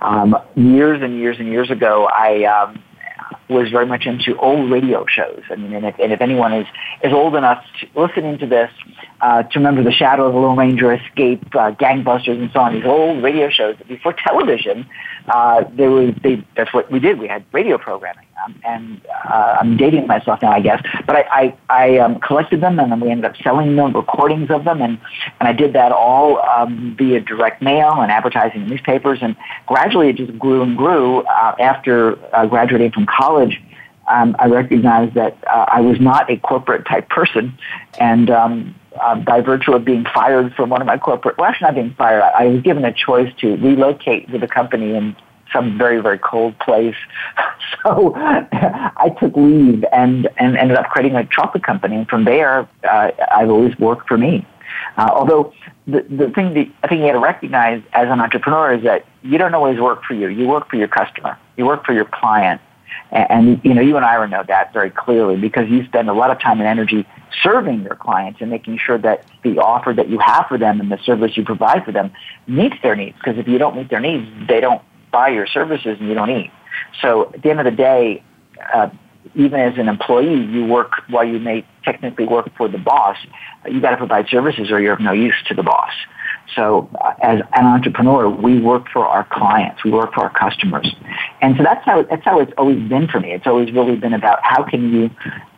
Um, 0.00 0.36
years 0.54 1.02
and 1.02 1.18
years 1.18 1.36
and 1.40 1.48
years 1.48 1.68
ago, 1.68 2.06
I 2.06 2.44
um, 2.44 2.80
was 3.48 3.70
very 3.70 3.86
much 3.86 4.06
into 4.06 4.38
old 4.38 4.70
radio 4.70 5.04
shows. 5.06 5.42
I 5.50 5.56
mean, 5.56 5.72
and 5.72 5.86
if, 5.86 5.98
and 5.98 6.12
if 6.12 6.20
anyone 6.20 6.52
is 6.52 6.66
is 7.02 7.12
old 7.12 7.34
enough 7.34 7.64
to 7.80 8.00
listening 8.00 8.38
to 8.38 8.46
this 8.46 8.70
uh, 9.20 9.42
to 9.42 9.58
remember 9.58 9.82
the 9.82 9.90
Shadow 9.90 10.26
of 10.26 10.34
the 10.34 10.38
Lone 10.38 10.56
Ranger, 10.56 10.92
Escape, 10.92 11.42
uh, 11.56 11.72
Gangbusters, 11.72 12.40
and 12.40 12.52
so 12.52 12.60
on, 12.60 12.74
these 12.74 12.84
old 12.84 13.20
radio 13.20 13.50
shows 13.50 13.74
before 13.88 14.12
television, 14.12 14.88
uh, 15.28 15.64
there 15.72 15.90
was 15.90 16.14
they, 16.22 16.44
that's 16.56 16.72
what 16.72 16.90
we 16.90 16.98
did. 16.98 17.18
We 17.18 17.28
had 17.28 17.44
radio 17.52 17.78
programming, 17.78 18.26
um, 18.44 18.54
and 18.64 19.00
uh, 19.28 19.58
I'm 19.60 19.76
dating 19.76 20.06
myself 20.06 20.40
now, 20.42 20.52
I 20.52 20.60
guess. 20.60 20.82
But 21.06 21.16
I 21.16 21.22
I, 21.30 21.56
I 21.68 21.98
um, 21.98 22.20
collected 22.20 22.60
them, 22.60 22.78
and 22.78 22.90
then 22.92 23.00
we 23.00 23.10
ended 23.10 23.24
up 23.24 23.36
selling 23.42 23.76
them, 23.76 23.92
recordings 23.92 24.50
of 24.50 24.64
them, 24.64 24.80
and 24.82 24.98
and 25.40 25.48
I 25.48 25.52
did 25.52 25.72
that 25.74 25.92
all 25.92 26.40
um, 26.42 26.94
via 26.96 27.20
direct 27.20 27.62
mail 27.62 28.00
and 28.00 28.10
advertising 28.10 28.62
in 28.62 28.68
newspapers, 28.68 29.18
and 29.22 29.36
gradually 29.66 30.08
it 30.08 30.16
just 30.16 30.38
grew 30.38 30.62
and 30.62 30.76
grew. 30.76 31.20
Uh, 31.22 31.54
after 31.60 32.18
uh, 32.34 32.46
graduating 32.46 32.92
from 32.92 33.06
college, 33.06 33.60
um, 34.08 34.34
I 34.38 34.46
recognized 34.46 35.14
that 35.14 35.36
uh, 35.46 35.66
I 35.68 35.80
was 35.80 36.00
not 36.00 36.30
a 36.30 36.36
corporate 36.38 36.86
type 36.86 37.08
person, 37.08 37.58
and 37.98 38.30
um, 38.30 38.74
uh, 39.00 39.16
by 39.16 39.40
virtue 39.40 39.72
of 39.72 39.84
being 39.84 40.04
fired 40.14 40.54
from 40.54 40.70
one 40.70 40.80
of 40.80 40.86
my 40.86 40.98
corporate, 40.98 41.38
well, 41.38 41.48
actually 41.48 41.66
not 41.66 41.74
being 41.74 41.94
fired, 41.94 42.22
I, 42.22 42.44
I 42.44 42.46
was 42.46 42.62
given 42.62 42.84
a 42.84 42.92
choice 42.92 43.32
to 43.40 43.56
relocate 43.56 44.28
with 44.30 44.40
the 44.40 44.48
company 44.48 44.94
in 44.94 45.16
some 45.52 45.78
very, 45.78 46.00
very 46.00 46.18
cold 46.18 46.58
place. 46.58 46.96
So 47.84 48.12
I 48.16 49.14
took 49.20 49.36
leave 49.36 49.84
and, 49.92 50.26
and 50.38 50.56
ended 50.56 50.78
up 50.78 50.86
creating 50.86 51.14
a 51.16 51.26
chocolate 51.26 51.62
company. 51.62 51.96
And 51.96 52.08
from 52.08 52.24
there, 52.24 52.66
uh, 52.82 53.10
I've 53.30 53.50
always 53.50 53.78
worked 53.78 54.08
for 54.08 54.16
me. 54.16 54.46
Uh, 54.96 55.10
although 55.12 55.52
the, 55.86 56.02
the 56.02 56.30
thing 56.30 56.54
that 56.54 56.66
I 56.82 56.88
think 56.88 57.00
you 57.00 57.06
got 57.06 57.12
to 57.12 57.18
recognize 57.18 57.82
as 57.92 58.08
an 58.08 58.20
entrepreneur 58.20 58.72
is 58.72 58.82
that 58.84 59.06
you 59.22 59.38
don't 59.38 59.54
always 59.54 59.78
work 59.78 60.02
for 60.02 60.14
you. 60.14 60.28
You 60.28 60.48
work 60.48 60.68
for 60.68 60.76
your 60.76 60.88
customer. 60.88 61.38
You 61.56 61.66
work 61.66 61.84
for 61.84 61.92
your 61.92 62.06
client. 62.06 62.60
And, 63.10 63.60
you 63.64 63.74
know, 63.74 63.80
you 63.80 63.96
and 63.96 64.04
I 64.04 64.24
know 64.26 64.44
that 64.46 64.72
very 64.72 64.90
clearly 64.90 65.36
because 65.36 65.68
you 65.68 65.84
spend 65.86 66.08
a 66.08 66.12
lot 66.12 66.30
of 66.30 66.40
time 66.40 66.58
and 66.60 66.68
energy 66.68 67.06
serving 67.42 67.82
your 67.82 67.94
clients 67.94 68.40
and 68.40 68.50
making 68.50 68.78
sure 68.78 68.98
that 68.98 69.24
the 69.42 69.58
offer 69.58 69.92
that 69.92 70.08
you 70.08 70.18
have 70.18 70.46
for 70.48 70.58
them 70.58 70.80
and 70.80 70.90
the 70.90 70.98
service 70.98 71.36
you 71.36 71.44
provide 71.44 71.84
for 71.84 71.92
them 71.92 72.12
meets 72.46 72.76
their 72.82 72.96
needs. 72.96 73.16
Because 73.16 73.38
if 73.38 73.48
you 73.48 73.58
don't 73.58 73.76
meet 73.76 73.88
their 73.90 74.00
needs, 74.00 74.26
they 74.46 74.60
don't 74.60 74.82
buy 75.10 75.28
your 75.28 75.46
services 75.46 75.96
and 76.00 76.08
you 76.08 76.14
don't 76.14 76.30
eat. 76.30 76.50
So 77.00 77.32
at 77.32 77.42
the 77.42 77.50
end 77.50 77.60
of 77.60 77.64
the 77.64 77.70
day, 77.70 78.22
uh, 78.74 78.90
even 79.34 79.60
as 79.60 79.78
an 79.78 79.88
employee, 79.88 80.42
you 80.44 80.64
work 80.66 80.92
while 81.08 81.24
you 81.24 81.38
may 81.38 81.66
technically 81.84 82.26
work 82.26 82.50
for 82.56 82.68
the 82.68 82.78
boss. 82.78 83.16
You 83.66 83.80
got 83.80 83.90
to 83.90 83.96
provide 83.96 84.28
services, 84.28 84.70
or 84.70 84.80
you're 84.80 84.94
of 84.94 85.00
no 85.00 85.12
use 85.12 85.34
to 85.48 85.54
the 85.54 85.62
boss. 85.62 85.92
So, 86.54 86.88
uh, 87.00 87.14
as 87.22 87.40
an 87.54 87.66
entrepreneur, 87.66 88.28
we 88.28 88.58
work 88.60 88.88
for 88.92 89.06
our 89.06 89.24
clients, 89.24 89.84
we 89.84 89.90
work 89.90 90.14
for 90.14 90.22
our 90.22 90.30
customers, 90.30 90.94
and 91.42 91.56
so 91.56 91.62
that's 91.62 91.84
how 91.84 92.02
that's 92.02 92.24
how 92.24 92.40
it's 92.40 92.52
always 92.56 92.88
been 92.88 93.06
for 93.06 93.20
me. 93.20 93.32
It's 93.32 93.46
always 93.46 93.70
really 93.72 93.96
been 93.96 94.14
about 94.14 94.38
how 94.42 94.64
can 94.64 94.92
you, 94.92 95.10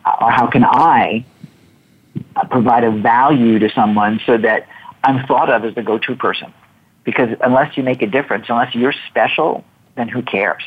uh, 0.05 0.17
or 0.21 0.31
how 0.31 0.47
can 0.47 0.63
I, 0.65 1.25
uh, 2.35 2.45
provide 2.45 2.83
a 2.83 2.91
value 2.91 3.57
to 3.59 3.69
someone 3.73 4.19
so 4.25 4.37
that 4.37 4.67
I'm 5.03 5.25
thought 5.27 5.49
of 5.49 5.63
as 5.65 5.75
the 5.75 5.81
go-to 5.81 6.15
person. 6.15 6.53
Because 7.03 7.29
unless 7.41 7.77
you 7.77 7.83
make 7.83 8.01
a 8.01 8.07
difference, 8.07 8.45
unless 8.49 8.75
you're 8.75 8.93
special, 9.09 9.63
then 9.95 10.07
who 10.07 10.21
cares? 10.21 10.63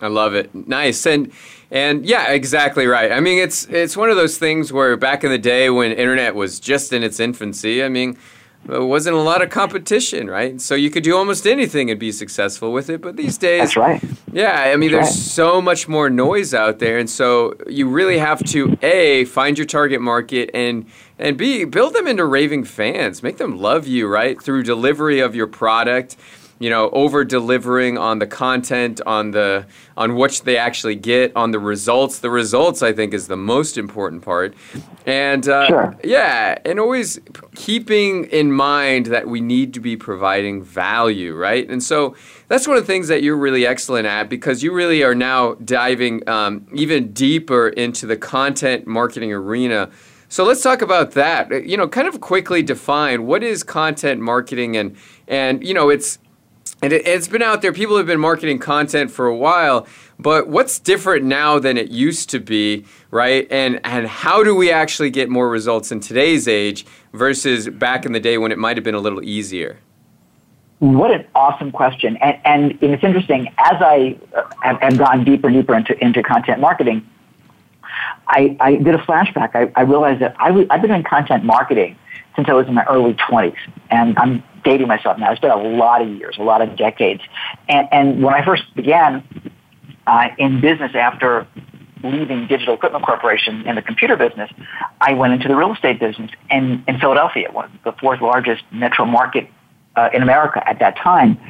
I 0.00 0.06
love 0.06 0.34
it. 0.34 0.54
Nice. 0.54 1.06
And 1.06 1.32
and 1.70 2.06
yeah, 2.06 2.30
exactly 2.30 2.86
right. 2.86 3.10
I 3.10 3.20
mean, 3.20 3.38
it's 3.38 3.66
it's 3.66 3.96
one 3.96 4.10
of 4.10 4.16
those 4.16 4.38
things 4.38 4.72
where 4.72 4.96
back 4.96 5.24
in 5.24 5.30
the 5.30 5.38
day 5.38 5.70
when 5.70 5.92
internet 5.92 6.34
was 6.34 6.60
just 6.60 6.92
in 6.92 7.02
its 7.02 7.18
infancy, 7.18 7.82
I 7.82 7.88
mean, 7.88 8.16
there 8.64 8.84
wasn't 8.84 9.16
a 9.16 9.20
lot 9.20 9.40
of 9.40 9.50
competition, 9.50 10.28
right? 10.28 10.60
So 10.60 10.74
you 10.74 10.90
could 10.90 11.02
do 11.02 11.16
almost 11.16 11.46
anything 11.46 11.90
and 11.90 11.98
be 11.98 12.12
successful 12.12 12.72
with 12.72 12.90
it. 12.90 13.00
But 13.00 13.16
these 13.16 13.38
days, 13.38 13.60
that's 13.60 13.76
right. 13.76 14.02
Yeah, 14.32 14.52
I 14.52 14.76
mean, 14.76 14.92
that's 14.92 15.08
there's 15.08 15.16
right. 15.16 15.24
so 15.24 15.62
much 15.62 15.88
more 15.88 16.10
noise 16.10 16.52
out 16.52 16.78
there, 16.78 16.98
and 16.98 17.08
so 17.08 17.54
you 17.66 17.88
really 17.88 18.18
have 18.18 18.44
to 18.46 18.76
a 18.82 19.24
find 19.24 19.56
your 19.56 19.66
target 19.66 20.00
market 20.00 20.50
and 20.52 20.86
and 21.18 21.36
b 21.36 21.64
build 21.64 21.94
them 21.94 22.06
into 22.06 22.24
raving 22.24 22.64
fans, 22.64 23.22
make 23.22 23.38
them 23.38 23.58
love 23.58 23.86
you, 23.86 24.06
right, 24.06 24.40
through 24.40 24.64
delivery 24.64 25.20
of 25.20 25.34
your 25.34 25.46
product 25.46 26.16
you 26.58 26.70
know, 26.70 26.90
over 26.90 27.24
delivering 27.24 27.98
on 27.98 28.18
the 28.18 28.26
content, 28.26 29.00
on 29.06 29.30
the 29.30 29.66
on 29.96 30.14
what 30.14 30.42
they 30.44 30.56
actually 30.56 30.96
get, 30.96 31.34
on 31.36 31.52
the 31.52 31.58
results. 31.58 32.18
The 32.18 32.30
results, 32.30 32.82
I 32.82 32.92
think, 32.92 33.14
is 33.14 33.28
the 33.28 33.36
most 33.36 33.78
important 33.78 34.22
part. 34.22 34.54
And 35.06 35.48
uh, 35.48 35.66
sure. 35.68 35.96
yeah, 36.04 36.58
and 36.64 36.80
always 36.80 37.20
keeping 37.54 38.24
in 38.24 38.52
mind 38.52 39.06
that 39.06 39.28
we 39.28 39.40
need 39.40 39.72
to 39.74 39.80
be 39.80 39.96
providing 39.96 40.62
value, 40.62 41.34
right? 41.34 41.68
And 41.68 41.82
so 41.82 42.16
that's 42.48 42.66
one 42.66 42.76
of 42.76 42.82
the 42.82 42.86
things 42.86 43.08
that 43.08 43.22
you're 43.22 43.36
really 43.36 43.66
excellent 43.66 44.06
at 44.06 44.28
because 44.28 44.62
you 44.62 44.72
really 44.72 45.02
are 45.04 45.14
now 45.14 45.54
diving 45.54 46.28
um, 46.28 46.66
even 46.74 47.12
deeper 47.12 47.68
into 47.68 48.06
the 48.06 48.16
content 48.16 48.86
marketing 48.86 49.32
arena. 49.32 49.90
So 50.28 50.44
let's 50.44 50.62
talk 50.62 50.82
about 50.82 51.12
that. 51.12 51.66
You 51.66 51.76
know, 51.76 51.88
kind 51.88 52.08
of 52.08 52.20
quickly 52.20 52.62
define 52.62 53.26
what 53.26 53.42
is 53.42 53.62
content 53.62 54.20
marketing 54.20 54.76
and 54.76 54.96
and 55.26 55.66
you 55.66 55.72
know 55.72 55.88
it's 55.88 56.18
and 56.82 56.92
it, 56.92 57.06
has 57.06 57.28
been 57.28 57.42
out 57.42 57.62
there. 57.62 57.72
People 57.72 57.96
have 57.96 58.06
been 58.06 58.20
marketing 58.20 58.58
content 58.58 59.10
for 59.10 59.26
a 59.26 59.36
while, 59.36 59.86
but 60.18 60.48
what's 60.48 60.78
different 60.78 61.24
now 61.24 61.58
than 61.58 61.76
it 61.76 61.88
used 61.88 62.30
to 62.30 62.40
be, 62.40 62.84
right? 63.10 63.46
And 63.50 63.80
and 63.84 64.06
how 64.06 64.44
do 64.44 64.54
we 64.54 64.70
actually 64.70 65.10
get 65.10 65.28
more 65.28 65.48
results 65.48 65.90
in 65.90 66.00
today's 66.00 66.46
age 66.46 66.86
versus 67.12 67.68
back 67.68 68.06
in 68.06 68.12
the 68.12 68.20
day 68.20 68.38
when 68.38 68.52
it 68.52 68.58
might 68.58 68.76
have 68.76 68.84
been 68.84 68.94
a 68.94 69.00
little 69.00 69.22
easier? 69.22 69.78
What 70.78 71.10
an 71.10 71.26
awesome 71.34 71.72
question! 71.72 72.16
And, 72.18 72.38
and 72.44 72.92
it's 72.92 73.02
interesting 73.02 73.48
as 73.58 73.74
I 73.80 74.16
uh, 74.36 74.48
have, 74.62 74.80
have 74.80 74.98
gone 74.98 75.24
deeper 75.24 75.48
and 75.48 75.56
deeper 75.56 75.74
into 75.74 76.02
into 76.02 76.22
content 76.22 76.60
marketing. 76.60 77.06
I, 78.28 78.56
I 78.60 78.76
did 78.76 78.94
a 78.94 78.98
flashback. 78.98 79.54
I, 79.54 79.72
I 79.74 79.82
realized 79.82 80.20
that 80.20 80.36
I 80.38 80.48
w- 80.48 80.66
I've 80.70 80.82
been 80.82 80.92
in 80.92 81.02
content 81.02 81.44
marketing 81.44 81.96
since 82.38 82.48
I 82.48 82.52
was 82.52 82.68
in 82.68 82.74
my 82.74 82.84
early 82.84 83.14
20s, 83.14 83.56
and 83.90 84.16
I'm 84.16 84.44
dating 84.62 84.86
myself 84.86 85.18
now. 85.18 85.32
It's 85.32 85.40
been 85.40 85.50
a 85.50 85.56
lot 85.56 86.02
of 86.02 86.08
years, 86.08 86.36
a 86.38 86.44
lot 86.44 86.62
of 86.62 86.76
decades. 86.76 87.20
And, 87.68 87.88
and 87.90 88.22
when 88.22 88.32
I 88.32 88.44
first 88.44 88.62
began 88.76 89.24
uh, 90.06 90.28
in 90.38 90.60
business 90.60 90.92
after 90.94 91.48
leaving 92.04 92.46
Digital 92.46 92.74
Equipment 92.74 93.04
Corporation 93.04 93.66
in 93.66 93.74
the 93.74 93.82
computer 93.82 94.16
business, 94.16 94.52
I 95.00 95.14
went 95.14 95.32
into 95.32 95.48
the 95.48 95.56
real 95.56 95.72
estate 95.72 95.98
business 95.98 96.30
in, 96.48 96.84
in 96.86 97.00
Philadelphia, 97.00 97.50
one 97.50 97.76
the 97.82 97.90
fourth 97.90 98.20
largest 98.20 98.62
metro 98.70 99.04
market 99.04 99.50
uh, 99.96 100.10
in 100.14 100.22
America 100.22 100.62
at 100.64 100.78
that 100.78 100.96
time. 100.96 101.40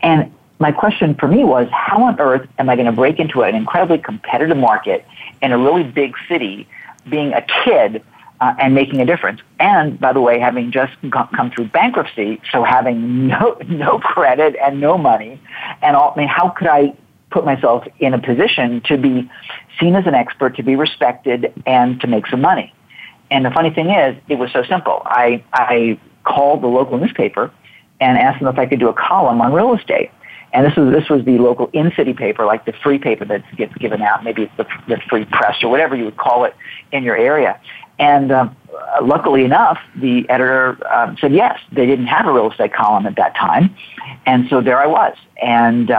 And 0.00 0.32
my 0.60 0.72
question 0.72 1.14
for 1.14 1.28
me 1.28 1.44
was, 1.44 1.68
how 1.72 2.04
on 2.04 2.18
earth 2.18 2.48
am 2.58 2.70
I 2.70 2.74
going 2.74 2.86
to 2.86 2.92
break 2.92 3.18
into 3.18 3.42
an 3.42 3.54
incredibly 3.54 3.98
competitive 3.98 4.56
market 4.56 5.04
in 5.42 5.52
a 5.52 5.58
really 5.58 5.84
big 5.84 6.14
city, 6.26 6.66
being 7.10 7.34
a 7.34 7.44
kid 7.64 8.02
uh, 8.40 8.54
and 8.58 8.74
making 8.74 9.00
a 9.00 9.06
difference. 9.06 9.40
And 9.58 9.98
by 9.98 10.12
the 10.12 10.20
way, 10.20 10.38
having 10.38 10.70
just 10.70 10.92
come 11.10 11.50
through 11.54 11.68
bankruptcy, 11.68 12.40
so 12.52 12.64
having 12.64 13.26
no 13.28 13.56
no 13.68 13.98
credit 13.98 14.56
and 14.62 14.80
no 14.80 14.98
money, 14.98 15.40
and 15.82 15.96
all, 15.96 16.12
I 16.14 16.20
mean, 16.20 16.28
how 16.28 16.50
could 16.50 16.68
I 16.68 16.94
put 17.30 17.44
myself 17.44 17.84
in 17.98 18.14
a 18.14 18.18
position 18.18 18.80
to 18.86 18.96
be 18.96 19.30
seen 19.78 19.94
as 19.94 20.06
an 20.06 20.14
expert, 20.14 20.56
to 20.56 20.62
be 20.62 20.76
respected, 20.76 21.52
and 21.66 22.00
to 22.00 22.06
make 22.06 22.26
some 22.26 22.40
money? 22.40 22.72
And 23.30 23.44
the 23.44 23.50
funny 23.50 23.70
thing 23.70 23.90
is, 23.90 24.16
it 24.28 24.36
was 24.36 24.50
so 24.52 24.62
simple. 24.64 25.02
I 25.04 25.44
I 25.52 25.98
called 26.24 26.62
the 26.62 26.68
local 26.68 26.98
newspaper 26.98 27.50
and 28.00 28.18
asked 28.18 28.40
them 28.40 28.48
if 28.48 28.58
I 28.58 28.66
could 28.66 28.78
do 28.78 28.88
a 28.88 28.94
column 28.94 29.40
on 29.40 29.52
real 29.52 29.74
estate. 29.74 30.10
And 30.52 30.64
this 30.66 30.76
was 30.76 30.92
this 30.92 31.08
was 31.10 31.24
the 31.24 31.38
local 31.38 31.68
in-city 31.72 32.14
paper, 32.14 32.46
like 32.46 32.64
the 32.64 32.72
free 32.72 32.98
paper 32.98 33.24
that 33.26 33.44
gets 33.56 33.74
given 33.74 34.00
out. 34.00 34.24
Maybe 34.24 34.44
it's 34.44 34.56
the, 34.56 34.66
the 34.86 34.98
free 35.08 35.24
press 35.26 35.62
or 35.62 35.70
whatever 35.70 35.94
you 35.94 36.04
would 36.04 36.16
call 36.16 36.44
it 36.44 36.54
in 36.92 37.02
your 37.02 37.16
area. 37.16 37.60
And 37.98 38.30
um, 38.30 38.56
luckily 39.02 39.44
enough, 39.44 39.78
the 39.96 40.28
editor 40.28 40.78
um, 40.92 41.16
said 41.20 41.32
yes. 41.32 41.58
They 41.72 41.84
didn't 41.84 42.06
have 42.06 42.26
a 42.26 42.32
real 42.32 42.50
estate 42.50 42.72
column 42.72 43.06
at 43.06 43.16
that 43.16 43.34
time, 43.34 43.74
and 44.24 44.48
so 44.48 44.60
there 44.60 44.78
I 44.78 44.86
was. 44.86 45.16
And 45.42 45.90
uh, 45.90 45.94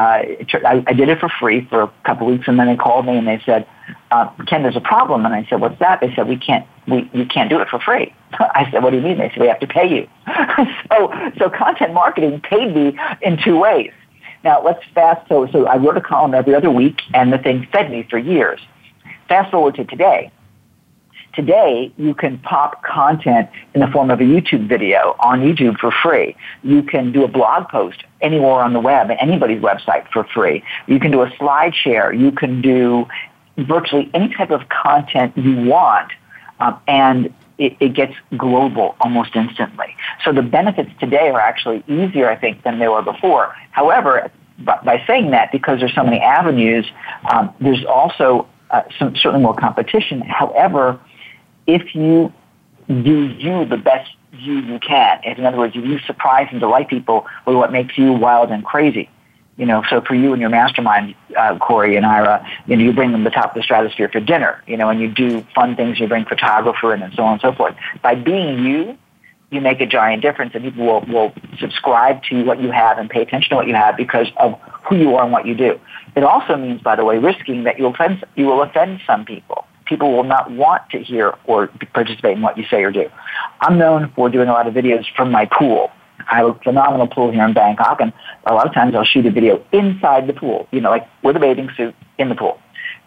I, 0.66 0.84
I 0.88 0.94
did 0.94 1.10
it 1.10 1.20
for 1.20 1.30
free 1.40 1.66
for 1.70 1.84
a 1.84 1.92
couple 2.06 2.28
weeks, 2.28 2.48
and 2.48 2.58
then 2.58 2.68
they 2.68 2.76
called 2.76 3.06
me 3.06 3.18
and 3.18 3.28
they 3.28 3.42
said, 3.46 3.68
uh, 4.12 4.30
"Ken, 4.48 4.64
there's 4.64 4.78
a 4.78 4.82
problem." 4.82 5.26
And 5.26 5.36
I 5.36 5.46
said, 5.50 5.60
"What's 5.60 5.80
that?" 5.80 6.00
They 6.00 6.14
said, 6.16 6.28
"We 6.28 6.38
can't, 6.38 6.66
we 6.88 7.10
you 7.14 7.26
can't 7.26 7.50
do 7.50 7.60
it 7.60 7.68
for 7.68 7.80
free." 7.80 8.14
I 8.32 8.70
said, 8.72 8.82
"What 8.82 8.92
do 8.92 8.98
you 8.98 9.04
mean?" 9.04 9.18
They 9.18 9.30
said, 9.30 9.42
"We 9.42 9.48
have 9.48 9.60
to 9.60 9.68
pay 9.68 9.88
you." 9.88 10.08
so, 10.92 11.14
so 11.38 11.50
content 11.50 11.94
marketing 11.94 12.40
paid 12.42 12.74
me 12.74 12.98
in 13.22 13.38
two 13.44 13.58
ways. 13.58 13.92
Now 14.44 14.64
let's 14.64 14.84
fast. 14.94 15.28
So, 15.28 15.48
so 15.52 15.66
I 15.66 15.78
wrote 15.78 15.98
a 15.98 16.02
column 16.02 16.34
every 16.34 16.56
other 16.56 16.72
week, 16.72 17.02
and 17.14 17.32
the 17.32 17.38
thing 17.38 17.68
fed 17.72 17.92
me 17.92 18.08
for 18.10 18.18
years. 18.18 18.60
Fast 19.28 19.52
forward 19.52 19.76
to 19.76 19.86
today 19.86 20.32
Today, 21.34 21.92
you 21.98 22.16
can 22.16 22.40
pop 22.40 22.84
content 22.84 23.50
in 23.74 23.82
the 23.82 23.88
form 23.88 24.10
of 24.10 24.20
a 24.20 24.24
YouTube 24.24 24.68
video 24.68 25.16
on 25.20 25.42
YouTube 25.42 25.78
for 25.78 25.92
free. 25.92 26.36
You 26.64 26.82
can 26.82 27.12
do 27.12 27.24
a 27.24 27.28
blog 27.28 27.70
post 27.70 28.04
anywhere 28.20 28.62
on 28.62 28.74
the 28.74 28.80
web, 28.80 29.10
anybody's 29.12 29.62
website 29.62 30.10
for 30.12 30.24
free. 30.24 30.64
You 30.88 31.00
can 31.00 31.12
do 31.12 31.22
a 31.22 31.32
slide 31.38 31.76
share. 31.76 32.12
You 32.12 32.32
can 32.32 32.62
do 32.62 33.06
virtually 33.58 34.10
any 34.14 34.34
type 34.34 34.50
of 34.50 34.68
content 34.70 35.38
you 35.38 35.66
want, 35.66 36.12
um, 36.60 36.80
and 36.88 37.34
it, 37.60 37.78
it, 37.80 37.94
gets 37.94 38.14
global 38.38 38.96
almost 39.02 39.36
instantly. 39.36 39.96
So 40.24 40.34
the 40.34 40.42
benefits 40.42 40.90
today 41.00 41.30
are 41.30 41.40
actually 41.40 41.84
easier, 41.88 42.30
I 42.30 42.36
think, 42.36 42.64
than 42.64 42.80
they 42.80 42.88
were 42.88 43.02
before. 43.02 43.54
However, 43.72 44.32
by 44.60 45.04
saying 45.06 45.32
that, 45.32 45.52
because 45.52 45.80
there's 45.80 45.94
so 45.94 46.04
many 46.04 46.20
avenues, 46.20 46.86
um, 47.32 47.54
there's 47.62 47.86
also 47.86 48.48
uh, 48.72 48.84
some, 48.98 49.16
certainly 49.16 49.44
more 49.44 49.56
competition. 49.56 50.22
However, 50.22 51.00
if 51.68 51.94
you 51.94 52.34
do 52.88 53.28
you 53.28 53.66
the 53.66 53.78
best 53.78 54.10
you 54.32 54.60
you 54.60 54.80
can. 54.80 55.22
In 55.24 55.46
other 55.46 55.58
words, 55.58 55.76
you 55.76 56.00
surprise 56.00 56.48
and 56.52 56.60
delight 56.60 56.88
people 56.88 57.26
with 57.46 57.56
what 57.56 57.72
makes 57.72 57.98
you 57.98 58.14
wild 58.14 58.52
and 58.52 58.64
crazy. 58.64 59.10
You 59.60 59.66
know, 59.66 59.84
so 59.90 60.00
for 60.00 60.16
you 60.16 60.32
and 60.32 60.40
your 60.40 60.50
mastermind, 60.50 61.16
uh, 61.38 61.58
Corey 61.60 61.98
and 61.98 62.06
Ira, 62.06 62.48
you 62.66 62.78
know, 62.78 62.84
you 62.84 62.94
bring 62.94 63.12
them 63.12 63.26
to 63.26 63.30
the 63.30 63.34
top 63.36 63.50
of 63.50 63.56
the 63.56 63.62
stratosphere 63.62 64.08
for 64.08 64.22
dinner, 64.22 64.64
you 64.66 64.78
know, 64.78 64.88
and 64.88 65.02
you 65.02 65.10
do 65.10 65.46
fun 65.54 65.76
things, 65.76 66.00
you 66.00 66.08
bring 66.08 66.24
photographer 66.24 66.94
in 66.94 67.02
and 67.02 67.14
so 67.14 67.24
on 67.24 67.34
and 67.34 67.42
so 67.42 67.52
forth. 67.52 67.76
By 68.02 68.16
being 68.16 68.64
you, 68.64 68.98
you 69.52 69.60
make 69.60 69.82
a 69.82 69.86
giant 69.86 70.22
difference 70.22 70.56
and 70.56 70.64
people 70.64 70.86
will, 70.86 71.02
will 71.02 71.34
subscribe 71.60 72.24
to 72.30 72.46
what 72.46 72.62
you 72.62 72.72
have 72.72 73.00
and 73.00 73.10
pay 73.10 73.22
attention 73.22 73.50
to 73.50 73.56
what 73.58 73.68
you 73.68 73.76
have 73.76 73.98
because 73.98 74.28
of 74.38 74.58
who 74.88 74.96
you 74.96 75.16
are 75.16 75.24
and 75.24 75.34
what 75.34 75.46
you 75.46 75.56
do. 75.56 75.78
It 76.16 76.24
also 76.24 76.56
means, 76.56 76.82
by 76.82 76.96
the 76.96 77.04
way, 77.04 77.18
risking 77.18 77.66
that 77.66 77.78
you'll 77.78 77.94
offend, 77.94 78.24
you 78.36 78.46
will 78.46 78.62
offend 78.62 79.02
some 79.06 79.26
people 79.26 79.66
people 79.90 80.16
will 80.16 80.24
not 80.24 80.52
want 80.52 80.88
to 80.92 81.00
hear 81.00 81.36
or 81.46 81.68
participate 81.94 82.38
in 82.38 82.44
what 82.44 82.58
you 82.58 82.64
say 82.70 82.84
or 82.84 82.92
do. 82.92 83.10
I'm 83.60 83.78
known 83.80 84.12
for 84.16 84.30
doing 84.30 84.48
a 84.48 84.54
lot 84.54 84.68
of 84.68 84.74
videos 84.76 85.04
from 85.16 85.32
my 85.32 85.48
pool. 85.48 85.92
I 86.30 86.38
have 86.38 86.48
a 86.48 86.54
phenomenal 86.56 87.08
pool 87.08 87.32
here 87.32 87.44
in 87.44 87.54
Bangkok, 87.54 88.02
and 88.02 88.14
a 88.46 88.54
lot 88.54 88.68
of 88.68 88.74
times 88.74 88.96
I'll 88.96 89.06
shoot 89.06 89.26
a 89.26 89.32
video 89.32 89.64
inside 89.72 90.28
the 90.28 90.34
pool, 90.34 90.68
you 90.72 90.82
know, 90.82 90.90
like 90.90 91.08
with 91.24 91.36
a 91.36 91.40
bathing 91.40 91.70
suit 91.76 91.96
in 92.18 92.30
the 92.30 92.36
pool. 92.36 92.60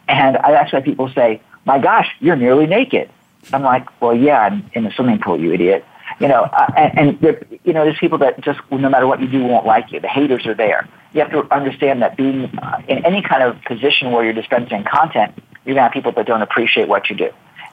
And 0.09 0.37
I 0.37 0.53
actually 0.53 0.79
have 0.79 0.85
people 0.85 1.11
say, 1.15 1.41
my 1.65 1.79
gosh, 1.79 2.09
you're 2.21 2.37
nearly 2.37 2.67
naked. 2.67 3.11
I'm 3.53 3.63
like, 3.63 4.01
well, 4.01 4.15
yeah, 4.15 4.41
I'm 4.41 4.71
in 4.75 4.85
the 4.85 4.91
swimming 4.91 5.19
pool, 5.19 5.39
you 5.41 5.53
idiot. 5.53 5.85
You 6.21 6.29
know, 6.29 6.43
uh, 6.43 6.73
and, 6.77 7.23
and 7.23 7.61
you 7.65 7.73
know, 7.73 7.85
there's 7.85 7.99
people 7.99 8.19
that 8.19 8.41
just, 8.41 8.61
no 8.71 8.89
matter 8.89 9.07
what 9.07 9.21
you 9.21 9.29
do, 9.29 9.43
won't 9.45 9.67
like 9.67 9.93
you. 9.93 10.01
The 10.01 10.09
haters 10.09 10.47
are 10.47 10.55
there. 10.55 10.89
You 11.15 11.21
have 11.21 11.31
to 11.31 11.53
understand 11.55 12.03
that 12.03 12.17
being 12.17 12.45
uh, 12.59 12.83
in 12.87 13.05
any 13.05 13.23
kind 13.23 13.43
of 13.43 13.63
position 13.65 14.13
where 14.13 14.25
you're 14.25 14.33
dispensing 14.33 14.85
content, 14.85 15.35
you're 15.65 15.75
to 15.75 15.83
have 15.83 15.93
people 15.93 16.13
that 16.13 16.27
don't 16.27 16.43
appreciate 16.43 16.89
what 16.89 17.09
you 17.11 17.17
do. 17.17 17.31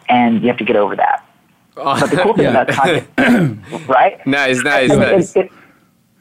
And 0.08 0.42
you 0.42 0.48
have 0.48 0.58
to 0.58 0.66
get 0.66 0.76
over 0.76 0.96
that. 0.96 1.26
Oh, 1.78 2.00
but 2.00 2.10
the 2.10 2.18
cool 2.18 2.34
thing 2.34 2.46
yeah. 2.46 2.62
about 2.62 2.68
content, 2.70 3.60
right? 3.88 4.26
Nice, 4.28 4.64
nice, 4.64 4.90
nice. 4.90 5.36
It, 5.36 5.46
it, 5.46 5.52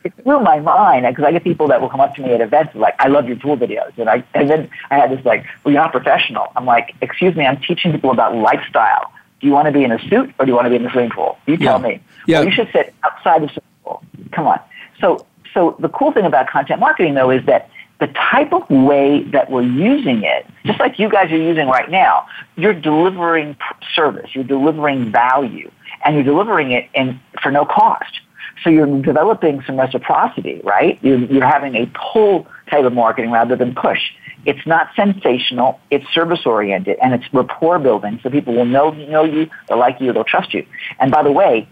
it 0.04 0.24
blew 0.24 0.40
my 0.40 0.60
mind 0.60 1.06
because 1.08 1.24
I 1.24 1.32
get 1.32 1.44
people 1.44 1.68
that 1.68 1.80
will 1.80 1.88
come 1.88 2.00
up 2.00 2.14
to 2.16 2.22
me 2.22 2.32
at 2.32 2.40
events 2.40 2.74
like, 2.74 2.94
"I 2.98 3.08
love 3.08 3.26
your 3.26 3.36
tool 3.36 3.56
videos," 3.56 3.96
and 3.98 4.08
I 4.08 4.22
and 4.34 4.48
then 4.48 4.70
I 4.90 4.96
had 4.96 5.10
this 5.10 5.24
like, 5.24 5.44
"Well, 5.64 5.72
you're 5.72 5.82
not 5.82 5.92
professional." 5.92 6.52
I'm 6.56 6.64
like, 6.64 6.94
"Excuse 7.00 7.34
me, 7.34 7.44
I'm 7.44 7.60
teaching 7.60 7.92
people 7.92 8.10
about 8.10 8.34
lifestyle. 8.36 9.12
Do 9.40 9.46
you 9.46 9.52
want 9.52 9.66
to 9.66 9.72
be 9.72 9.84
in 9.84 9.92
a 9.92 9.98
suit 10.08 10.34
or 10.38 10.44
do 10.44 10.50
you 10.50 10.54
want 10.54 10.66
to 10.66 10.70
be 10.70 10.76
in 10.76 10.82
the 10.82 10.90
swimming 10.90 11.10
pool? 11.10 11.38
You 11.46 11.56
tell 11.56 11.80
yeah. 11.80 11.88
me. 11.88 12.00
Yeah. 12.26 12.38
Well, 12.38 12.48
you 12.48 12.52
should 12.52 12.70
sit 12.72 12.94
outside 13.04 13.42
the 13.42 13.48
swimming 13.48 13.70
pool. 13.84 14.02
Come 14.32 14.46
on." 14.46 14.60
So, 15.00 15.26
so 15.54 15.76
the 15.78 15.88
cool 15.88 16.12
thing 16.12 16.24
about 16.24 16.48
content 16.48 16.80
marketing 16.80 17.14
though 17.14 17.30
is 17.30 17.44
that 17.46 17.70
the 18.00 18.06
type 18.08 18.52
of 18.52 18.68
way 18.70 19.24
that 19.24 19.50
we're 19.50 19.62
using 19.62 20.22
it, 20.22 20.46
just 20.64 20.78
like 20.78 20.98
you 20.98 21.08
guys 21.10 21.32
are 21.32 21.36
using 21.36 21.66
right 21.66 21.90
now, 21.90 22.26
you're 22.56 22.74
delivering 22.74 23.56
service, 23.94 24.34
you're 24.34 24.44
delivering 24.44 25.10
value, 25.10 25.70
and 26.04 26.14
you're 26.14 26.24
delivering 26.24 26.70
it 26.70 26.88
in, 26.94 27.20
for 27.42 27.50
no 27.50 27.64
cost. 27.64 28.20
So 28.62 28.70
you're 28.70 29.02
developing 29.02 29.62
some 29.66 29.78
reciprocity, 29.78 30.60
right? 30.64 30.98
You're, 31.02 31.18
you're 31.18 31.46
having 31.46 31.74
a 31.74 31.90
pull 31.94 32.46
type 32.70 32.84
of 32.84 32.92
marketing 32.92 33.30
rather 33.30 33.56
than 33.56 33.74
push. 33.74 34.00
It's 34.44 34.64
not 34.66 34.90
sensational, 34.94 35.80
it's 35.90 36.06
service 36.12 36.46
oriented, 36.46 36.98
and 37.02 37.14
it's 37.14 37.24
rapport 37.34 37.78
building, 37.80 38.20
so 38.22 38.30
people 38.30 38.54
will 38.54 38.64
know, 38.64 38.90
know 38.90 39.24
you, 39.24 39.50
they'll 39.68 39.78
like 39.78 40.00
you, 40.00 40.12
they'll 40.12 40.24
trust 40.24 40.54
you. 40.54 40.64
And 41.00 41.10
by 41.10 41.22
the 41.24 41.32
way, 41.32 41.68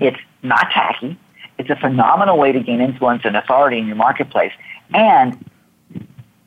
it's 0.00 0.18
not 0.42 0.70
tacky, 0.70 1.18
it's 1.58 1.70
a 1.70 1.76
phenomenal 1.76 2.38
way 2.38 2.52
to 2.52 2.60
gain 2.60 2.80
influence 2.80 3.22
and 3.24 3.36
authority 3.36 3.78
in 3.78 3.86
your 3.86 3.96
marketplace 3.96 4.52
and 4.92 5.38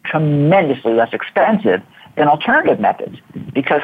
tremendously 0.03 0.93
less 0.93 1.14
expensive 1.14 1.82
than 2.16 2.28
alternative 2.28 2.80
methods. 2.80 3.18
Because 3.53 3.82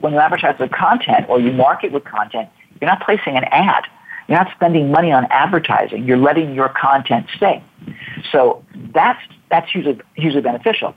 when 0.00 0.12
you 0.12 0.18
advertise 0.18 0.58
with 0.58 0.72
content 0.72 1.28
or 1.28 1.40
you 1.40 1.52
market 1.52 1.92
with 1.92 2.04
content, 2.04 2.48
you're 2.80 2.90
not 2.90 3.02
placing 3.04 3.36
an 3.36 3.44
ad. 3.44 3.84
You're 4.28 4.38
not 4.38 4.52
spending 4.54 4.90
money 4.90 5.12
on 5.12 5.26
advertising. 5.30 6.04
You're 6.04 6.16
letting 6.16 6.54
your 6.54 6.68
content 6.68 7.26
stay. 7.36 7.62
So 8.32 8.64
that's, 8.92 9.20
that's 9.50 9.70
hugely, 9.70 10.00
hugely 10.14 10.40
beneficial. 10.40 10.94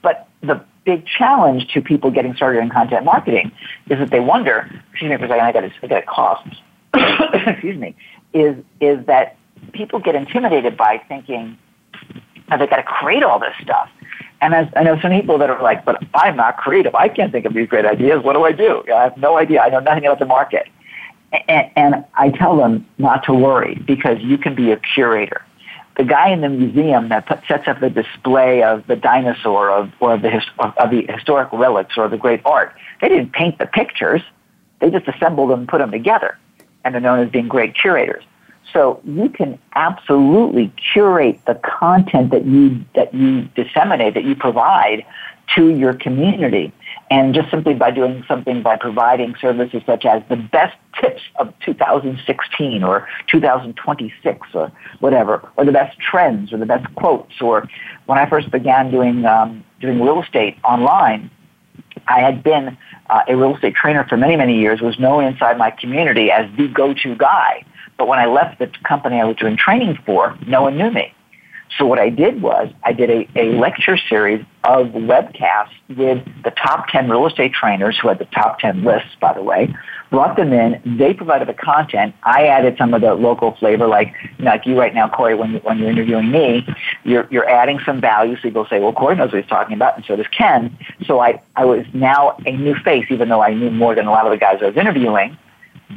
But 0.00 0.28
the 0.42 0.64
big 0.84 1.04
challenge 1.06 1.66
to 1.74 1.82
people 1.82 2.12
getting 2.12 2.34
started 2.36 2.60
in 2.60 2.70
content 2.70 3.04
marketing 3.04 3.50
is 3.90 3.98
that 3.98 4.10
they 4.10 4.20
wonder, 4.20 4.70
excuse 4.92 5.10
me 5.10 5.16
for 5.16 5.24
a 5.24 5.28
second, 5.28 5.44
I 5.44 5.52
got 5.52 5.64
a 5.64 5.70
excuse 7.50 7.76
me, 7.76 7.96
is, 8.36 8.56
is 8.80 9.04
that 9.06 9.36
people 9.72 9.98
get 9.98 10.14
intimidated 10.14 10.76
by 10.76 11.00
thinking, 11.08 11.58
that 12.48 12.58
they've 12.58 12.70
got 12.70 12.76
to 12.76 12.82
create 12.82 13.22
all 13.22 13.38
this 13.38 13.54
stuff. 13.62 13.88
And 14.40 14.54
as, 14.54 14.68
I 14.76 14.82
know 14.82 15.00
some 15.00 15.10
people 15.10 15.38
that 15.38 15.48
are 15.48 15.62
like, 15.62 15.84
but 15.84 16.02
I'm 16.14 16.36
not 16.36 16.58
creative. 16.58 16.94
I 16.94 17.08
can't 17.08 17.32
think 17.32 17.46
of 17.46 17.54
these 17.54 17.68
great 17.68 17.86
ideas. 17.86 18.22
What 18.22 18.34
do 18.34 18.44
I 18.44 18.52
do? 18.52 18.84
I 18.94 19.04
have 19.04 19.16
no 19.16 19.38
idea. 19.38 19.62
I 19.62 19.70
know 19.70 19.80
nothing 19.80 20.04
about 20.04 20.18
the 20.18 20.26
market. 20.26 20.68
And, 21.48 21.70
and 21.74 22.04
I 22.14 22.30
tell 22.30 22.56
them 22.56 22.86
not 22.98 23.24
to 23.24 23.34
worry 23.34 23.82
because 23.86 24.18
you 24.20 24.38
can 24.38 24.54
be 24.54 24.70
a 24.72 24.76
curator. 24.76 25.42
The 25.96 26.04
guy 26.04 26.28
in 26.28 26.42
the 26.42 26.50
museum 26.50 27.08
that 27.08 27.26
put, 27.26 27.40
sets 27.48 27.66
up 27.66 27.80
the 27.80 27.88
display 27.88 28.62
of 28.62 28.86
the 28.86 28.96
dinosaur 28.96 29.70
of, 29.70 29.90
or 29.98 30.18
the, 30.18 30.42
of 30.58 30.90
the 30.90 31.06
historic 31.08 31.48
relics 31.52 31.96
or 31.96 32.06
the 32.08 32.18
great 32.18 32.42
art, 32.44 32.74
they 33.00 33.08
didn't 33.08 33.32
paint 33.32 33.58
the 33.58 33.66
pictures. 33.66 34.20
They 34.80 34.90
just 34.90 35.08
assembled 35.08 35.50
them 35.50 35.60
and 35.60 35.68
put 35.68 35.78
them 35.78 35.90
together. 35.90 36.38
And 36.86 36.94
they're 36.94 37.02
known 37.02 37.18
as 37.18 37.28
being 37.28 37.48
great 37.48 37.74
curators. 37.74 38.22
So 38.72 39.00
you 39.02 39.28
can 39.28 39.58
absolutely 39.74 40.72
curate 40.92 41.40
the 41.44 41.56
content 41.56 42.30
that 42.30 42.46
you 42.46 42.84
that 42.94 43.12
you 43.12 43.42
disseminate, 43.56 44.14
that 44.14 44.22
you 44.22 44.36
provide 44.36 45.04
to 45.56 45.70
your 45.70 45.94
community. 45.94 46.72
And 47.10 47.34
just 47.34 47.50
simply 47.50 47.74
by 47.74 47.90
doing 47.90 48.24
something 48.28 48.62
by 48.62 48.76
providing 48.76 49.34
services 49.40 49.82
such 49.84 50.04
as 50.04 50.22
the 50.28 50.36
best 50.36 50.76
tips 51.00 51.22
of 51.40 51.52
2016 51.64 52.84
or 52.84 53.08
2026 53.26 54.46
or 54.54 54.70
whatever, 55.00 55.48
or 55.56 55.64
the 55.64 55.72
best 55.72 55.98
trends 55.98 56.52
or 56.52 56.58
the 56.58 56.66
best 56.66 56.92
quotes, 56.94 57.40
or 57.40 57.68
when 58.06 58.18
I 58.18 58.28
first 58.28 58.52
began 58.52 58.92
doing 58.92 59.24
um, 59.24 59.64
doing 59.80 60.00
real 60.00 60.22
estate 60.22 60.56
online, 60.62 61.30
I 62.08 62.20
had 62.20 62.42
been 62.42 62.76
uh, 63.08 63.22
a 63.28 63.36
real 63.36 63.54
estate 63.54 63.74
trainer 63.74 64.04
for 64.08 64.16
many 64.16 64.36
many 64.36 64.58
years, 64.58 64.80
was 64.80 64.98
known 64.98 65.24
inside 65.24 65.58
my 65.58 65.70
community 65.70 66.30
as 66.30 66.48
the 66.56 66.68
go-to 66.68 67.14
guy 67.16 67.64
but 67.96 68.08
when 68.08 68.18
I 68.18 68.26
left 68.26 68.58
the 68.58 68.70
company 68.86 69.20
I 69.20 69.24
was 69.24 69.36
doing 69.36 69.56
training 69.56 69.98
for, 70.04 70.36
no 70.46 70.62
one 70.62 70.76
knew 70.76 70.90
me. 70.90 71.12
So 71.78 71.86
what 71.86 71.98
I 71.98 72.10
did 72.10 72.40
was 72.40 72.70
I 72.84 72.92
did 72.92 73.10
a, 73.10 73.28
a 73.36 73.58
lecture 73.58 73.98
series 74.08 74.44
of 74.64 74.88
webcasts 74.88 75.74
with 75.88 76.24
the 76.44 76.52
top 76.52 76.88
10 76.88 77.10
real 77.10 77.26
estate 77.26 77.52
trainers 77.52 77.98
who 78.00 78.08
had 78.08 78.18
the 78.18 78.26
top 78.26 78.60
10 78.60 78.84
lists, 78.84 79.10
by 79.20 79.32
the 79.32 79.42
way, 79.42 79.74
brought 80.10 80.36
them 80.36 80.52
in. 80.52 80.80
They 80.98 81.14
provided 81.14 81.48
the 81.48 81.54
content. 81.54 82.14
I 82.22 82.46
added 82.46 82.76
some 82.78 82.94
of 82.94 83.00
the 83.00 83.14
local 83.14 83.56
flavor, 83.56 83.86
like, 83.86 84.14
like 84.38 84.66
you 84.66 84.78
right 84.78 84.94
now, 84.94 85.08
Corey, 85.08 85.34
when, 85.34 85.52
you, 85.52 85.58
when 85.60 85.78
you're 85.78 85.90
interviewing 85.90 86.30
me, 86.30 86.66
you're, 87.04 87.26
you're 87.30 87.48
adding 87.48 87.80
some 87.84 88.00
value. 88.00 88.36
So 88.36 88.42
people 88.42 88.66
say, 88.68 88.80
well, 88.80 88.92
Corey 88.92 89.16
knows 89.16 89.32
what 89.32 89.42
he's 89.42 89.50
talking 89.50 89.74
about, 89.74 89.96
and 89.96 90.04
so 90.04 90.16
does 90.16 90.26
Ken. 90.28 90.76
So 91.06 91.20
I, 91.20 91.42
I 91.56 91.64
was 91.64 91.84
now 91.92 92.36
a 92.46 92.52
new 92.52 92.74
face, 92.76 93.06
even 93.10 93.28
though 93.28 93.42
I 93.42 93.54
knew 93.54 93.70
more 93.70 93.94
than 93.94 94.06
a 94.06 94.10
lot 94.10 94.26
of 94.26 94.32
the 94.32 94.38
guys 94.38 94.58
I 94.62 94.66
was 94.66 94.76
interviewing 94.76 95.36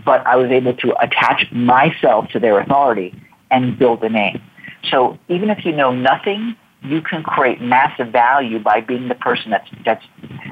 but 0.06 0.26
I 0.26 0.36
was 0.36 0.52
able 0.52 0.74
to 0.76 1.04
attach 1.04 1.52
myself 1.52 2.30
to 2.30 2.40
their 2.40 2.60
authority 2.60 3.14
and 3.52 3.78
build 3.78 4.04
a 4.04 4.10
name. 4.10 4.42
So 4.90 5.18
even 5.28 5.50
if 5.50 5.66
you 5.66 5.72
know 5.72 5.92
nothing, 5.92 6.56
you 6.84 7.02
can 7.02 7.24
create 7.24 7.62
massive 7.62 8.10
value 8.10 8.60
by 8.60 8.82
being 8.82 9.10
the 9.10 9.16
person 9.16 9.52
that's 9.52 9.70
that's 9.84 10.06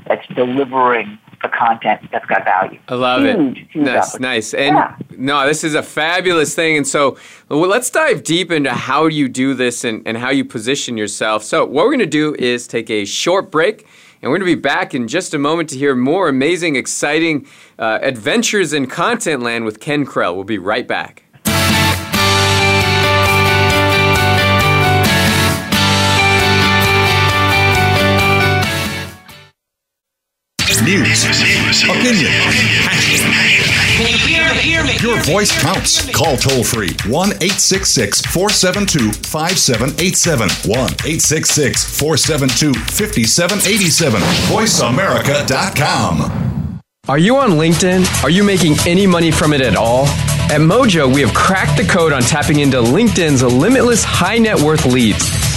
that's 0.08 0.28
delivering 0.36 1.18
the 1.42 1.50
content 1.50 2.02
that's 2.12 2.26
got 2.26 2.44
value. 2.44 2.80
I 2.88 2.96
love 2.96 3.22
huge, 3.22 3.58
it. 3.58 3.68
Huge 3.72 3.86
that's 3.86 4.20
nice. 4.20 4.54
And 4.54 4.76
yeah. 4.76 4.96
no, 5.18 5.48
this 5.48 5.64
is 5.64 5.76
a 5.76 5.84
fabulous 5.84 6.56
thing. 6.56 6.78
And 6.78 6.88
so 6.88 7.18
well, 7.50 7.68
let's 7.68 7.90
dive 7.90 8.24
deep 8.24 8.52
into 8.52 8.72
how 8.72 9.08
you 9.08 9.30
do 9.30 9.54
this 9.54 9.84
and, 9.84 10.08
and 10.08 10.18
how 10.18 10.30
you 10.30 10.46
position 10.46 10.98
yourself. 10.98 11.44
So 11.44 11.66
what 11.66 11.86
we're 11.86 11.98
going 11.98 12.00
to 12.00 12.06
do 12.06 12.36
is 12.36 12.68
take 12.68 12.90
a 12.90 13.06
short 13.06 13.52
break. 13.52 13.88
And 14.20 14.32
we're 14.32 14.40
going 14.40 14.50
to 14.50 14.56
be 14.56 14.62
back 14.62 14.96
in 14.96 15.08
just 15.08 15.36
a 15.36 15.38
moment 15.38 15.70
to 15.70 15.78
hear 15.78 15.94
more 15.96 16.28
amazing, 16.28 16.76
exciting 16.76 17.46
uh, 17.78 18.00
adventures 18.02 18.74
in 18.74 18.88
content 18.88 19.44
land 19.44 19.64
with 19.64 19.80
Ken 19.80 20.08
Krell. 20.08 20.34
We'll 20.34 20.44
be 20.44 20.58
right 20.58 20.88
back. 20.88 21.22
News, 30.88 31.28
opinion, 31.84 32.32
your 35.02 35.20
voice 35.24 35.52
counts. 35.62 36.10
Call 36.16 36.38
toll 36.38 36.64
free 36.64 36.96
1 37.12 37.30
866 37.44 38.22
472 38.22 39.12
5787. 39.12 40.48
1 40.48 40.80
866 40.80 42.00
472 42.00 42.74
5787. 42.74 44.22
VoiceAmerica.com. 44.48 46.80
Are 47.10 47.18
you 47.18 47.36
on 47.36 47.50
LinkedIn? 47.52 48.24
Are 48.24 48.30
you 48.30 48.46
making 48.46 48.76
any 48.86 49.06
money 49.06 49.32
from 49.32 49.52
it 49.52 49.60
at 49.60 49.76
all? 49.76 50.06
At 50.50 50.62
Mojo, 50.62 51.14
we 51.14 51.20
have 51.20 51.34
cracked 51.34 51.76
the 51.76 51.84
code 51.84 52.14
on 52.14 52.22
tapping 52.22 52.62
into 52.62 52.78
LinkedIn's 52.78 53.44
limitless 53.44 54.06
high 54.06 54.38
net 54.38 54.58
worth 54.58 54.86
leads. 54.86 55.57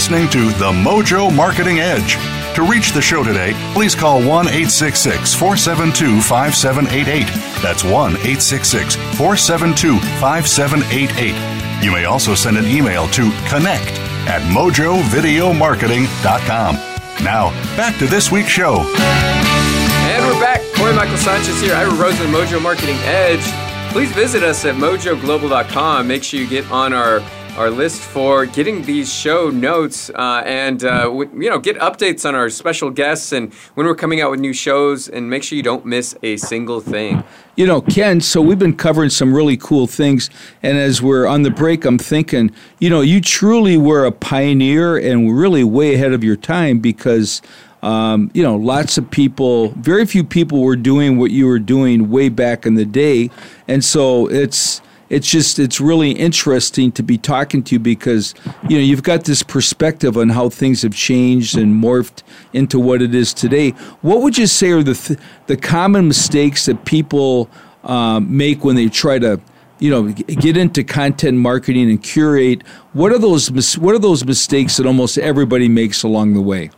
listening 0.00 0.30
to 0.30 0.48
The 0.52 0.72
Mojo 0.72 1.30
Marketing 1.30 1.80
Edge. 1.80 2.16
To 2.54 2.62
reach 2.62 2.92
the 2.92 3.02
show 3.02 3.22
today, 3.22 3.52
please 3.74 3.94
call 3.94 4.16
1 4.16 4.46
866 4.46 5.34
472 5.34 6.22
5788. 6.22 7.26
That's 7.62 7.84
1 7.84 7.92
866 7.92 8.96
472 8.96 9.98
5788. 10.18 11.84
You 11.84 11.92
may 11.92 12.06
also 12.06 12.34
send 12.34 12.56
an 12.56 12.64
email 12.64 13.08
to 13.08 13.30
connect 13.46 13.90
at 14.24 14.40
mojovideomarketing.com. 14.48 16.74
Now, 17.22 17.50
back 17.76 17.98
to 17.98 18.06
this 18.06 18.32
week's 18.32 18.48
show. 18.48 18.78
And 18.96 20.24
we're 20.24 20.40
back. 20.40 20.62
Corey 20.76 20.94
Michael 20.94 21.18
Sanchez 21.18 21.60
here. 21.60 21.74
Ira 21.74 21.94
Rosen, 21.94 22.28
Mojo 22.28 22.58
Marketing 22.62 22.96
Edge. 23.02 23.44
Please 23.92 24.10
visit 24.12 24.42
us 24.42 24.64
at 24.64 24.76
mojoglobal.com. 24.76 26.06
Make 26.06 26.24
sure 26.24 26.40
you 26.40 26.46
get 26.46 26.70
on 26.70 26.94
our 26.94 27.20
our 27.56 27.70
list 27.70 28.00
for 28.00 28.46
getting 28.46 28.82
these 28.82 29.12
show 29.12 29.50
notes 29.50 30.10
uh, 30.10 30.42
and 30.46 30.84
uh, 30.84 31.04
w- 31.04 31.30
you 31.34 31.50
know 31.50 31.58
get 31.58 31.76
updates 31.78 32.26
on 32.28 32.34
our 32.34 32.48
special 32.48 32.90
guests 32.90 33.32
and 33.32 33.52
when 33.74 33.86
we're 33.86 33.94
coming 33.94 34.20
out 34.20 34.30
with 34.30 34.40
new 34.40 34.52
shows 34.52 35.08
and 35.08 35.28
make 35.28 35.42
sure 35.42 35.56
you 35.56 35.62
don't 35.62 35.84
miss 35.84 36.14
a 36.22 36.36
single 36.36 36.80
thing. 36.80 37.22
You 37.56 37.66
know, 37.66 37.80
Ken, 37.82 38.20
so 38.20 38.40
we've 38.40 38.58
been 38.58 38.76
covering 38.76 39.10
some 39.10 39.34
really 39.34 39.56
cool 39.56 39.86
things. 39.86 40.30
And 40.62 40.78
as 40.78 41.02
we're 41.02 41.26
on 41.26 41.42
the 41.42 41.50
break, 41.50 41.84
I'm 41.84 41.98
thinking, 41.98 42.52
you 42.78 42.88
know, 42.88 43.00
you 43.00 43.20
truly 43.20 43.76
were 43.76 44.06
a 44.06 44.12
pioneer 44.12 44.96
and 44.96 45.36
really 45.36 45.64
way 45.64 45.94
ahead 45.94 46.12
of 46.12 46.24
your 46.24 46.36
time 46.36 46.78
because, 46.78 47.42
um, 47.82 48.30
you 48.32 48.42
know, 48.42 48.56
lots 48.56 48.96
of 48.96 49.10
people, 49.10 49.70
very 49.72 50.06
few 50.06 50.24
people 50.24 50.62
were 50.62 50.76
doing 50.76 51.18
what 51.18 51.32
you 51.32 51.46
were 51.46 51.58
doing 51.58 52.08
way 52.08 52.28
back 52.28 52.64
in 52.64 52.76
the 52.76 52.86
day. 52.86 53.30
And 53.68 53.84
so 53.84 54.26
it's, 54.28 54.80
it's 55.10 55.28
just 55.28 55.58
it's 55.58 55.80
really 55.80 56.12
interesting 56.12 56.92
to 56.92 57.02
be 57.02 57.18
talking 57.18 57.62
to 57.64 57.74
you 57.74 57.78
because 57.80 58.32
you 58.68 58.78
know 58.78 58.82
you've 58.82 59.02
got 59.02 59.24
this 59.24 59.42
perspective 59.42 60.16
on 60.16 60.30
how 60.30 60.48
things 60.48 60.82
have 60.82 60.94
changed 60.94 61.58
and 61.58 61.82
morphed 61.82 62.22
into 62.52 62.78
what 62.78 63.02
it 63.02 63.14
is 63.14 63.34
today. 63.34 63.70
What 64.00 64.22
would 64.22 64.38
you 64.38 64.46
say 64.46 64.70
are 64.70 64.82
the 64.82 64.94
th- 64.94 65.18
the 65.48 65.56
common 65.56 66.06
mistakes 66.06 66.66
that 66.66 66.84
people 66.84 67.50
um, 67.82 68.34
make 68.34 68.64
when 68.64 68.76
they 68.76 68.88
try 68.88 69.18
to 69.18 69.40
you 69.80 69.90
know 69.90 70.12
get 70.12 70.56
into 70.56 70.84
content 70.84 71.38
marketing 71.38 71.90
and 71.90 72.00
curate? 72.00 72.64
What 72.92 73.10
are 73.10 73.18
those 73.18 73.50
mis- 73.50 73.76
what 73.76 73.96
are 73.96 74.00
those 74.00 74.24
mistakes 74.24 74.76
that 74.76 74.86
almost 74.86 75.18
everybody 75.18 75.68
makes 75.68 76.04
along 76.04 76.34
the 76.34 76.40
way? 76.40 76.70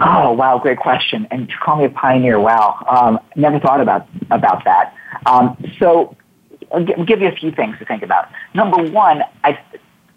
Oh 0.00 0.32
wow, 0.32 0.58
great 0.58 0.78
question. 0.78 1.26
And 1.30 1.48
to 1.48 1.54
call 1.64 1.78
me 1.78 1.86
a 1.86 1.88
pioneer, 1.88 2.38
wow, 2.38 2.84
um, 2.90 3.18
never 3.36 3.58
thought 3.58 3.80
about 3.80 4.06
about 4.30 4.64
that. 4.64 4.94
Um, 5.24 5.56
so 5.78 6.14
I'll 6.72 7.04
give 7.04 7.20
you 7.20 7.28
a 7.28 7.32
few 7.32 7.50
things 7.50 7.78
to 7.78 7.84
think 7.84 8.02
about. 8.02 8.28
Number 8.54 8.82
one, 8.82 9.22
I, 9.44 9.58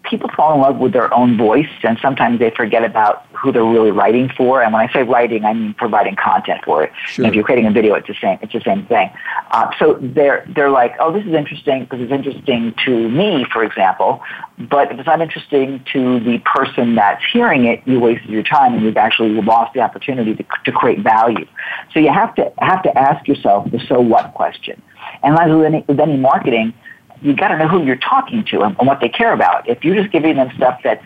people 0.04 0.30
fall 0.36 0.54
in 0.54 0.60
love 0.60 0.78
with 0.78 0.92
their 0.92 1.12
own 1.14 1.36
voice, 1.36 1.68
and 1.82 1.98
sometimes 2.00 2.38
they 2.38 2.50
forget 2.50 2.84
about 2.84 3.26
who 3.32 3.52
they're 3.52 3.64
really 3.64 3.90
writing 3.90 4.28
for. 4.36 4.62
And 4.62 4.72
when 4.72 4.88
I 4.88 4.92
say 4.92 5.02
writing, 5.02 5.44
I 5.44 5.52
mean 5.52 5.74
providing 5.74 6.16
content 6.16 6.62
for 6.64 6.84
it. 6.84 6.92
Sure. 7.06 7.26
if 7.26 7.34
you're 7.34 7.44
creating 7.44 7.66
a 7.66 7.70
video, 7.70 7.94
it's 7.94 8.06
the 8.06 8.16
same. 8.20 8.38
It's 8.42 8.52
the 8.52 8.60
same 8.60 8.86
thing. 8.86 9.10
Uh, 9.50 9.70
so 9.78 9.98
they're 10.00 10.46
they're 10.54 10.70
like, 10.70 10.94
oh, 11.00 11.12
this 11.12 11.24
is 11.24 11.32
interesting 11.32 11.84
because 11.84 12.00
it's 12.00 12.12
interesting 12.12 12.74
to 12.84 13.08
me, 13.08 13.44
for 13.52 13.64
example. 13.64 14.20
But 14.58 14.92
if 14.92 14.98
it's 14.98 15.06
not 15.06 15.20
interesting 15.20 15.84
to 15.92 16.20
the 16.20 16.38
person 16.40 16.94
that's 16.94 17.22
hearing 17.32 17.64
it, 17.64 17.82
you 17.86 17.98
wasted 17.98 18.30
your 18.30 18.42
time 18.42 18.74
and 18.74 18.82
you've 18.82 18.96
actually 18.96 19.30
lost 19.42 19.74
the 19.74 19.80
opportunity 19.80 20.34
to, 20.34 20.44
to 20.64 20.72
create 20.72 21.00
value. 21.00 21.46
So 21.92 22.00
you 22.00 22.12
have 22.12 22.34
to 22.36 22.52
have 22.58 22.82
to 22.82 22.96
ask 22.98 23.26
yourself 23.26 23.70
the 23.70 23.80
so 23.88 24.00
what 24.00 24.34
question. 24.34 24.80
And 25.22 25.38
as 25.38 25.50
with 25.50 25.64
any, 25.64 25.84
with 25.88 26.00
any 26.00 26.16
marketing, 26.16 26.74
you 27.22 27.34
got 27.34 27.48
to 27.48 27.58
know 27.58 27.68
who 27.68 27.84
you're 27.84 27.96
talking 27.96 28.44
to 28.46 28.62
and, 28.62 28.76
and 28.78 28.86
what 28.86 29.00
they 29.00 29.08
care 29.08 29.32
about. 29.32 29.68
If 29.68 29.84
you're 29.84 29.94
just 29.94 30.12
giving 30.12 30.36
them 30.36 30.50
stuff 30.56 30.80
that's, 30.82 31.04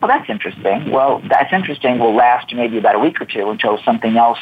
well, 0.00 0.08
that's 0.08 0.28
interesting. 0.28 0.90
Well, 0.90 1.22
that's 1.28 1.52
interesting 1.52 1.98
will 1.98 2.14
last 2.14 2.54
maybe 2.54 2.78
about 2.78 2.96
a 2.96 2.98
week 2.98 3.20
or 3.20 3.26
two 3.26 3.50
until 3.50 3.78
something 3.84 4.16
else 4.16 4.38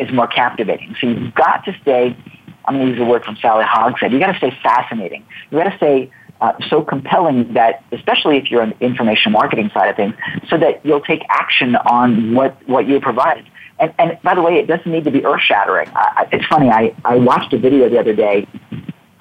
is 0.00 0.12
more 0.12 0.26
captivating. 0.26 0.94
So 1.00 1.08
you've 1.08 1.34
got 1.34 1.64
to 1.64 1.76
stay. 1.82 2.16
I'm 2.64 2.76
going 2.76 2.86
to 2.86 2.92
use 2.92 3.00
a 3.00 3.04
word 3.04 3.24
from 3.24 3.36
Sally 3.36 3.64
Hogshead. 3.66 4.12
you've 4.12 4.20
got 4.20 4.32
to 4.32 4.38
stay 4.38 4.56
fascinating. 4.62 5.26
You've 5.50 5.62
got 5.62 5.70
to 5.70 5.76
stay 5.76 6.10
uh, 6.40 6.52
so 6.68 6.82
compelling 6.82 7.52
that, 7.54 7.84
especially 7.92 8.36
if 8.36 8.50
you're 8.50 8.62
on 8.62 8.70
the 8.70 8.84
information 8.84 9.32
marketing 9.32 9.70
side 9.74 9.88
of 9.88 9.96
things, 9.96 10.14
so 10.48 10.58
that 10.58 10.84
you'll 10.84 11.00
take 11.00 11.22
action 11.28 11.76
on 11.76 12.34
what 12.34 12.56
what 12.68 12.88
you 12.88 13.00
provided. 13.00 13.46
And, 13.78 13.92
and 13.98 14.18
by 14.22 14.34
the 14.34 14.42
way, 14.42 14.54
it 14.58 14.66
doesn't 14.66 14.90
need 14.90 15.04
to 15.04 15.10
be 15.10 15.24
earth 15.24 15.40
shattering. 15.40 15.88
It's 16.32 16.46
funny. 16.46 16.68
I, 16.68 16.94
I 17.04 17.16
watched 17.16 17.52
a 17.52 17.58
video 17.58 17.88
the 17.88 17.98
other 17.98 18.14
day 18.14 18.46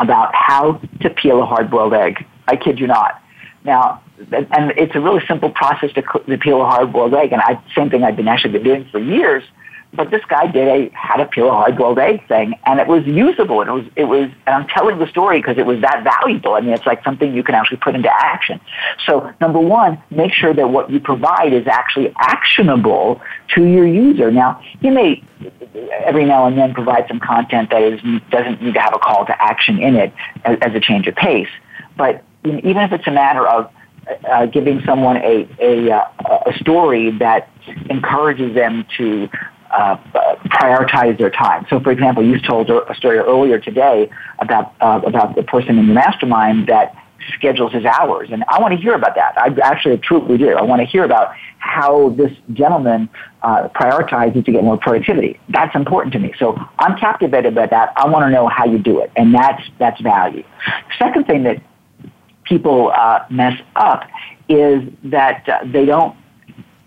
about 0.02 0.34
how 0.34 0.82
to 1.02 1.10
peel 1.10 1.42
a 1.42 1.46
hard 1.46 1.70
boiled 1.70 1.94
egg. 1.94 2.26
I 2.48 2.56
kid 2.56 2.80
you 2.80 2.88
not. 2.88 3.22
Now, 3.64 4.02
and 4.32 4.72
it's 4.78 4.96
a 4.96 5.00
really 5.00 5.24
simple 5.28 5.52
process 5.52 5.92
to, 5.94 6.02
to 6.02 6.38
peel 6.38 6.62
a 6.62 6.66
hard 6.66 6.92
boiled 6.92 7.14
egg, 7.14 7.32
and 7.32 7.42
I 7.42 7.62
same 7.76 7.90
thing 7.90 8.04
I've 8.04 8.16
been 8.16 8.28
actually 8.28 8.54
been 8.54 8.64
doing 8.64 8.88
for 8.92 9.00
years. 9.00 9.44
But 9.94 10.10
this 10.10 10.22
guy 10.30 10.48
did 10.48 10.68
a 10.68 10.90
how 10.94 11.18
to 11.18 11.26
peel 11.26 11.50
a 11.50 11.52
hard 11.52 11.78
boiled 11.78 12.00
egg 12.00 12.26
thing, 12.28 12.54
and 12.66 12.80
it 12.80 12.88
was 12.88 13.06
usable. 13.06 13.60
And 13.60 13.70
it 13.70 13.74
was 13.74 13.86
it 13.98 14.04
was, 14.06 14.30
and 14.48 14.56
I'm 14.56 14.68
telling 14.68 15.00
the 15.00 15.08
story 15.08 15.40
because 15.40 15.58
it 15.58 15.66
was 15.66 15.82
that 15.82 16.04
valuable. 16.04 16.54
I 16.54 16.62
mean, 16.62 16.74
it's 16.74 16.86
like 16.86 17.04
something 17.04 17.36
you 17.36 17.44
can 17.44 17.56
actually 17.56 17.78
put 17.78 17.94
into 17.94 18.10
action. 18.10 18.62
So 19.06 19.32
number 19.42 19.60
one, 19.60 20.02
make 20.10 20.32
sure 20.32 20.54
that 20.54 20.70
what 20.70 20.90
you 20.90 21.00
provide 21.02 21.52
is 21.52 21.68
actually 21.68 22.14
actionable 22.18 23.22
to 23.56 23.66
your 23.66 23.86
user. 23.86 24.32
Now, 24.32 24.64
you 24.80 24.92
may 24.92 25.22
every 25.92 26.26
now 26.26 26.46
and 26.48 26.58
then 26.58 26.74
provide 26.74 27.08
some 27.08 27.20
content 27.20 27.70
that 27.70 27.82
is 27.82 28.02
doesn't 28.30 28.62
need 28.62 28.74
to 28.74 28.80
have 28.80 28.94
a 28.94 29.00
call 29.00 29.26
to 29.26 29.42
action 29.42 29.80
in 29.80 29.96
it 29.96 30.14
as, 30.46 30.58
as 30.62 30.74
a 30.74 30.80
change 30.80 31.08
of 31.08 31.16
pace, 31.16 31.50
but 31.98 32.24
even 32.44 32.78
if 32.78 32.92
it's 32.92 33.08
a 33.08 33.12
matter 33.12 33.48
of 33.48 33.72
uh, 34.30 34.46
giving 34.48 34.82
someone 34.86 35.18
a 35.18 35.48
a, 35.60 35.92
uh, 35.92 36.44
a 36.46 36.54
story 36.58 37.12
that 37.12 37.50
encourages 37.90 38.54
them 38.56 38.86
to 38.98 39.30
uh, 39.72 39.96
prioritize 40.48 41.18
their 41.18 41.30
time. 41.30 41.66
So, 41.70 41.80
for 41.80 41.92
example, 41.92 42.26
you 42.26 42.40
told 42.40 42.70
a 42.70 42.96
story 42.96 43.20
earlier 43.20 43.60
today 43.60 44.10
about 44.40 44.74
uh, 44.82 45.02
about 45.06 45.36
the 45.36 45.44
person 45.44 45.78
in 45.78 45.88
the 45.88 45.94
mastermind 45.94 46.68
that 46.68 46.96
schedules 47.34 47.74
his 47.74 47.86
hours, 47.86 48.30
and 48.32 48.44
I 48.48 48.60
want 48.60 48.74
to 48.74 48.80
hear 48.80 48.94
about 48.94 49.16
that. 49.16 49.38
I 49.38 49.56
actually 49.64 49.98
truly 49.98 50.38
do. 50.38 50.50
I 50.52 50.62
want 50.62 50.82
to 50.82 50.86
hear 50.86 51.04
about 51.04 51.36
how 51.60 52.10
this 52.10 52.32
gentleman 52.54 53.10
uh, 53.42 53.70
prioritizes 53.70 54.46
to 54.46 54.52
get 54.52 54.64
more 54.64 54.78
productivity. 54.78 55.40
That's 55.50 55.76
important 55.76 56.14
to 56.14 56.20
me. 56.20 56.34
So 56.40 56.60
I'm 56.80 56.98
captivated 56.98 57.56
by 57.56 57.68
that. 57.68 57.94
I 57.96 58.08
want 58.10 58.26
to 58.26 58.30
know 58.30 58.48
how 58.48 58.66
you 58.66 58.80
do 58.80 59.00
it, 59.02 59.12
and 59.16 59.34
that's 59.34 59.64
that's 59.80 60.00
value. 60.02 60.44
Second 60.98 61.28
thing 61.28 61.44
that 61.44 61.62
people 62.44 62.92
uh, 62.96 63.26
mess 63.30 63.60
up 63.76 64.04
is 64.50 64.84
that 65.06 65.48
uh, 65.48 65.60
they 65.66 65.86
don't 65.86 66.16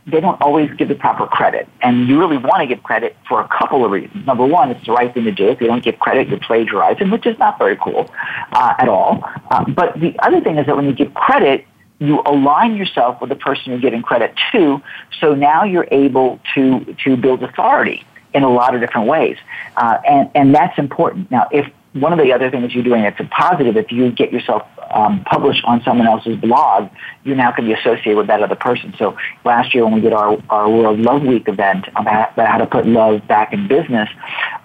they 0.07 0.21
don't 0.21 0.41
always 0.43 0.71
give 0.75 0.89
the 0.89 0.95
proper 0.95 1.27
credit. 1.27 1.69
And 1.81 2.09
you 2.09 2.19
really 2.19 2.37
want 2.37 2.61
to 2.61 2.67
give 2.67 2.83
credit 2.83 3.17
for 3.27 3.41
a 3.41 3.49
couple 3.49 3.85
of 3.85 3.91
reasons. 3.91 4.27
Number 4.27 4.45
one, 4.45 4.71
it's 4.71 4.85
the 4.85 4.93
right 4.93 5.13
thing 5.13 5.25
to 5.25 5.33
do. 5.33 5.49
If 5.49 5.61
you 5.61 5.67
don't 5.67 5.83
give 5.83 5.99
credit, 5.99 6.29
you're 6.29 6.41
plagiarizing, 6.41 7.11
which 7.11 7.27
is 7.27 7.39
not 7.39 7.59
very 7.59 7.77
cool 7.77 8.11
uh, 8.53 8.75
at 8.79 8.89
all. 8.89 9.25
Uh, 9.51 9.65
but 9.65 9.99
the 9.99 10.15
other 10.19 10.41
thing 10.41 10.59
is 10.59 10.67
that 10.67 10.77
when 10.77 10.85
you 10.85 10.93
give 10.93 11.15
credit, 11.15 11.67
you 12.01 12.21
align 12.27 12.77
yourself 12.77 13.21
with 13.21 13.31
the 13.31 13.37
person 13.37 13.73
you're 13.73 13.81
giving 13.81 14.03
credit 14.03 14.35
to. 14.53 14.83
So 15.21 15.35
now 15.35 15.65
you're 15.65 15.89
able 15.91 16.41
to, 16.55 16.85
to 17.05 17.17
build 17.17 17.43
authority 17.43 18.05
in 18.35 18.43
a 18.43 18.51
lot 18.51 18.75
of 18.75 18.81
different 18.81 19.07
ways. 19.07 19.39
Uh, 19.77 19.99
and, 20.07 20.31
and 20.35 20.55
that's 20.55 20.77
important. 20.79 21.31
Now, 21.31 21.49
if 21.51 21.73
one 21.95 22.13
of 22.13 22.19
the 22.19 22.33
other 22.33 22.51
things 22.51 22.75
you're 22.75 22.85
doing 22.85 23.03
that's 23.03 23.21
a 23.21 23.25
positive, 23.25 23.77
if 23.77 23.93
you 23.93 24.11
get 24.11 24.33
yourself 24.33 24.63
um, 24.91 25.23
published 25.25 25.65
on 25.65 25.81
someone 25.85 26.09
else's 26.09 26.37
blog, 26.37 26.91
you 27.23 27.35
now 27.37 27.53
can 27.53 27.67
be 27.67 27.73
associated 27.73 28.17
with 28.17 28.27
that 28.27 28.43
other 28.43 28.57
person. 28.57 28.93
So 28.99 29.17
last 29.45 29.75
year 29.75 29.85
when 29.85 29.95
we 29.95 30.01
did 30.01 30.13
our, 30.13 30.37
our 30.51 30.69
World 30.69 30.99
Love 30.99 31.23
Week 31.23 31.49
event 31.49 31.87
about 31.95 32.35
how 32.37 32.59
to 32.59 32.67
put 32.67 32.87
love 32.87 33.27
back 33.29 33.53
in 33.53 33.69
business, 33.69 34.09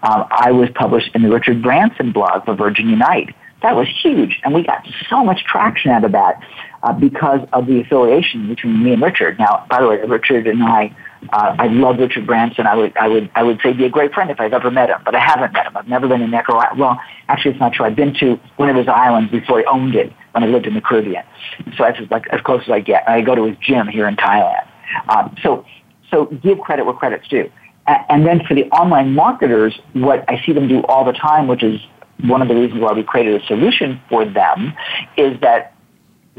um, 0.02 0.26
I 0.32 0.52
was 0.52 0.70
published 0.74 1.16
in 1.16 1.22
the 1.22 1.30
Richard 1.30 1.62
Branson 1.62 2.12
blog 2.12 2.46
for 2.46 2.56
Virgin 2.56 2.90
Unite. 2.90 3.36
That 3.62 3.76
was 3.76 3.88
huge, 4.02 4.40
and 4.44 4.54
we 4.54 4.64
got 4.64 4.88
so 5.10 5.24
much 5.24 5.44
traction 5.44 5.92
out 5.92 6.06
of 6.06 6.14
that 6.14 6.42
uh, 6.82 6.94
because 6.94 7.48
of 7.54 7.68
the 7.68 7.82
affiliation 7.82 8.48
between 8.48 8.84
me 8.84 8.94
and 8.94 9.02
Richard. 9.02 9.38
Now, 9.38 9.66
by 9.70 9.82
the 9.82 9.88
way, 9.88 10.02
Richard 10.02 10.48
and 10.48 10.64
I 10.64 10.96
uh, 11.32 11.55
I 11.59 11.67
love 11.67 11.99
Richard 11.99 12.26
Branson. 12.26 12.65
I 12.65 12.76
would, 12.76 12.95
I 12.97 13.07
would, 13.07 13.30
I 13.36 13.43
would 13.43 13.59
say 13.61 13.74
be 13.74 13.86
a 13.86 13.89
great 13.89 14.13
friend 14.13 14.32
if 14.32 14.39
I've 14.39 14.53
ever 14.53 14.72
met 14.72 14.89
him, 14.89 15.01
but 15.03 15.15
I 15.15 15.20
haven't 15.20 15.53
met 15.53 15.65
him. 15.67 15.76
I've 15.76 15.88
never 15.88 16.07
been 16.07 16.22
in 16.22 16.32
Nicaragua. 16.32 16.78
Well, 16.78 16.99
actually, 17.28 17.51
it's 17.51 17.59
not 17.59 17.74
true. 17.74 17.86
I've 17.86 17.95
been 17.95 18.13
to 18.15 18.39
one 18.55 18.70
of 18.70 18.76
his 18.76 18.88
islands 18.88 19.32
before 19.32 19.59
he 19.59 19.65
owned 19.65 19.95
it 19.95 20.13
when 20.32 20.43
I 20.43 20.47
lived 20.47 20.65
in 20.65 20.74
the 20.74 20.82
Caribbean. 20.82 21.24
So 21.78 21.84
that's 21.84 21.99
like 22.09 22.28
as 22.30 22.41
close 22.41 22.61
as 22.63 22.70
I 22.70 22.80
get. 22.80 23.07
I 23.07 23.22
go 23.22 23.36
to 23.36 23.45
his 23.45 23.57
gym 23.57 23.88
here 23.88 24.07
in 24.07 24.15
Thailand. 24.15 24.65
Um, 25.09 25.36
so, 25.43 25.65
so 26.09 26.26
give 26.26 26.59
credit 26.59 26.86
where 26.86 26.95
credit's 26.95 27.28
due. 27.28 27.51
And 27.86 28.26
then 28.26 28.41
for 28.47 28.53
the 28.53 28.65
online 28.65 29.13
marketers, 29.13 29.80
what 29.93 30.24
I 30.30 30.41
see 30.45 30.53
them 30.53 30.67
do 30.67 30.82
all 30.84 31.03
the 31.03 31.13
time, 31.13 31.47
which 31.47 31.63
is 31.63 31.82
one 32.24 32.41
of 32.41 32.47
the 32.47 32.55
reasons 32.55 32.82
why 32.82 32.93
we 32.93 33.03
created 33.03 33.41
a 33.41 33.45
solution 33.45 33.99
for 34.09 34.26
them, 34.26 34.74
is 35.17 35.39
that 35.41 35.74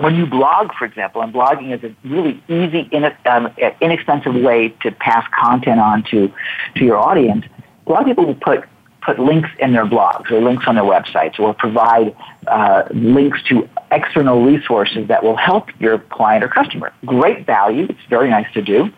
when 0.01 0.15
you 0.15 0.27
blog, 0.27 0.73
for 0.79 0.85
example, 0.85 1.23
and 1.23 1.33
blogging 1.33 1.77
is 1.77 1.85
a 1.85 1.95
really 2.09 2.43
easy, 2.49 2.91
um, 3.27 3.53
inexpensive 3.81 4.35
way 4.35 4.71
to 4.81 4.91
pass 4.93 5.27
content 5.39 5.81
on 5.81 6.03
to, 6.05 6.33
to 6.77 6.85
your 6.85 6.97
audience, 6.97 7.45
a 7.87 7.91
lot 7.91 8.03
of 8.03 8.07
people 8.07 8.27
will 8.27 8.35
put 8.35 8.65
put 9.03 9.19
links 9.19 9.49
in 9.59 9.73
their 9.73 9.87
blogs 9.87 10.31
or 10.31 10.43
links 10.43 10.65
on 10.67 10.75
their 10.75 10.85
websites 10.85 11.41
or 11.41 11.55
provide 11.55 12.15
uh, 12.49 12.83
links 12.91 13.43
to 13.49 13.67
external 13.91 14.45
resources 14.45 15.09
that 15.09 15.25
will 15.25 15.37
help 15.37 15.71
your 15.81 15.99
client 15.99 16.45
or 16.45 16.49
customer. 16.49 16.93
Great 17.07 17.47
value. 17.47 17.87
It's 17.89 18.07
very 18.11 18.29
nice 18.29 18.53
to 18.53 18.61
do. 18.61 18.91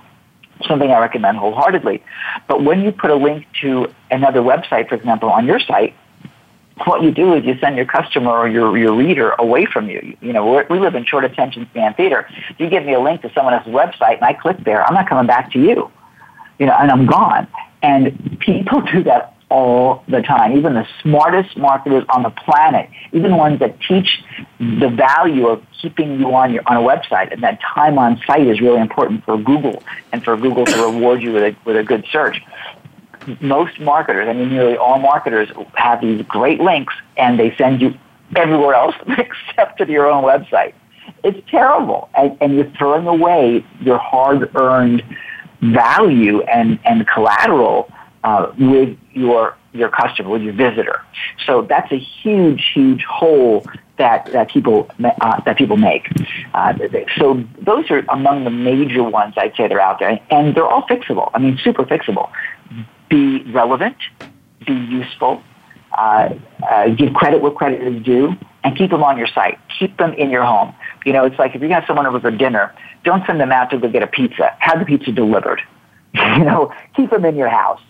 something 0.66 0.90
I 0.90 0.98
recommend 0.98 1.38
wholeheartedly. 1.38 2.02
But 2.48 2.64
when 2.64 2.82
you 2.82 2.92
put 2.92 3.10
a 3.10 3.14
link 3.14 3.46
to 3.62 3.92
another 4.10 4.40
website, 4.40 4.88
for 4.88 4.96
example, 4.96 5.28
on 5.28 5.46
your 5.46 5.60
site, 5.60 5.94
what 6.86 7.02
you 7.02 7.10
do 7.10 7.34
is 7.34 7.44
you 7.44 7.58
send 7.58 7.76
your 7.76 7.86
customer 7.86 8.30
or 8.30 8.48
your, 8.48 8.76
your 8.76 8.94
reader 8.94 9.30
away 9.38 9.66
from 9.66 9.88
you. 9.88 10.16
You 10.20 10.32
know, 10.32 10.64
we 10.68 10.78
live 10.78 10.94
in 10.94 11.04
short 11.04 11.24
attention 11.24 11.66
span 11.70 11.94
theater. 11.94 12.28
You 12.58 12.68
give 12.68 12.84
me 12.84 12.94
a 12.94 13.00
link 13.00 13.22
to 13.22 13.32
someone 13.34 13.54
else's 13.54 13.72
website 13.72 14.16
and 14.16 14.24
I 14.24 14.32
click 14.32 14.58
there, 14.64 14.84
I'm 14.86 14.94
not 14.94 15.08
coming 15.08 15.26
back 15.26 15.52
to 15.52 15.58
you. 15.58 15.90
You 16.58 16.66
know, 16.66 16.74
and 16.78 16.90
I'm 16.90 17.06
gone. 17.06 17.48
And 17.82 18.38
people 18.40 18.80
do 18.92 19.02
that 19.04 19.34
all 19.52 20.02
the 20.08 20.22
time. 20.22 20.56
Even 20.56 20.74
the 20.74 20.86
smartest 21.02 21.56
marketers 21.58 22.04
on 22.08 22.22
the 22.22 22.30
planet, 22.30 22.88
even 23.12 23.36
ones 23.36 23.58
that 23.58 23.78
teach 23.80 24.22
the 24.58 24.88
value 24.88 25.46
of 25.46 25.62
keeping 25.80 26.18
you 26.18 26.34
on 26.34 26.54
your 26.54 26.62
on 26.66 26.76
a 26.78 26.80
website 26.80 27.30
and 27.32 27.42
that 27.42 27.60
time 27.60 27.98
on 27.98 28.20
site 28.26 28.46
is 28.46 28.60
really 28.60 28.80
important 28.80 29.24
for 29.24 29.36
Google 29.36 29.82
and 30.12 30.24
for 30.24 30.36
Google 30.36 30.64
to 30.64 30.82
reward 30.82 31.22
you 31.22 31.32
with 31.32 31.42
a 31.42 31.56
with 31.66 31.76
a 31.76 31.82
good 31.82 32.06
search 32.10 32.40
most 33.40 33.80
marketers, 33.80 34.28
I 34.28 34.32
mean, 34.32 34.50
nearly 34.50 34.76
all 34.76 34.98
marketers 34.98 35.50
have 35.74 36.00
these 36.00 36.22
great 36.26 36.60
links 36.60 36.94
and 37.16 37.38
they 37.38 37.54
send 37.56 37.80
you 37.80 37.94
everywhere 38.36 38.74
else 38.74 38.94
except 39.18 39.78
to 39.78 39.90
your 39.90 40.10
own 40.10 40.24
website. 40.24 40.74
It's 41.24 41.38
terrible. 41.50 42.08
And, 42.16 42.36
and 42.40 42.54
you're 42.54 42.70
throwing 42.78 43.06
away 43.06 43.64
your 43.80 43.98
hard 43.98 44.54
earned 44.56 45.02
value 45.60 46.42
and, 46.42 46.78
and 46.84 47.06
collateral 47.06 47.90
uh, 48.24 48.52
with 48.58 48.96
your, 49.12 49.56
your 49.72 49.88
customer, 49.88 50.30
with 50.30 50.42
your 50.42 50.52
visitor. 50.52 51.02
So 51.46 51.62
that's 51.62 51.90
a 51.92 51.98
huge, 51.98 52.70
huge 52.74 53.04
hole 53.04 53.66
that, 53.98 54.26
that 54.32 54.50
people 54.50 54.90
uh, 55.04 55.40
that 55.42 55.56
people 55.56 55.76
make. 55.76 56.08
Uh, 56.54 56.74
so 57.18 57.44
those 57.60 57.90
are 57.90 58.04
among 58.08 58.44
the 58.44 58.50
major 58.50 59.02
ones 59.02 59.34
I'd 59.36 59.54
say 59.54 59.68
they're 59.68 59.80
out 59.80 60.00
there, 60.00 60.18
and 60.30 60.56
they're 60.56 60.66
all 60.66 60.82
fixable. 60.88 61.30
I 61.34 61.38
mean, 61.38 61.58
super 61.62 61.84
fixable 61.84 62.30
be 63.12 63.42
relevant, 63.52 63.96
be 64.66 64.72
useful, 64.72 65.42
uh, 65.96 66.30
uh, 66.68 66.88
give 66.88 67.12
credit 67.12 67.42
where 67.42 67.52
credit 67.52 67.82
is 67.82 68.02
due, 68.02 68.32
and 68.64 68.76
keep 68.76 68.90
them 68.90 69.04
on 69.04 69.18
your 69.18 69.26
site. 69.26 69.58
Keep 69.78 69.98
them 69.98 70.14
in 70.14 70.30
your 70.30 70.44
home. 70.44 70.74
You 71.04 71.12
know, 71.12 71.26
it's 71.26 71.38
like 71.38 71.54
if 71.54 71.60
you 71.60 71.68
have 71.68 71.84
someone 71.86 72.06
over 72.06 72.18
for 72.20 72.30
dinner, 72.30 72.74
don't 73.04 73.24
send 73.26 73.38
them 73.38 73.52
out 73.52 73.68
to 73.70 73.78
go 73.78 73.88
get 73.88 74.02
a 74.02 74.06
pizza. 74.06 74.56
Have 74.60 74.78
the 74.78 74.86
pizza 74.86 75.12
delivered. 75.12 75.60
you 76.14 76.44
know, 76.44 76.72
keep 76.96 77.10
them 77.10 77.26
in 77.26 77.36
your 77.36 77.50
house. 77.50 77.80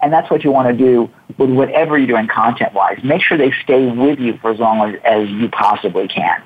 And 0.00 0.12
that's 0.12 0.30
what 0.30 0.44
you 0.44 0.52
want 0.52 0.68
to 0.68 0.76
do 0.76 1.10
with 1.38 1.50
whatever 1.50 1.98
you're 1.98 2.06
doing 2.06 2.28
content 2.28 2.72
wise. 2.72 3.02
Make 3.02 3.20
sure 3.20 3.36
they 3.36 3.52
stay 3.64 3.86
with 3.90 4.20
you 4.20 4.38
for 4.38 4.52
as 4.52 4.60
long 4.60 4.94
as, 4.94 5.00
as 5.04 5.28
you 5.28 5.48
possibly 5.48 6.06
can. 6.06 6.40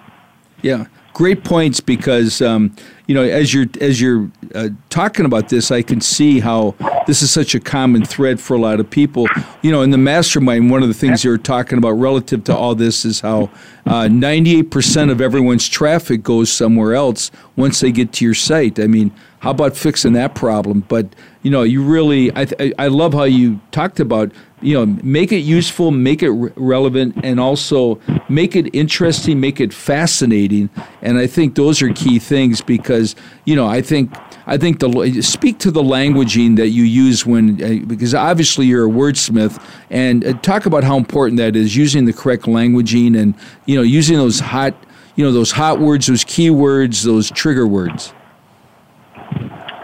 Yeah 0.62 0.87
great 1.12 1.45
points 1.45 1.80
because 1.80 2.41
um, 2.41 2.74
you 3.07 3.14
know 3.14 3.22
as 3.22 3.53
you're 3.53 3.66
as 3.80 4.00
you're 4.00 4.30
uh, 4.55 4.68
talking 4.90 5.24
about 5.24 5.48
this, 5.48 5.70
I 5.70 5.82
can 5.82 6.00
see 6.00 6.40
how 6.40 6.74
this 7.07 7.22
is 7.22 7.30
such 7.30 7.55
a 7.55 7.61
common 7.61 8.05
thread 8.05 8.40
for 8.40 8.55
a 8.55 8.61
lot 8.61 8.80
of 8.80 8.88
people. 8.88 9.26
You 9.62 9.72
know, 9.72 9.82
in 9.82 9.90
the 9.90 9.98
mastermind, 9.98 10.70
one 10.70 10.82
of 10.82 10.88
the 10.88 10.94
things 10.94 11.24
you're 11.24 11.38
talking 11.38 11.78
about 11.78 11.92
relative 11.92 12.44
to 12.44 12.57
all 12.57 12.74
this 12.74 13.05
is 13.05 13.20
how 13.20 13.50
uh, 13.86 14.07
98% 14.09 15.11
of 15.11 15.20
everyone's 15.20 15.68
traffic 15.68 16.22
goes 16.22 16.53
somewhere 16.53 16.94
else 16.94 17.30
once 17.57 17.80
they 17.80 17.90
get 17.90 18.12
to 18.14 18.24
your 18.24 18.34
site. 18.34 18.78
I 18.78 18.86
mean, 18.86 19.12
how 19.40 19.50
about 19.50 19.76
fixing 19.76 20.12
that 20.12 20.34
problem? 20.34 20.84
But 20.88 21.14
you 21.42 21.50
know, 21.50 21.62
you 21.62 21.82
really, 21.82 22.30
I, 22.36 22.46
I 22.78 22.86
love 22.86 23.12
how 23.12 23.24
you 23.24 23.61
talked 23.72 23.98
about, 23.98 24.30
you 24.63 24.75
know, 24.75 24.87
make 25.03 25.33
it 25.33 25.41
useful, 25.41 25.91
make 25.91 26.23
it 26.23 26.31
re- 26.31 26.53
relevant, 26.57 27.17
and 27.23 27.41
also 27.41 28.01
make 28.29 28.57
it 28.57 28.75
interesting, 28.75 29.41
make 29.41 29.61
it 29.61 29.73
fascinating. 29.73 30.71
And 31.03 31.19
I 31.19 31.27
think 31.27 31.57
those 31.57 31.83
are 31.83 31.93
key 31.93 32.19
things 32.19 32.61
because, 32.61 33.17
you 33.45 33.57
know, 33.57 33.67
I 33.67 33.83
think 33.83 34.13
I 34.47 34.57
think 34.57 34.81
the 34.81 35.23
speak 35.23 35.59
to 35.61 35.71
the 35.71 35.83
languaging 35.83 36.57
that 36.57 36.69
you 36.69 36.85
use 36.85 37.27
when 37.27 37.63
uh, 37.63 37.85
because 37.87 38.15
obviously 38.15 38.67
you're 38.67 38.87
a 38.87 38.91
wordsmith 38.91 39.63
and 39.91 40.25
uh, 40.25 40.33
talk 40.41 40.67
about 40.67 40.85
how 40.85 40.97
important 40.97 41.39
that 41.39 41.57
is 41.57 41.77
using 41.77 42.05
the 42.05 42.13
correct 42.13 42.45
languaging 42.45 43.19
and 43.19 43.35
you 43.67 43.77
know 43.77 43.83
using 43.83 44.17
those 44.17 44.41
hot 44.41 44.75
you 45.17 45.25
know 45.25 45.33
those 45.33 45.53
hot 45.53 45.79
words, 45.79 46.07
those 46.07 46.25
keywords, 46.25 47.05
those 47.05 47.31
trigger 47.31 47.67
words. 47.67 48.13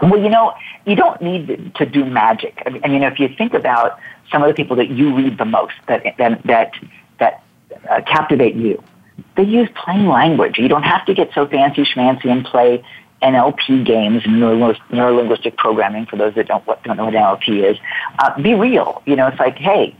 Well, 0.01 0.17
you 0.17 0.29
know, 0.29 0.53
you 0.85 0.95
don't 0.95 1.21
need 1.21 1.75
to 1.75 1.85
do 1.85 2.05
magic. 2.05 2.61
I 2.65 2.87
mean, 2.87 3.03
if 3.03 3.19
you 3.19 3.29
think 3.37 3.53
about 3.53 3.99
some 4.31 4.43
of 4.43 4.47
the 4.47 4.53
people 4.53 4.75
that 4.77 4.89
you 4.89 5.15
read 5.15 5.37
the 5.37 5.45
most, 5.45 5.73
that 5.87 6.03
that 6.17 6.41
that, 6.45 6.73
that 7.19 7.43
uh, 7.89 8.01
captivate 8.01 8.55
you, 8.55 8.81
they 9.35 9.43
use 9.43 9.69
plain 9.75 10.07
language. 10.07 10.57
You 10.57 10.67
don't 10.67 10.83
have 10.83 11.05
to 11.05 11.13
get 11.13 11.31
so 11.33 11.47
fancy 11.47 11.83
schmancy 11.83 12.27
and 12.27 12.45
play 12.45 12.83
NLP 13.21 13.85
games, 13.85 14.23
neuro-linguistic 14.25 15.57
programming. 15.57 16.05
For 16.05 16.15
those 16.15 16.35
that 16.35 16.47
don't 16.47 16.65
don't 16.83 16.97
know 16.97 17.05
what 17.05 17.13
NLP 17.13 17.71
is, 17.71 17.77
uh, 18.19 18.41
be 18.41 18.53
real. 18.53 19.01
You 19.05 19.15
know, 19.15 19.27
it's 19.27 19.39
like, 19.39 19.57
hey, 19.57 19.95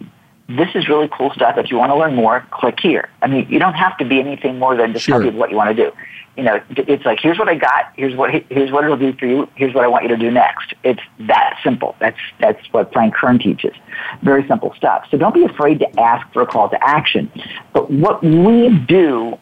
this 0.47 0.69
is 0.73 0.87
really 0.87 1.09
cool 1.09 1.31
stuff. 1.31 1.57
If 1.57 1.69
you 1.69 1.77
want 1.77 1.91
to 1.91 1.95
learn 1.95 2.15
more, 2.15 2.45
click 2.51 2.79
here. 2.79 3.09
I 3.21 3.27
mean, 3.27 3.47
you 3.49 3.59
don't 3.59 3.75
have 3.75 3.97
to 3.97 4.05
be 4.05 4.19
anything 4.19 4.57
more 4.57 4.75
than 4.75 4.93
just 4.93 5.05
sure. 5.05 5.15
tell 5.15 5.23
people 5.23 5.39
what 5.39 5.51
you 5.51 5.57
want 5.57 5.75
to 5.75 5.83
do 5.83 5.91
you 6.39 6.45
know, 6.45 6.61
it's 6.69 7.03
like 7.03 7.19
here's 7.19 7.37
what 7.37 7.49
I 7.49 7.55
got, 7.55 7.91
here's 7.97 8.15
what 8.15 8.31
here's 8.49 8.71
what 8.71 8.85
it'll 8.85 8.95
do 8.95 9.11
for 9.11 9.25
you, 9.25 9.49
here's 9.55 9.73
what 9.73 9.83
I 9.83 9.87
want 9.87 10.03
you 10.03 10.09
to 10.09 10.17
do 10.17 10.31
next. 10.31 10.73
It's 10.85 11.01
that 11.27 11.59
simple. 11.61 11.97
That's 11.99 12.17
that's 12.39 12.65
what 12.71 12.93
Frank 12.93 13.13
Kern 13.13 13.39
teaches. 13.39 13.73
Very 14.21 14.47
simple 14.47 14.73
stuff. 14.77 15.05
So 15.11 15.17
don't 15.17 15.33
be 15.33 15.43
afraid 15.43 15.79
to 15.79 15.99
ask 15.99 16.31
for 16.31 16.41
a 16.41 16.47
call 16.47 16.69
to 16.69 16.81
action. 16.81 17.29
But 17.73 17.91
what 17.91 18.23
we 18.23 18.69
do, 18.87 19.37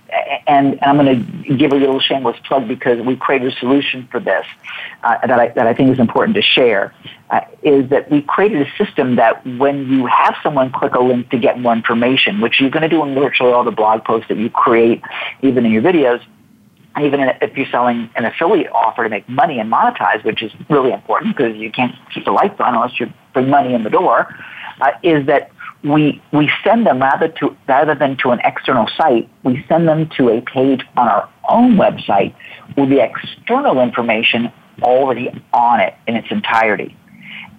and, 0.48 0.74
and 0.74 0.84
I'm 0.84 0.98
going 0.98 1.46
to 1.46 1.56
give 1.56 1.72
a 1.72 1.76
little 1.76 2.00
shameless 2.00 2.38
plug 2.48 2.68
because 2.68 3.00
we 3.06 3.16
created 3.16 3.54
a 3.54 3.56
solution 3.58 4.08
for 4.12 4.20
this 4.20 4.46
uh, 5.04 5.20
that 5.28 5.40
I 5.40 5.50
that 5.50 5.68
I 5.68 5.76
think 5.76 5.92
is 5.92 6.00
important 6.00 6.36
to 6.36 6.42
share. 6.42 6.96
Uh, 7.30 7.42
is 7.62 7.90
that 7.90 8.10
we 8.10 8.22
created 8.22 8.66
a 8.66 8.84
system 8.84 9.18
that 9.18 9.46
when 9.46 9.86
you 9.92 10.06
have 10.08 10.34
someone 10.42 10.72
click 10.72 10.96
a 10.96 11.00
link 11.00 11.30
to 11.30 11.38
get 11.38 11.60
more 11.60 11.74
information, 11.74 12.40
which 12.40 12.60
you're 12.60 12.70
going 12.70 12.84
to 12.84 12.90
do 12.90 13.04
in 13.04 13.14
virtually 13.14 13.52
all 13.52 13.66
the 13.66 13.72
blog 13.72 14.04
posts 14.06 14.30
that 14.30 14.38
you 14.38 14.50
create, 14.50 15.02
even 15.42 15.66
in 15.66 15.72
your 15.72 15.82
videos, 15.82 16.24
even 17.02 17.20
if 17.42 17.56
you're 17.56 17.68
selling 17.68 18.10
an 18.16 18.26
affiliate 18.26 18.72
offer 18.72 19.04
to 19.04 19.10
make 19.10 19.28
money 19.30 19.60
and 19.60 19.72
monetize, 19.72 20.24
which 20.24 20.42
is 20.42 20.52
really 20.70 20.92
important 20.92 21.36
because 21.36 21.56
you 21.56 21.72
can't 21.72 21.94
keep 22.14 22.26
the 22.26 22.32
lights 22.32 22.60
on 22.60 22.76
unless 22.76 23.00
you 23.00 23.12
bring 23.34 23.50
money 23.50 23.74
in 23.74 23.84
the 23.84 23.90
door, 23.90 24.34
uh, 24.82 24.92
is 25.04 25.26
that 25.28 25.52
we 25.84 26.22
we 26.34 26.50
send 26.64 26.86
them 26.86 27.00
rather 27.00 27.28
to 27.28 27.56
rather 27.68 27.96
than 27.96 28.18
to 28.18 28.32
an 28.32 28.40
external 28.44 28.88
site, 28.98 29.30
we 29.44 29.64
send 29.68 29.88
them 29.88 30.10
to 30.18 30.30
a 30.30 30.42
page 30.42 30.82
on 30.96 31.08
our 31.08 31.30
own 31.50 31.76
website 31.76 32.34
with 32.76 32.90
the 32.90 33.00
external 33.00 33.80
information 33.80 34.52
already 34.82 35.30
on 35.54 35.80
it 35.80 35.96
in 36.08 36.16
its 36.16 36.28
entirety. 36.32 36.96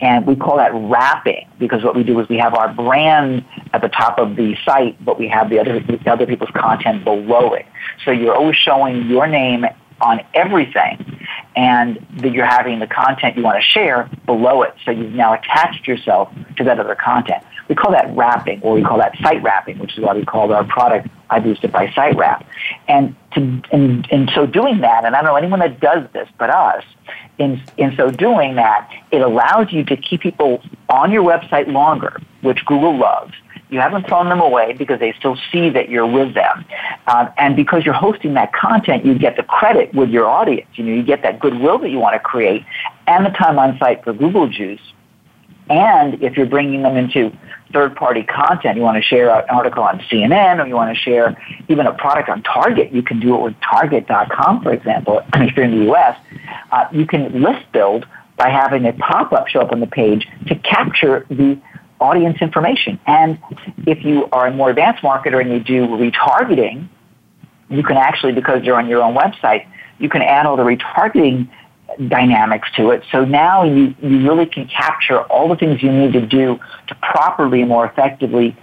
And 0.01 0.27
we 0.27 0.37
call 0.37 0.59
that 0.59 0.71
wrapping 0.73 1.49
because 1.59 1.83
what 1.83 1.97
we 1.97 2.05
do 2.05 2.19
is 2.21 2.29
we 2.29 2.39
have 2.39 2.55
our 2.55 2.73
brand 2.73 3.45
at 3.73 3.83
the 3.83 3.89
top 3.89 4.19
of 4.19 4.37
the 4.37 4.57
site, 4.65 5.03
but 5.05 5.19
we 5.19 5.29
have 5.29 5.51
the 5.51 5.59
other, 5.59 5.81
the 5.81 6.11
other 6.11 6.27
people's 6.27 6.51
content 6.55 7.05
below 7.05 7.53
it. 7.55 7.67
So 8.05 8.13
you're 8.13 8.35
always 8.35 8.57
showing 8.57 9.07
your 9.07 9.27
name 9.27 9.65
on 10.01 10.21
everything 10.35 11.27
and 11.57 12.05
that 12.19 12.33
you're 12.33 12.47
having 12.47 12.79
the 12.79 12.87
content 12.87 13.37
you 13.37 13.43
want 13.43 13.61
to 13.61 13.69
share 13.69 14.09
below 14.27 14.63
it. 14.63 14.75
So 14.85 14.93
you've 14.93 15.13
now 15.13 15.35
attached 15.35 15.89
yourself 15.89 16.33
to 16.57 16.65
that 16.65 16.79
other 16.79 16.95
content. 16.95 17.43
We 17.69 17.75
call 17.75 17.93
that 17.93 18.15
wrapping 18.17 18.63
or 18.63 18.75
we 18.75 18.83
call 18.83 18.99
that 18.99 19.17
site 19.19 19.43
wrapping, 19.43 19.79
which 19.79 19.99
is 19.99 20.05
why 20.05 20.15
we 20.15 20.25
call 20.25 20.53
our 20.53 20.65
product 20.65 21.09
I 21.31 21.41
Boostify 21.41 21.73
by 21.73 21.93
Site 21.93 22.17
Wrap. 22.17 22.47
And, 22.89 23.15
to, 23.33 23.41
and, 23.71 24.09
and 24.11 24.31
so 24.35 24.47
doing 24.47 24.81
that, 24.81 25.05
and 25.05 25.15
I 25.15 25.21
don't 25.21 25.31
know 25.31 25.37
anyone 25.37 25.61
that 25.61 25.79
does 25.79 26.09
this 26.15 26.29
but 26.39 26.49
us, 26.49 26.83
in, 27.39 27.63
in 27.77 27.95
so 27.97 28.11
doing 28.11 28.55
that, 28.55 28.91
it 29.11 29.21
allows 29.21 29.71
you 29.73 29.85
to 29.85 29.97
keep 29.97 30.23
people 30.23 30.63
on 30.89 31.13
your 31.13 31.23
website 31.23 31.71
longer, 31.71 32.21
which 32.41 32.65
Google 32.65 32.97
loves. 32.99 33.35
You 33.71 33.81
haven't 33.81 34.07
thrown 34.07 34.31
them 34.31 34.41
away 34.41 34.73
because 34.73 34.99
they 34.99 35.13
still 35.13 35.37
see 35.53 35.69
that 35.71 35.91
you're 35.91 36.07
with 36.07 36.35
them. 36.35 36.65
Um, 37.07 37.29
and 37.37 37.55
because 37.55 37.85
you're 37.85 37.95
hosting 37.95 38.35
that 38.35 38.53
content, 38.55 39.05
you 39.05 39.19
get 39.19 39.37
the 39.37 39.43
credit 39.43 39.93
with 39.93 40.09
your 40.09 40.27
audience. 40.27 40.69
You 40.75 40.85
know, 40.85 40.95
you 40.95 41.03
get 41.03 41.23
that 41.23 41.39
goodwill 41.39 41.79
that 41.81 41.91
you 41.91 41.99
want 41.99 42.15
to 42.15 42.21
create 42.21 42.65
and 43.07 43.27
the 43.27 43.31
time 43.31 43.59
on 43.59 43.79
site 43.79 44.03
for 44.05 44.15
Google 44.15 44.49
Juice. 44.49 44.81
And 45.69 46.23
if 46.23 46.37
you're 46.37 46.47
bringing 46.47 46.83
them 46.83 46.97
into 46.97 47.31
third 47.73 47.95
party 47.97 48.23
content, 48.23 48.77
you 48.77 48.83
want 48.83 48.97
to 48.97 49.03
share 49.03 49.31
an 49.31 49.45
article 49.51 49.83
on 49.83 49.99
CNN 50.11 50.63
or 50.63 50.67
you 50.67 50.75
want 50.75 50.95
to 50.97 51.01
share 51.01 51.37
even 51.69 51.87
a 51.87 51.93
product 51.93 52.29
on 52.29 52.43
Target, 52.43 52.93
you 52.93 53.03
can 53.03 53.21
do 53.21 53.35
it 53.35 53.41
with 53.41 53.55
Target.com, 53.61 54.63
for 54.63 54.73
example, 54.73 55.21
if 55.35 55.57
you're 55.57 55.65
in 55.65 55.79
the 55.79 55.93
US. 55.93 56.19
Uh, 56.73 56.87
you 56.93 57.07
can 57.07 57.43
list 57.43 57.71
build 57.73 58.07
by 58.37 58.49
having 58.49 58.87
a 58.87 58.93
pop 58.93 59.33
up 59.33 59.49
show 59.49 59.61
up 59.61 59.73
on 59.73 59.81
the 59.81 59.87
page 59.87 60.27
to 60.47 60.55
capture 60.57 61.27
the 61.29 61.61
audience 62.01 62.39
information. 62.41 62.99
And 63.07 63.39
if 63.87 64.05
you 64.05 64.29
are 64.31 64.47
a 64.47 64.53
more 64.53 64.71
advanced 64.71 65.03
marketer 65.03 65.41
and 65.41 65.51
you 65.51 65.61
do 65.61 65.87
retargeting, 65.89 66.89
you 67.69 67.83
can 67.83 67.97
actually, 67.97 68.33
because 68.33 68.63
you're 68.63 68.77
on 68.77 68.89
your 68.89 69.03
own 69.03 69.15
website, 69.15 69.67
you 69.99 70.09
can 70.09 70.23
add 70.23 70.47
all 70.47 70.57
the 70.57 70.63
retargeting 70.63 71.51
dynamics 72.07 72.69
to 72.77 72.91
it. 72.91 73.03
So 73.11 73.25
now 73.25 73.65
you, 73.65 73.95
you 74.03 74.29
really 74.29 74.47
can 74.47 74.69
capture 74.69 75.21
all 75.23 75.49
the 75.49 75.57
things 75.57 75.83
you 75.83 75.91
need 75.91 76.13
to 76.13 76.25
do 76.25 76.59
to 76.89 76.95
properly 76.97 77.61
and 77.61 77.69
more 77.69 77.87
effectively 77.87 78.57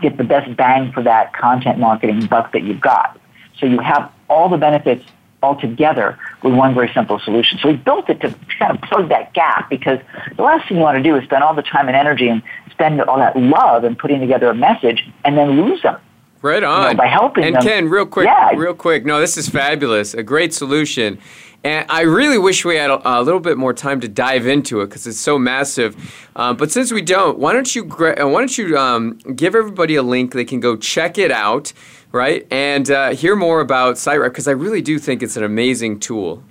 get 0.00 0.16
the 0.16 0.24
best 0.24 0.56
bang 0.56 0.92
for 0.92 1.02
that 1.02 1.32
content 1.34 1.78
marketing 1.78 2.26
buck 2.26 2.52
that 2.52 2.62
you've 2.62 2.80
got. 2.80 3.18
So 3.58 3.66
you 3.66 3.78
have 3.80 4.10
all 4.28 4.48
the 4.48 4.56
benefits 4.56 5.04
all 5.42 5.58
together 5.58 6.18
with 6.42 6.54
one 6.54 6.74
very 6.74 6.90
simple 6.92 7.18
solution. 7.18 7.58
So 7.58 7.68
we 7.68 7.76
built 7.76 8.08
it 8.08 8.20
to 8.20 8.34
kind 8.58 8.76
of 8.76 8.82
plug 8.82 9.08
that 9.10 9.32
gap 9.34 9.70
because 9.70 9.98
the 10.36 10.42
last 10.42 10.68
thing 10.68 10.78
you 10.78 10.82
want 10.82 10.96
to 10.96 11.02
do 11.02 11.16
is 11.16 11.24
spend 11.24 11.42
all 11.42 11.54
the 11.54 11.62
time 11.62 11.88
and 11.88 11.96
energy 11.96 12.28
and 12.28 12.42
spend 12.70 13.00
all 13.02 13.18
that 13.18 13.36
love 13.36 13.84
and 13.84 13.98
putting 13.98 14.20
together 14.20 14.48
a 14.48 14.54
message 14.54 15.06
and 15.24 15.36
then 15.36 15.50
lose 15.60 15.82
them. 15.82 15.98
Right 16.42 16.62
on. 16.62 16.82
You 16.82 16.88
know, 16.92 16.94
by 16.96 17.06
helping 17.06 17.44
and 17.44 17.56
them. 17.56 17.62
Ken, 17.62 17.88
real 17.88 18.06
quick, 18.06 18.26
Yeah. 18.26 18.50
real 18.56 18.74
quick. 18.74 19.04
No, 19.04 19.20
this 19.20 19.36
is 19.36 19.48
fabulous. 19.48 20.14
A 20.14 20.22
great 20.22 20.54
solution. 20.54 21.18
And 21.62 21.84
I 21.90 22.02
really 22.02 22.38
wish 22.38 22.64
we 22.64 22.76
had 22.76 22.90
a, 22.90 23.20
a 23.20 23.22
little 23.22 23.40
bit 23.40 23.58
more 23.58 23.74
time 23.74 24.00
to 24.00 24.08
dive 24.08 24.46
into 24.46 24.80
it 24.80 24.86
because 24.86 25.06
it's 25.06 25.18
so 25.18 25.38
massive. 25.38 25.94
Um, 26.34 26.56
but 26.56 26.70
since 26.70 26.90
we 26.90 27.02
don't, 27.02 27.38
why 27.38 27.52
don't 27.52 27.74
you 27.74 27.84
uh, 27.84 28.26
why 28.26 28.40
don't 28.40 28.56
you 28.56 28.78
um, 28.78 29.18
give 29.34 29.54
everybody 29.54 29.94
a 29.96 30.02
link 30.02 30.32
they 30.32 30.44
can 30.44 30.60
go 30.60 30.76
check 30.76 31.18
it 31.18 31.30
out, 31.30 31.74
right, 32.12 32.46
and 32.50 32.90
uh, 32.90 33.10
hear 33.10 33.36
more 33.36 33.60
about 33.60 33.98
Site 33.98 34.20
Wrap 34.20 34.32
because 34.32 34.48
I 34.48 34.52
really 34.52 34.80
do 34.80 34.98
think 34.98 35.22
it's 35.22 35.36
an 35.36 35.44
amazing 35.44 36.00
tool. 36.00 36.42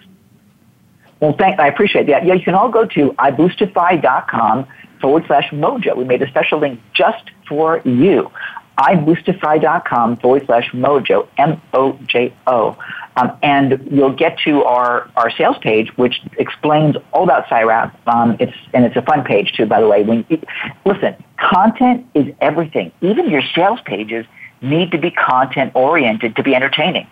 Well, 1.19 1.35
thank, 1.37 1.59
I 1.59 1.67
appreciate 1.67 2.07
that. 2.07 2.25
Yeah, 2.25 2.35
you 2.35 2.43
can 2.43 2.53
all 2.53 2.69
go 2.69 2.85
to 2.85 3.11
iboostify.com 3.11 4.67
forward 5.01 5.25
slash 5.27 5.49
mojo. 5.51 5.97
We 5.97 6.05
made 6.05 6.21
a 6.21 6.27
special 6.27 6.59
link 6.59 6.79
just 6.93 7.31
for 7.47 7.81
you. 7.83 8.31
iboostify.com 8.77 10.17
forward 10.17 10.45
slash 10.45 10.71
mojo, 10.71 11.27
M-O-J-O. 11.37 12.77
Um, 13.17 13.37
and 13.41 13.87
you'll 13.91 14.15
get 14.15 14.39
to 14.45 14.63
our, 14.63 15.09
our 15.17 15.29
sales 15.31 15.57
page, 15.61 15.89
which 15.97 16.21
explains 16.37 16.95
all 17.11 17.23
about 17.23 17.49
Site 17.49 17.65
Wrap. 17.65 18.07
Um, 18.07 18.37
it's, 18.39 18.55
and 18.73 18.85
it's 18.85 18.95
a 18.95 19.01
fun 19.01 19.23
page, 19.23 19.53
too, 19.53 19.65
by 19.65 19.81
the 19.81 19.87
way. 19.87 20.03
When 20.03 20.25
you, 20.29 20.41
Listen, 20.85 21.15
content 21.37 22.05
is 22.13 22.27
everything. 22.39 22.91
Even 23.01 23.29
your 23.29 23.41
sales 23.55 23.79
pages 23.83 24.25
need 24.61 24.91
to 24.91 24.97
be 24.97 25.11
content 25.11 25.71
oriented 25.75 26.35
to 26.35 26.43
be 26.43 26.55
entertaining. 26.55 27.07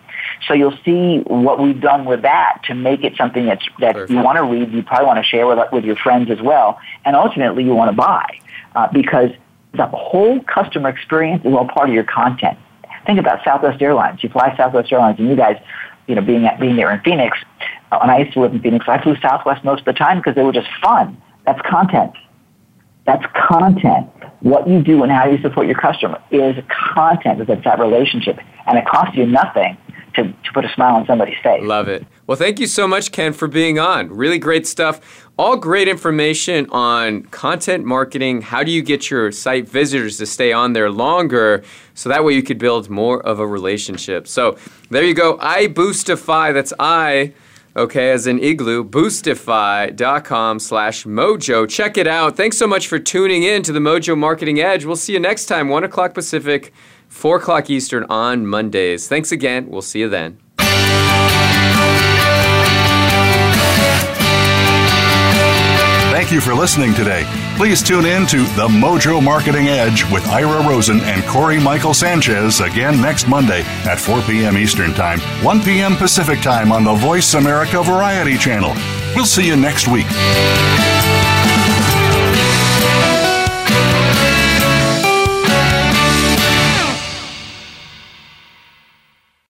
So 0.46 0.54
you'll 0.54 0.78
see 0.84 1.18
what 1.26 1.60
we've 1.60 1.80
done 1.80 2.04
with 2.04 2.22
that 2.22 2.60
to 2.64 2.74
make 2.74 3.04
it 3.04 3.16
something 3.16 3.46
that's, 3.46 3.64
that 3.80 3.94
Perfect. 3.94 4.10
you 4.10 4.18
want 4.18 4.36
to 4.36 4.44
read, 4.44 4.72
you 4.72 4.82
probably 4.82 5.06
want 5.06 5.18
to 5.18 5.28
share 5.28 5.46
with, 5.46 5.58
with 5.72 5.84
your 5.84 5.96
friends 5.96 6.30
as 6.30 6.40
well, 6.40 6.78
and 7.04 7.16
ultimately 7.16 7.64
you 7.64 7.74
want 7.74 7.90
to 7.90 7.96
buy 7.96 8.38
uh, 8.74 8.88
because 8.92 9.30
the 9.74 9.86
whole 9.86 10.40
customer 10.42 10.88
experience 10.88 11.44
is 11.44 11.52
all 11.52 11.66
part 11.66 11.88
of 11.88 11.94
your 11.94 12.04
content. 12.04 12.58
Think 13.06 13.18
about 13.18 13.42
Southwest 13.44 13.80
Airlines. 13.80 14.22
You 14.22 14.28
fly 14.28 14.54
Southwest 14.56 14.92
Airlines, 14.92 15.18
and 15.18 15.28
you 15.28 15.36
guys, 15.36 15.56
you 16.08 16.14
know, 16.14 16.22
being 16.22 16.46
at, 16.46 16.58
being 16.58 16.76
there 16.76 16.92
in 16.92 17.00
Phoenix, 17.02 17.38
uh, 17.92 17.98
and 18.02 18.10
I 18.10 18.18
used 18.18 18.32
to 18.32 18.40
live 18.40 18.52
in 18.52 18.60
Phoenix. 18.60 18.86
I 18.88 19.00
flew 19.00 19.14
Southwest 19.20 19.64
most 19.64 19.80
of 19.80 19.84
the 19.84 19.92
time 19.92 20.18
because 20.18 20.34
they 20.34 20.42
were 20.42 20.52
just 20.52 20.68
fun. 20.82 21.20
That's 21.46 21.60
content. 21.62 22.12
That's 23.06 23.24
content. 23.48 24.10
What 24.40 24.68
you 24.68 24.82
do 24.82 25.02
and 25.02 25.12
how 25.12 25.26
you 25.28 25.40
support 25.40 25.66
your 25.66 25.78
customer 25.78 26.20
is 26.30 26.56
content. 26.94 27.40
It's 27.40 27.64
that 27.64 27.78
relationship, 27.78 28.38
and 28.66 28.78
it 28.78 28.86
costs 28.86 29.16
you 29.16 29.26
nothing 29.26 29.76
to, 30.18 30.32
to 30.32 30.52
put 30.52 30.64
a 30.64 30.72
smile 30.74 30.96
on 30.96 31.06
somebody's 31.06 31.38
face. 31.42 31.62
Love 31.62 31.88
it. 31.88 32.06
Well, 32.26 32.36
thank 32.36 32.58
you 32.60 32.66
so 32.66 32.86
much, 32.86 33.12
Ken, 33.12 33.32
for 33.32 33.48
being 33.48 33.78
on. 33.78 34.08
Really 34.08 34.38
great 34.38 34.66
stuff. 34.66 35.28
All 35.38 35.56
great 35.56 35.86
information 35.86 36.68
on 36.70 37.22
content 37.24 37.84
marketing. 37.84 38.42
How 38.42 38.64
do 38.64 38.72
you 38.72 38.82
get 38.82 39.10
your 39.10 39.30
site 39.30 39.68
visitors 39.68 40.18
to 40.18 40.26
stay 40.26 40.52
on 40.52 40.72
there 40.72 40.90
longer 40.90 41.62
so 41.94 42.08
that 42.08 42.24
way 42.24 42.34
you 42.34 42.42
could 42.42 42.58
build 42.58 42.90
more 42.90 43.24
of 43.24 43.38
a 43.38 43.46
relationship? 43.46 44.26
So 44.26 44.58
there 44.90 45.04
you 45.04 45.14
go. 45.14 45.38
I 45.40 45.68
Boostify. 45.68 46.52
That's 46.52 46.72
I. 46.78 47.32
Okay, 47.76 48.10
as 48.10 48.26
in 48.26 48.42
igloo, 48.42 48.82
boostify.com 48.82 50.58
slash 50.58 51.04
mojo. 51.04 51.68
Check 51.68 51.96
it 51.96 52.08
out. 52.08 52.36
Thanks 52.36 52.58
so 52.58 52.66
much 52.66 52.88
for 52.88 52.98
tuning 52.98 53.44
in 53.44 53.62
to 53.62 53.72
the 53.72 53.78
Mojo 53.78 54.18
Marketing 54.18 54.58
Edge. 54.58 54.84
We'll 54.84 54.96
see 54.96 55.12
you 55.12 55.20
next 55.20 55.46
time, 55.46 55.68
1 55.68 55.84
o'clock 55.84 56.12
Pacific, 56.12 56.72
4 57.08 57.36
o'clock 57.36 57.70
Eastern 57.70 58.04
on 58.04 58.46
Mondays. 58.46 59.08
Thanks 59.08 59.32
again. 59.32 59.68
We'll 59.68 59.82
see 59.82 60.00
you 60.00 60.08
then. 60.08 60.38
Thank 66.10 66.32
you 66.32 66.40
for 66.40 66.54
listening 66.54 66.94
today. 66.94 67.24
Please 67.56 67.82
tune 67.82 68.04
in 68.04 68.26
to 68.26 68.38
The 68.38 68.68
Mojo 68.68 69.22
Marketing 69.22 69.68
Edge 69.68 70.04
with 70.10 70.26
Ira 70.26 70.66
Rosen 70.68 71.00
and 71.00 71.24
Corey 71.24 71.58
Michael 71.58 71.94
Sanchez 71.94 72.60
again 72.60 73.00
next 73.00 73.28
Monday 73.28 73.62
at 73.86 73.98
4 73.98 74.20
p.m. 74.22 74.58
Eastern 74.58 74.92
Time, 74.92 75.20
1 75.44 75.62
p.m. 75.62 75.96
Pacific 75.96 76.40
Time 76.40 76.70
on 76.70 76.84
the 76.84 76.94
Voice 76.94 77.34
America 77.34 77.82
Variety 77.82 78.36
Channel. 78.36 78.74
We'll 79.14 79.26
see 79.26 79.46
you 79.46 79.56
next 79.56 79.88
week. 79.88 80.06